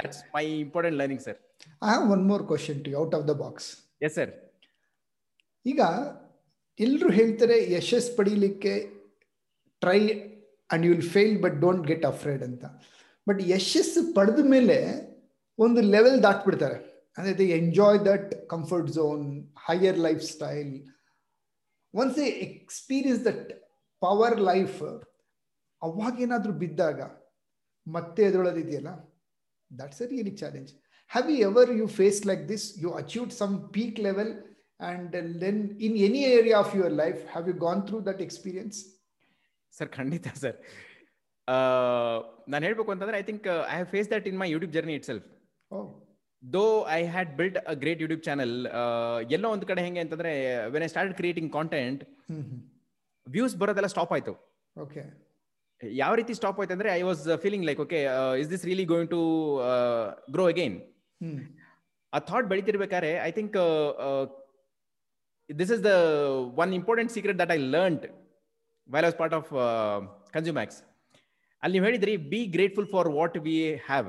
that's 0.00 0.22
my 0.34 0.44
important 0.58 0.98
learning 1.00 1.22
sir 1.22 1.38
I 1.82 1.90
have 1.90 2.06
one 2.10 2.24
more 2.24 2.44
question 2.46 2.80
to 2.84 2.92
out 3.02 3.14
of 3.14 3.26
the 3.28 3.34
box 3.42 3.68
yes 4.02 4.14
sir 4.14 4.32
ಈಗ 5.66 5.80
ಎಲ್ಲರೂ 6.80 7.08
ಹೇಳ್ತಾರೆ, 7.18 7.56
ಯಶಸ್ 7.76 8.10
ಪಡೀಲಿಕ್ಕೆ 8.18 8.72
try 9.82 10.00
and 10.70 10.82
you 10.86 10.90
will 10.94 11.08
fail 11.16 11.36
but 11.44 11.56
don't 11.64 11.84
get 11.90 12.04
afraid 12.12 12.42
ಅಂತ. 12.48 12.64
But 13.26 13.40
ಯಶಸ್ಸು 13.54 14.02
ಪಡೆದ 14.16 14.40
ಮೇಲೆ 14.54 14.78
ಒಂದು 15.58 15.80
ಲೆವೆಲ್ 15.94 16.18
ದಾಟ್ಬಿಡ್ತಾರೆ. 16.26 16.78
ಅಂದರೆ 17.18 17.34
they 17.40 17.46
enjoy 17.62 17.98
that 18.10 18.30
comfort 18.52 18.88
zone 18.96 19.24
higher 19.66 19.98
lifestyle 20.34 20.72
once 21.94 22.16
a 22.26 22.28
experience 22.46 23.20
that 23.28 23.50
power 24.02 24.38
life 24.50 24.80
ಅವಾಗೇನಾದರೂ 25.82 26.54
ಬಿದ್ದಾಗ 26.62 27.00
ಮತ್ತೆ 27.86 28.22
ಎದುರೊಳದಿದೆಯಲ್ಲ 28.28 28.90
that's 29.70 30.02
a 30.04 30.08
really 30.12 30.34
challenge 30.42 30.70
have 31.10 31.30
you 31.32 31.38
ever 31.48 31.70
you 31.80 31.86
face 31.98 32.20
like 32.30 32.42
this 32.52 32.66
you 32.84 32.90
achieved 33.02 33.32
some 33.40 33.54
peak 33.76 33.98
level 34.08 34.32
and 34.80 35.12
then 35.42 35.76
in 35.80 35.92
any 35.98 36.24
area 36.26 36.56
of 36.58 36.74
your 36.74 36.90
life 36.90 37.26
have 37.28 37.46
you 37.46 37.54
gone 37.54 37.86
through 37.86 38.02
that 38.02 38.20
experience? 38.20 38.78
Sir 39.74 39.88
ಖಂಡಿತ 39.96 40.26
sir 40.40 40.56
ನಾನು 42.52 42.62
ಹೇಳ್ಬೇಕು 42.66 42.90
ಅಂತಂದ್ರೆ 42.94 43.16
I 43.20 43.24
think 43.28 43.46
I 43.70 43.74
have 43.76 43.88
face 43.94 44.08
that 44.12 44.26
in 44.30 44.36
my 44.42 44.46
YouTube 44.52 44.72
journey 44.76 44.94
itself 45.08 45.24
though 46.42 46.62
I 46.96 47.00
had 47.14 47.30
build 47.38 47.58
a 47.72 47.74
great 47.82 48.00
YouTube 48.04 48.22
channel 48.28 48.54
ಎಲ್ಲೋ 49.36 49.48
ಒಂದು 49.56 49.66
ಕಡೆ 49.70 49.82
ಹೆಂಗೆ 49.86 50.02
ಅಂತಂದ್ರೆ 50.04 50.32
when 50.74 50.84
I 50.86 50.90
start 50.94 51.14
creating 51.20 51.50
content 51.58 52.02
views 53.26 53.56
ಬರೋದೆಲ್ಲ 53.62 53.90
stop 53.94 54.12
ಆಯ್ತು. 54.16 54.34
Okay. 54.76 55.02
ಯಾವ 56.02 56.12
ರೀತಿ 56.20 56.32
ಸ್ಟಾಪ್ 56.40 56.58
ಆಯ್ತು 56.60 56.74
ಅಂದ್ರೆ 56.76 56.90
I 56.98 57.02
was 57.08 57.24
feeling 57.44 57.66
like 57.70 57.80
okay 57.86 57.98
is 58.42 58.50
this 58.54 58.64
really 58.70 58.86
going 58.92 59.10
to 59.16 59.20
grow 60.36 60.46
again 60.52 60.76
ಆ 62.12 62.20
thought 62.30 62.48
ಬೆಳಿತಿರ್ಬೇಕಾದ್ರೆ 62.52 63.12
I 63.28 63.30
think 63.38 63.56
this 65.50 65.70
is 65.70 65.80
the 65.82 65.96
one 66.54 66.72
important 66.72 67.10
secret 67.10 67.36
that 67.38 67.50
I 67.50 67.56
learned 67.56 68.08
while 68.88 69.04
I 69.04 69.08
was 69.08 69.14
part 69.14 69.32
of 69.32 69.46
uh, 69.66 70.00
Consumax. 70.34 70.68
ಅಲ್ಲಿ 71.62 71.74
ನೀವು 71.76 71.86
ಹೇಳಿದ್ರಿ 71.88 72.14
be 72.30 72.38
grateful 72.54 72.86
for 72.94 73.08
what 73.18 73.36
we 73.44 73.54
have 73.86 74.08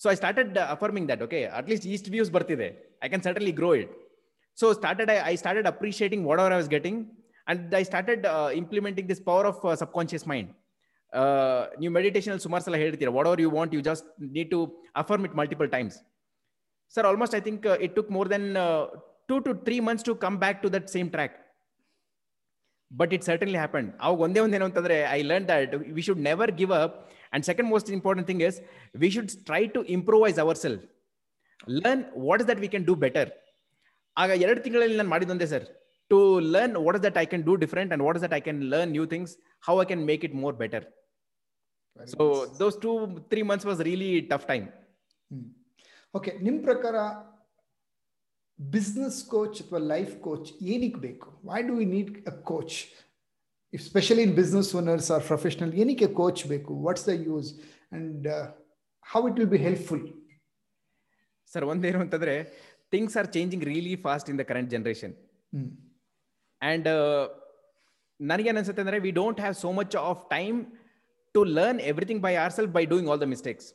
so 0.00 0.06
I 0.12 0.14
started 0.20 0.56
affirming 0.74 1.06
that 1.10 1.20
okay 1.26 1.40
at least 1.58 1.84
East 1.92 2.08
views 2.14 2.30
ಬರ್ತಿದೆ. 2.36 2.68
I 3.04 3.08
can 3.10 3.22
certainly 3.26 3.52
grow 3.60 3.70
it 3.82 3.92
so 4.58 4.68
started 4.78 5.10
I 5.32 5.34
started 5.42 5.68
appreciating 5.72 6.24
what 6.30 6.40
our 6.44 6.54
I 6.54 6.58
was 6.60 6.70
getting 6.74 6.98
and 7.46 7.76
I 7.80 7.82
started 7.90 8.24
implementing 8.62 9.08
this 9.12 9.22
power 9.28 9.48
of 9.50 9.60
subconscious 9.84 10.26
mind 10.32 10.50
ನೀವು 11.82 11.92
meditation 11.98 12.42
ಸುಮಾರು 12.46 12.64
ಸಲ 12.66 12.80
ಹೇಳ್ತೀರಾ 12.84 13.12
what 13.18 13.30
our 13.32 13.42
you 13.44 13.52
want 13.58 13.74
you 13.78 13.82
just 13.90 14.08
need 14.38 14.50
to 14.56 14.60
affirm 15.02 15.24
it 15.28 15.36
multiple 15.42 15.70
times 15.76 15.98
sir 16.94 17.08
almost 17.12 17.36
I 17.40 17.42
think 17.48 17.66
it 17.86 17.94
took 18.00 18.12
more 18.18 18.30
than 18.34 18.48
two 19.28 19.36
two 19.40 19.52
three 19.66 19.76
months 19.80 20.04
to 20.04 20.14
come 20.24 20.36
back 20.38 20.58
to 20.62 20.70
that 20.74 20.88
same 20.88 21.08
track 21.10 21.36
but 22.90 23.12
it 23.16 23.24
certainly 23.24 23.58
happen 23.58 23.86
ಅವಾಗ 24.00 24.20
ಒಂದೇ 24.20 24.40
ಒಂದೇನು 24.40 24.58
ಏನು 24.58 24.66
ಅಂತಂದ್ರೆ 24.70 24.96
I 25.10 25.20
learn 25.22 25.46
that 25.48 25.74
we 25.96 26.02
should 26.02 26.22
never 26.26 26.50
give 26.58 26.72
up 26.78 26.96
and 27.32 27.44
second 27.44 27.68
most 27.68 27.90
important 27.90 28.28
thing 28.30 28.42
is 28.42 28.58
we 28.94 29.10
should 29.10 29.30
try 29.46 29.62
to 29.76 29.82
improvise 29.90 30.38
our 30.38 30.58
self 30.58 30.82
learn 31.76 32.02
what 32.26 32.42
is 32.42 32.48
that 32.50 32.60
we 32.60 32.68
can 32.68 32.86
do 32.86 32.96
better 33.04 33.30
ಆಗ 34.16 34.30
ಎರಡು 34.42 34.60
ತಿಂಗಳಲ್ಲಿ 34.60 34.96
ನಾನು 34.96 35.10
ಮಾಡಿದೊಂದೇ 35.10 35.46
sir. 35.46 35.66
To 36.10 36.18
learn 36.54 36.74
what 36.78 36.96
is 36.96 37.04
that 37.04 37.18
I 37.18 37.26
can 37.26 37.44
do 37.44 37.54
different 37.56 37.92
and 37.94 38.02
what 38.02 38.16
is 38.16 38.24
that 38.24 38.34
I 38.34 38.40
can 38.40 38.60
learn 38.72 38.90
new 38.92 39.04
things 39.06 39.32
how 39.64 39.74
I 39.82 39.86
can 39.86 40.04
make 40.04 40.24
it 40.24 40.34
more 40.36 40.56
better 40.56 40.84
so 41.96 42.24
those 42.60 42.76
two 42.82 42.90
three 43.30 43.42
months 43.50 43.66
was 43.66 43.80
really 43.82 44.10
tough 44.30 44.46
time 44.46 44.66
okay 46.14 46.30
ನಿಮ್ಮ 46.38 46.58
ಪ್ರಕಾರ 46.64 46.96
business 48.74 49.18
coach 49.34 49.56
ಅಥವಾ 49.62 49.80
life 49.92 50.12
coach 50.26 50.48
ಏನಕ್ಕೆ 50.74 51.00
ಬೇಕು? 51.00 51.28
Why 51.50 51.60
do 51.68 51.74
we 51.80 51.86
need 51.94 52.10
a 52.28 52.34
coach 52.50 52.76
specially 53.72 54.22
in 54.22 54.34
business 54.34 54.70
owners 54.80 55.08
or 55.10 55.22
professional 55.22 55.72
ಏನಕ್ಕೆ 55.74 56.06
coach 56.20 56.42
ಬೇಕು? 56.54 56.72
What's 56.86 57.06
the 57.08 57.14
use 57.28 57.48
and 57.98 58.26
how 59.06 59.22
it 59.28 59.38
will 59.40 59.52
be 59.56 59.62
helpful 59.68 60.04
sir 61.50 61.64
ಒಂದೇನು 61.64 62.00
ಅಂತಂದ್ರೆ 62.00 62.34
things 62.92 63.16
are 63.16 63.26
changing 63.26 63.64
really 63.64 63.96
fast 64.06 64.28
in 64.30 64.38
the 64.38 64.44
current 64.50 64.70
generation 64.70 65.14
and 66.60 66.88
ನನಗೇನು 68.20 68.58
ಅನ್ಸುತ್ತೆ 68.58 68.82
ಅಂದರೆ 68.82 68.98
we 68.98 69.10
don't 69.10 69.40
have 69.40 69.54
so 69.54 69.72
much 69.72 69.96
of 69.96 70.20
time 70.30 70.58
to 71.34 71.44
learn 71.58 71.80
everything 71.80 72.22
by 72.22 72.34
our 72.36 72.52
self 72.52 72.72
by 72.72 72.84
doing 72.86 73.10
all 73.10 73.20
the 73.20 73.28
mistakes 73.34 73.68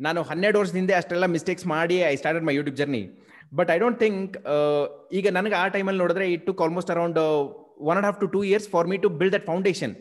ನಾನು 0.00 0.22
ಹನ್ನೆರಡು 0.22 0.58
ವರ್ಷದಿಂದ 0.58 0.90
ಅಷ್ಟೆಲ್ಲ 0.96 1.26
mistakes 1.26 1.66
ಮಾಡಿ 1.66 1.96
I 2.02 2.16
started 2.16 2.46
my 2.46 2.54
YouTube 2.54 2.76
journey 2.76 3.02
but 3.52 3.70
I 3.70 3.76
don't 3.78 3.98
think 4.00 4.32
ಈಗ 5.12 5.28
ನನಗೆ 5.28 5.54
ಆ 5.54 5.64
ಟೈಮಲ್ಲಿ 5.68 6.00
ನೋಡಿದ್ರೆ 6.04 6.26
it 6.32 6.44
took 6.46 6.62
almost 6.62 6.90
around 6.90 7.18
one 7.88 7.96
and 7.96 8.06
half 8.06 8.18
to 8.20 8.28
two 8.34 8.40
years 8.44 8.68
for 8.68 8.88
me 8.88 8.96
to 8.96 9.10
build 9.20 9.34
that 9.34 9.46
foundation 9.46 9.94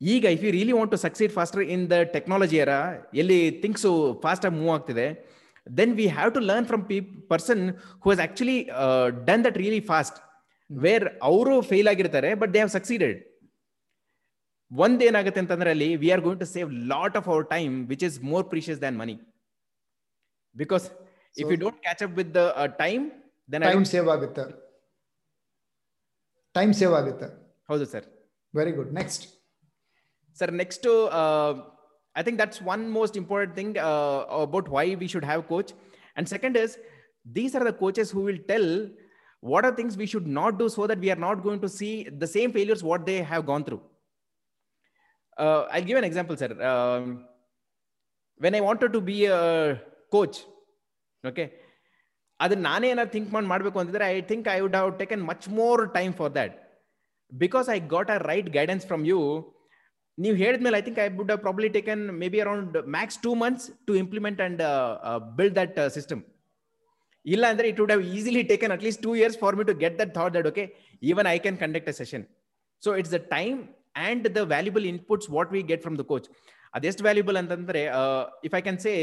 ಈಗ 0.00 0.24
if 0.34 0.42
you 0.44 0.50
really 0.50 0.72
want 0.72 0.92
to 0.92 0.98
succeed 0.98 1.32
faster 1.32 1.62
in 1.74 1.84
the 1.90 1.96
technology 2.12 2.58
ಅರ 2.60 2.74
ಎಲ್ಲಿ 3.14 3.40
things 3.62 3.86
fast 4.22 4.44
ಆಗಿ 4.46 4.56
move 4.56 4.72
ಆಗ್ತಿದೆ 4.74 5.06
then 5.66 5.94
we 5.96 6.06
have 6.08 6.30
to 6.34 6.40
learn 6.50 6.66
from 6.66 6.84
pea 6.84 6.98
person 7.30 7.62
who 8.04 8.10
has 8.10 8.22
actually 8.26 8.58
done 9.26 9.42
that 9.44 9.58
really 9.58 9.82
fast 9.86 10.18
where 10.70 11.06
ಅವರು 11.22 11.56
fail 11.62 11.88
ಆಗಿರ್ತಾರೆ 11.88 12.30
but 12.34 12.52
they 12.54 12.58
have 12.58 12.72
succeeded 12.72 13.18
ಒಂದೇನಾಗುತ್ತೆ 14.70 15.40
ಅಂತಂದ್ರೆ 15.40 15.70
ಅಲ್ಲಿ 15.70 15.90
we 15.96 16.08
are 16.10 16.20
going 16.20 16.40
to 16.40 16.48
save 16.54 16.70
lot 16.86 17.14
of 17.16 17.28
our 17.28 17.44
time 17.50 17.74
which 17.86 18.04
is 18.04 18.16
more 18.22 18.44
precious 18.44 18.80
than 18.80 18.96
money 18.96 19.14
because 20.56 20.86
if 21.41 21.51
you 21.53 21.57
don't 21.65 21.79
catch 21.85 22.01
up 22.07 22.15
with 22.21 22.37
time 22.83 23.03
then 23.53 23.65
time 23.69 23.85
save 23.93 24.09
ಆಗುತ್ತೆ 24.15 24.45
time 26.55 26.73
save 26.81 26.95
ಆಗುತ್ತೆ 27.01 27.29
ಹೌದು 27.71 27.87
sir 27.93 28.07
very 28.53 28.73
good 28.79 28.91
next 29.01 29.23
sir 30.41 30.53
next 30.63 30.87
I 32.15 32.23
think 32.27 32.39
that's 32.43 32.61
one 32.73 32.83
most 32.97 33.15
important 33.23 33.55
thing 33.61 33.77
about 34.47 34.69
why 34.77 34.85
we 35.03 35.07
should 35.15 35.29
have 35.31 35.43
coach 35.53 35.71
and 36.17 36.29
second 36.35 36.57
is 36.65 36.75
these 37.39 37.55
are 37.59 37.65
the 37.69 37.73
coaches 37.83 38.11
who 38.17 38.23
will 38.29 38.43
tell 38.53 38.71
what 39.43 39.65
are 39.65 39.75
things 39.75 39.97
we 39.97 40.05
should 40.05 40.27
not 40.39 40.57
do 40.57 40.67
so 40.69 40.87
that 40.87 40.99
we 40.99 41.09
are 41.11 41.21
not 41.27 41.43
going 41.45 41.59
to 41.59 41.69
see 41.69 42.07
the 42.23 42.29
same 42.35 42.51
failures 42.57 42.81
what 42.89 43.05
they 43.05 43.17
have 43.31 43.45
gone 43.45 43.63
through 43.67 43.81
uh, 45.37 45.61
i'll 45.71 45.87
give 45.89 45.97
an 45.97 46.07
example 46.09 46.37
sir 46.41 46.49
um, 46.71 47.25
when 48.39 48.55
i 48.55 48.61
wanted 48.61 48.93
to 48.93 49.01
be 49.11 49.17
a 49.37 49.41
coach 50.11 50.37
okay? 51.24 51.48
ಅದನ್ನ 52.40 52.62
ನಾನೇ 52.62 52.88
ಏನಾದ್ರು 52.88 53.12
think 53.12 53.30
ಮಾಡಿ, 53.32 53.46
ಮಾಡಬೇಕು 53.46 53.78
ಅಂತಿದ್ರೆ 53.78 54.04
I 54.14 54.18
think 54.22 54.48
I 54.48 54.58
would 54.60 54.74
have 54.74 54.90
taken 54.98 55.22
much 55.30 55.46
more 55.50 55.80
time 55.94 56.12
for 56.14 56.32
that 56.34 56.52
because 57.32 57.68
I 57.68 57.78
got 57.94 58.10
a 58.10 58.18
right 58.30 58.48
guidance 58.50 58.84
from 58.86 59.04
you 59.06 59.18
ನೀವು 60.18 60.36
ಹೇಳಿದ್ಮೇಲೆ 60.36 60.76
I 60.78 60.82
think 60.82 60.98
I 60.98 61.08
would 61.16 61.32
probably 61.42 61.68
taken 61.76 62.02
maybe 62.28 62.40
around 62.40 62.76
max 62.96 63.18
two 63.22 63.32
months 63.34 63.66
to 63.88 63.94
implement 63.94 64.40
and 64.46 64.62
build 65.38 65.56
that 65.56 65.78
system 65.96 66.20
ಇಲ್ಲ 67.26 67.44
ಅಂದ್ರೆ 67.52 67.66
it 67.72 67.80
would 67.80 67.92
have 67.92 68.04
easily 68.16 68.44
taken 68.52 68.72
at 68.74 68.84
least 68.86 69.02
two 69.02 69.14
years 69.20 69.38
for 69.38 69.56
me 69.60 69.64
to 69.70 69.74
get 69.84 69.96
that 70.02 70.12
thought 70.18 70.34
that 70.36 70.48
okay 70.52 70.64
even 71.02 71.28
I 71.34 71.36
can 71.38 71.58
conduct 71.64 71.88
a 71.88 71.96
session 72.02 72.24
so 72.82 72.92
it's 73.00 73.14
the 73.16 73.20
time 73.36 73.58
and 74.06 74.28
the 74.36 74.42
valuable 74.54 74.86
inputs 74.92 75.28
what 75.36 75.50
we 75.56 75.62
get 75.72 75.82
from 75.86 75.98
the 76.02 76.06
coach 76.12 76.28
ಅದೆಷ್ಟು 76.74 77.04
valuable 77.06 77.38
ಅಂತಂದ್ರೆ 77.42 77.82
if 78.48 78.54
I 78.54 78.60
can 78.60 78.80
say 78.80 78.94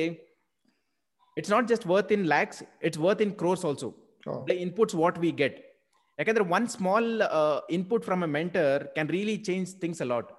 it's 1.38 1.52
not 1.56 1.68
just 1.72 1.86
worth 1.94 2.12
in 2.16 2.26
lakhs 2.34 2.60
it's 2.88 3.02
worth 3.06 3.22
in 3.26 3.34
crores 3.42 3.66
also 3.70 3.90
the 4.50 4.56
inputs 4.66 4.96
what 5.02 5.18
we 5.26 5.32
get 5.44 5.58
ಯಾಕಂದ್ರೆ 6.20 6.46
one 6.58 6.66
small 6.76 7.10
input 7.78 8.06
from 8.06 8.22
a 8.24 8.32
mentor 8.40 8.84
can 8.96 9.10
really 9.18 9.38
change 9.50 9.70
things 9.82 10.02
a lot 10.06 10.30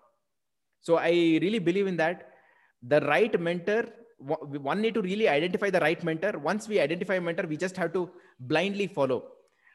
so 0.86 0.94
I 1.04 1.14
really 1.44 1.62
believe 1.68 1.88
in 1.92 2.00
that 2.04 2.20
the 2.82 3.00
right 3.12 3.38
mentor 3.48 3.86
one 4.62 4.80
need 4.80 4.94
to 4.94 5.02
really 5.02 5.28
identify 5.28 5.68
the 5.68 5.80
right 5.80 6.02
mentor. 6.02 6.38
Once 6.40 6.68
we 6.68 6.80
identify 6.80 7.14
a 7.14 7.20
mentor 7.20 7.46
we 7.46 7.56
just 7.56 7.76
have 7.76 7.92
to 7.92 8.02
blindly 8.42 8.88
follow. 8.98 9.18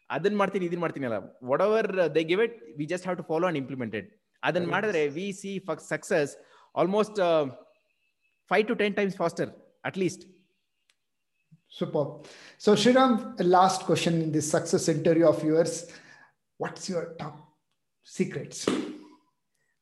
ಅದನ್ನ 0.10 0.38
ಮಾಡ್ತೀನಿ 0.38 0.66
ಇದನ್ನ 0.68 0.84
ಮಾಡ್ತೀನಿ 0.84 1.06
ಅಲ್ಲ 1.10 1.18
whatever 1.66 1.88
they 2.16 2.22
give 2.30 2.42
it 2.46 2.56
we 2.80 2.86
just 2.86 3.06
have 3.06 3.18
to 3.20 3.26
follow 3.30 3.46
and 3.50 3.60
implemented 3.60 4.08
ಅದನ್ನ 4.44 4.68
ಮಾಡಿದ್ರೆ 4.74 5.02
we 5.18 5.28
see 5.38 5.52
success 5.92 6.32
almost 6.76 7.20
five 8.52 8.66
to 8.70 8.76
ten 8.82 8.96
times 9.00 9.16
faster 9.22 9.50
at 9.90 9.98
least 9.98 10.24
super 11.74 12.08
so 12.66 12.72
Shriram 12.76 13.16
last 13.58 13.84
question 13.84 14.18
in 14.24 14.32
this 14.34 14.50
success 14.52 14.88
interview 14.90 15.28
of 15.28 15.42
yours 15.46 15.78
what's 16.60 16.88
your 16.92 17.10
top 17.18 17.40
secrets 18.08 18.64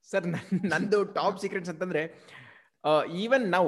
sir 0.10 0.28
ನಂದು 0.74 1.00
top 1.14 1.38
secrets 1.40 1.72
ಅಂತಂದ್ರೆ 1.76 2.04
even 3.24 3.48
now 3.58 3.66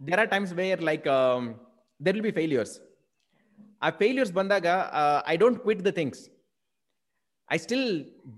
there 0.00 0.18
are 0.18 0.26
times 0.26 0.52
where 0.52 0.76
like 0.78 1.06
um, 1.08 1.54
there 2.00 2.14
will 2.14 2.28
be 2.30 2.36
failures. 2.40 2.72
ಆ 3.82 3.88
failures 3.98 4.30
ಬಂದಾಗ 4.36 4.66
I 5.30 5.34
don't 5.40 5.58
quit 5.64 5.80
the 5.86 5.90
things 5.98 6.20
I 7.48 7.56
still 7.64 7.88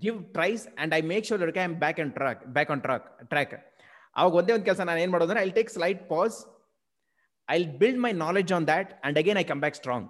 give 0.03 0.17
tries 0.33 0.63
and 0.81 0.93
I 0.97 0.99
make 1.11 1.25
sure 1.29 1.43
I 1.61 1.63
am 1.63 1.75
back 1.83 1.99
on 2.03 2.11
track 2.17 2.41
back 2.55 2.71
on 2.73 2.81
track 2.85 3.05
track 3.31 3.53
ಅವಾಗ 4.15 4.33
ಒಂದೇ 4.39 4.53
ಒಂದು 4.55 4.65
ಕೆಲಸ 4.69 4.81
ನಾನು 4.89 5.01
ಏನು 5.03 5.11
ಮಾಡೋದಂದ್ರೆ 5.13 5.43
I 5.47 5.51
take 5.57 5.69
slight 5.75 6.01
pause 6.09 6.37
I'll 7.49 7.65
build 7.65 7.97
my 7.97 8.11
knowledge 8.11 8.51
on 8.51 8.65
that. 8.65 8.99
And 9.03 9.17
again, 9.17 9.37
I 9.37 9.43
come 9.43 9.59
back 9.59 9.75
strong. 9.75 10.09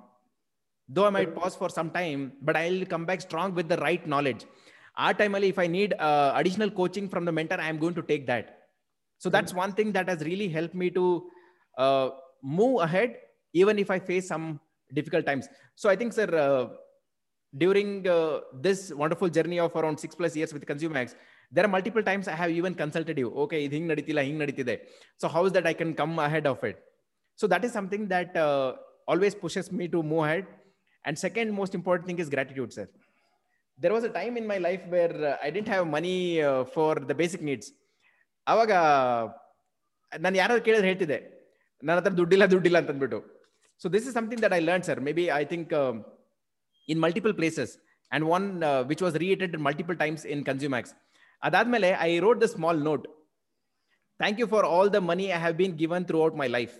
Though 0.90 1.06
I 1.06 1.10
might 1.10 1.36
pause 1.36 1.56
for 1.56 1.70
some 1.70 1.90
time, 1.92 2.34
but 2.42 2.56
I'll 2.56 2.86
come 2.86 3.06
back 3.06 3.22
strong 3.22 3.54
with 3.54 3.68
the 3.68 3.78
right 3.78 4.06
knowledge. 4.08 4.46
Our 4.96 5.14
time, 5.14 5.36
if 5.36 5.60
I 5.60 5.68
need 5.68 5.94
uh, 5.94 6.34
additional 6.36 6.72
coaching 6.72 7.10
from 7.10 7.26
the 7.26 7.32
mentor, 7.32 7.60
I'm 7.60 7.78
going 7.78 7.94
to 7.96 8.02
take 8.02 8.26
that. 8.28 8.60
So 9.20 9.30
that's 9.30 9.54
one 9.54 9.74
thing 9.74 9.92
that 9.92 10.08
has 10.08 10.22
really 10.22 10.48
helped 10.48 10.74
me 10.76 10.90
to 10.92 11.30
uh, 11.78 12.10
move 12.42 12.82
ahead, 12.82 13.18
even 13.54 13.80
if 13.80 13.92
I 13.92 14.00
face 14.00 14.28
some 14.28 14.60
difficult 14.94 15.26
times. 15.26 15.48
So 15.76 15.90
I 15.90 15.96
think, 15.96 16.14
sir, 16.14 16.28
uh, 16.36 16.76
during 17.58 18.08
uh, 18.08 18.40
this 18.54 18.94
wonderful 18.94 19.30
journey 19.30 19.60
of 19.60 19.76
around 19.76 20.00
six 20.00 20.16
plus 20.16 20.36
years 20.36 20.54
with 20.54 20.66
ConsumerX, 20.66 21.16
there 21.52 21.66
are 21.66 21.68
multiple 21.68 22.04
times 22.04 22.28
I 22.28 22.34
have 22.34 22.52
even 22.52 22.74
consulted 22.74 23.18
you. 23.18 23.30
Okay. 23.32 23.68
So 25.18 25.28
how 25.28 25.46
is 25.46 25.52
that 25.54 25.68
I 25.68 25.74
can 25.74 25.94
come 25.94 26.18
ahead 26.20 26.48
of 26.48 26.64
it? 26.64 26.84
So 27.40 27.46
that 27.48 27.64
is 27.64 27.72
something 27.72 28.08
that 28.08 28.32
always 29.08 29.36
pushes 29.36 29.72
me 29.72 29.88
to 29.88 30.02
move 30.04 30.24
ahead. 30.26 30.46
And 31.06 31.18
second 31.18 31.52
most 31.52 31.74
important 31.76 32.06
thing 32.08 32.20
is 32.20 32.30
gratitude, 32.30 32.72
sir. 32.74 32.88
There 33.80 33.94
was 33.94 34.04
a 34.04 34.10
time 34.10 34.36
in 34.38 34.46
my 34.48 34.58
life 34.58 34.84
where 34.90 35.16
I 35.42 35.50
didn't 35.52 35.68
have 35.70 35.86
money 35.88 36.18
for 36.76 36.92
the 37.10 37.16
basic 37.16 37.42
needs. 37.50 37.68
ಅವಾಗ 38.48 38.72
ನಾನು 40.12 40.36
ಯಾರಾದ್ರು 40.40 40.62
ಕೇಳಿದ್ರೆ 40.68 40.88
ಹೇಳ್ತಿದ್ದೆ 40.90 41.18
ನನ್ನ 41.84 41.98
ಹತ್ರ 42.00 42.12
ದುಡ್ಡಿಲ್ಲ 42.20 42.44
ದುಡ್ಡಿಲ್ಲ 42.54 42.78
ಅಂತ 42.82 42.90
ಅಂದ್ಬಿಟ್ಟು 42.94 43.18
so 43.82 43.88
this 43.96 44.06
is 44.10 44.16
something 44.18 44.42
that 44.46 44.54
I 44.58 44.60
learn 44.68 44.86
sir 44.90 45.00
maybe 45.18 45.26
I 45.40 45.42
think 45.52 45.74
in 46.90 47.00
multiple 47.06 47.34
places 47.40 47.74
and 48.12 48.26
one 48.36 48.46
which 48.92 49.04
was 49.06 49.16
reiterated 49.26 49.56
multiple 49.68 49.98
times 50.04 50.24
in 50.36 50.44
ಕನ್ಸ್ಯೂಮ್ಯಾಕ್ಸ್ 50.50 50.94
ಅದಾದ್ಮೇಲೆ 51.44 51.90
I 52.08 52.12
wrote 52.26 52.40
the 52.46 52.50
small 52.56 52.80
note 52.90 53.06
thank 54.20 54.40
you 54.44 54.48
for 54.54 54.68
all 54.76 54.92
the 54.98 55.02
money 55.12 55.28
I 55.38 55.40
have 55.46 55.58
been 55.62 55.76
given 55.84 56.06
throughout 56.28 56.38
my 56.44 56.50
life 56.58 56.76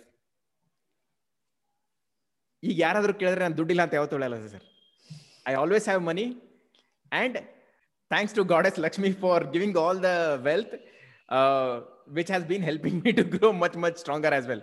ಈಗ 2.62 2.76
ಯಾರಾದರೂ 2.86 3.12
ಕೇಳಿದ್ರೆ 3.20 3.42
ನಾನು 3.44 3.56
ದುಡ್ಡಿಲ್ಲ 3.60 3.82
ಅಂತ 3.86 3.94
ಯಾವತ್ತೂ 3.98 4.16
ಹೇಳಲ್ಲ 4.18 4.36
sir. 4.54 4.64
I 5.50 5.54
always 5.62 5.86
have 5.88 6.02
money 6.10 6.24
and 7.12 7.36
thanks 8.10 8.34
to 8.38 8.44
God 8.52 8.66
as 8.70 8.78
Lakshmi 8.86 9.10
for 9.24 9.44
giving 9.54 9.78
all 9.86 10.00
the 10.08 10.12
wealth 10.48 10.74
which 12.16 12.30
has 12.34 12.44
been 12.44 12.62
helping 12.62 12.94
me 13.04 13.10
to 13.12 13.24
grow 13.32 13.48
much 13.62 13.74
much 13.84 13.96
stronger 14.02 14.30
as 14.36 14.44
well. 14.50 14.62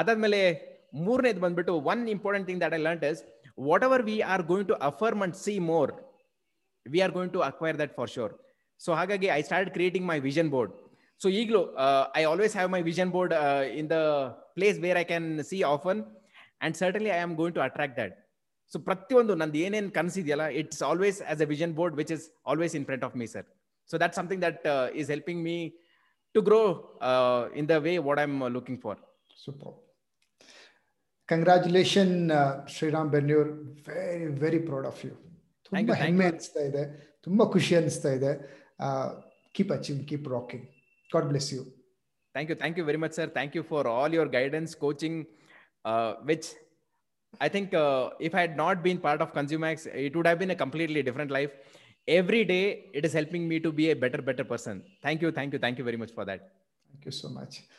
ಅದಾದ್ಮೇಲೆ 0.00 0.40
ಮೂರನೇದು 1.04 1.40
ಬಂದ್ಬಿಟ್ಟು 1.44 1.72
one 1.92 2.02
important 2.14 2.46
thing 2.48 2.60
that 2.64 2.74
I 2.76 2.80
learn 2.86 3.04
is 3.10 3.20
whatever 3.86 4.02
we 4.08 4.16
are 4.32 4.42
going 4.50 4.68
to 4.70 4.76
affirm 4.88 5.22
and 5.26 5.36
see 5.44 5.54
more 5.70 5.90
we 6.86 7.00
are 7.06 7.12
going 7.16 7.32
to 7.36 7.40
acquire 7.48 7.76
that 7.82 7.92
for 7.98 8.10
sure 8.16 8.32
so 8.80 8.92
ಹಾಗಾಗಿ 8.98 9.28
I 9.38 9.40
start 9.48 9.70
creating 9.76 10.06
my 10.12 10.18
vision 10.28 10.50
board 10.54 10.72
so 11.20 11.28
ಈಗಲೂ 11.40 11.62
I 12.20 12.24
always 12.32 12.54
have 12.58 12.70
my 12.76 12.82
vision 12.90 13.10
board 13.16 13.34
in 13.80 13.88
the 13.94 13.98
place 14.58 14.78
where 14.84 15.00
I 15.02 15.06
can 15.12 15.28
see 15.50 15.60
often 15.74 16.02
and 16.60 16.76
certainly 16.82 17.10
I 17.18 17.20
am 17.26 17.34
going 17.40 17.56
to 17.58 17.62
attract 17.68 17.96
that 18.00 18.14
so 18.72 18.78
ಪ್ರತಿಯೊಂದು 18.88 19.34
ನಂದು 19.42 19.58
ಏನೇನು 19.66 19.90
ಕನಸಿದೆಯಲ್ಲ 19.98 20.44
it's 20.60 20.82
always 20.90 21.18
as 21.32 21.42
a 21.46 21.48
vision 21.54 21.72
board 21.80 21.96
which 22.00 22.12
is 22.16 22.24
always 22.52 22.74
in 22.80 22.86
front 22.90 23.04
of 23.08 23.14
me 23.22 23.26
sir 23.34 23.46
so 23.90 23.98
that 24.04 24.14
something 24.20 24.42
that 24.46 24.66
is 25.00 25.10
helping 25.14 25.42
me 25.48 25.56
to 26.34 26.42
grow 26.48 26.60
in 27.60 27.68
the 27.72 27.76
way 27.86 27.94
what 28.08 28.20
I 28.20 28.26
am 28.30 28.38
looking 28.58 28.80
for 28.86 29.00
super 29.44 29.74
congratulation 31.28 32.14
Shriram 32.76 33.10
Bennur 33.16 33.50
very 33.88 34.28
very 34.44 34.62
proud 34.68 34.86
of 34.86 35.02
you 35.06 35.12
ತುಂಬಾ 35.70 35.96
ಹೆಮ್ಮೆ 36.04 36.26
ಅನಿಸ್ತಾ 36.30 36.62
ಇದೆ 36.70 36.82
ತುಂಬಾ 37.26 37.44
ಖುಷಿ 37.54 37.74
ಅನಿಸ್ತಾ 37.80 38.12
ಇದೆ 38.18 38.32
keep 39.54 39.72
achieve 39.78 40.00
keep 40.10 40.28
rocking 40.36 40.66
God 41.10 41.28
bless 41.32 41.50
you 41.56 41.62
Thank 42.34 42.48
you. 42.50 42.54
Thank 42.54 42.76
you 42.76 42.84
very 42.84 42.96
much, 42.96 43.12
sir. 43.12 43.26
Thank 43.28 43.54
you 43.54 43.62
for 43.64 43.86
all 43.88 44.08
your 44.08 44.26
guidance, 44.28 44.74
coaching, 44.76 45.14
uh, 45.84 46.14
which 46.24 46.54
I 47.40 47.48
think 47.48 47.74
uh, 47.74 48.10
if 48.18 48.34
I 48.34 48.40
had 48.40 48.56
not 48.56 48.82
been 48.82 48.98
part 48.98 49.20
of 49.20 49.32
Consumax, 49.32 49.86
it 49.86 50.16
would 50.16 50.26
have 50.26 50.38
been 50.38 50.50
a 50.50 50.56
completely 50.56 51.02
different 51.02 51.30
life. 51.30 51.50
Every 52.08 52.44
day, 52.44 52.90
it 52.92 53.04
is 53.04 53.12
helping 53.12 53.48
me 53.48 53.60
to 53.60 53.70
be 53.70 53.90
a 53.90 53.96
better, 53.96 54.20
better 54.20 54.44
person. 54.44 54.82
Thank 55.02 55.22
you. 55.22 55.30
Thank 55.30 55.52
you. 55.52 55.58
Thank 55.58 55.78
you 55.78 55.84
very 55.84 55.96
much 55.96 56.12
for 56.12 56.24
that. 56.24 56.52
Thank 56.92 57.04
you 57.04 57.12
so 57.12 57.28
much. 57.28 57.60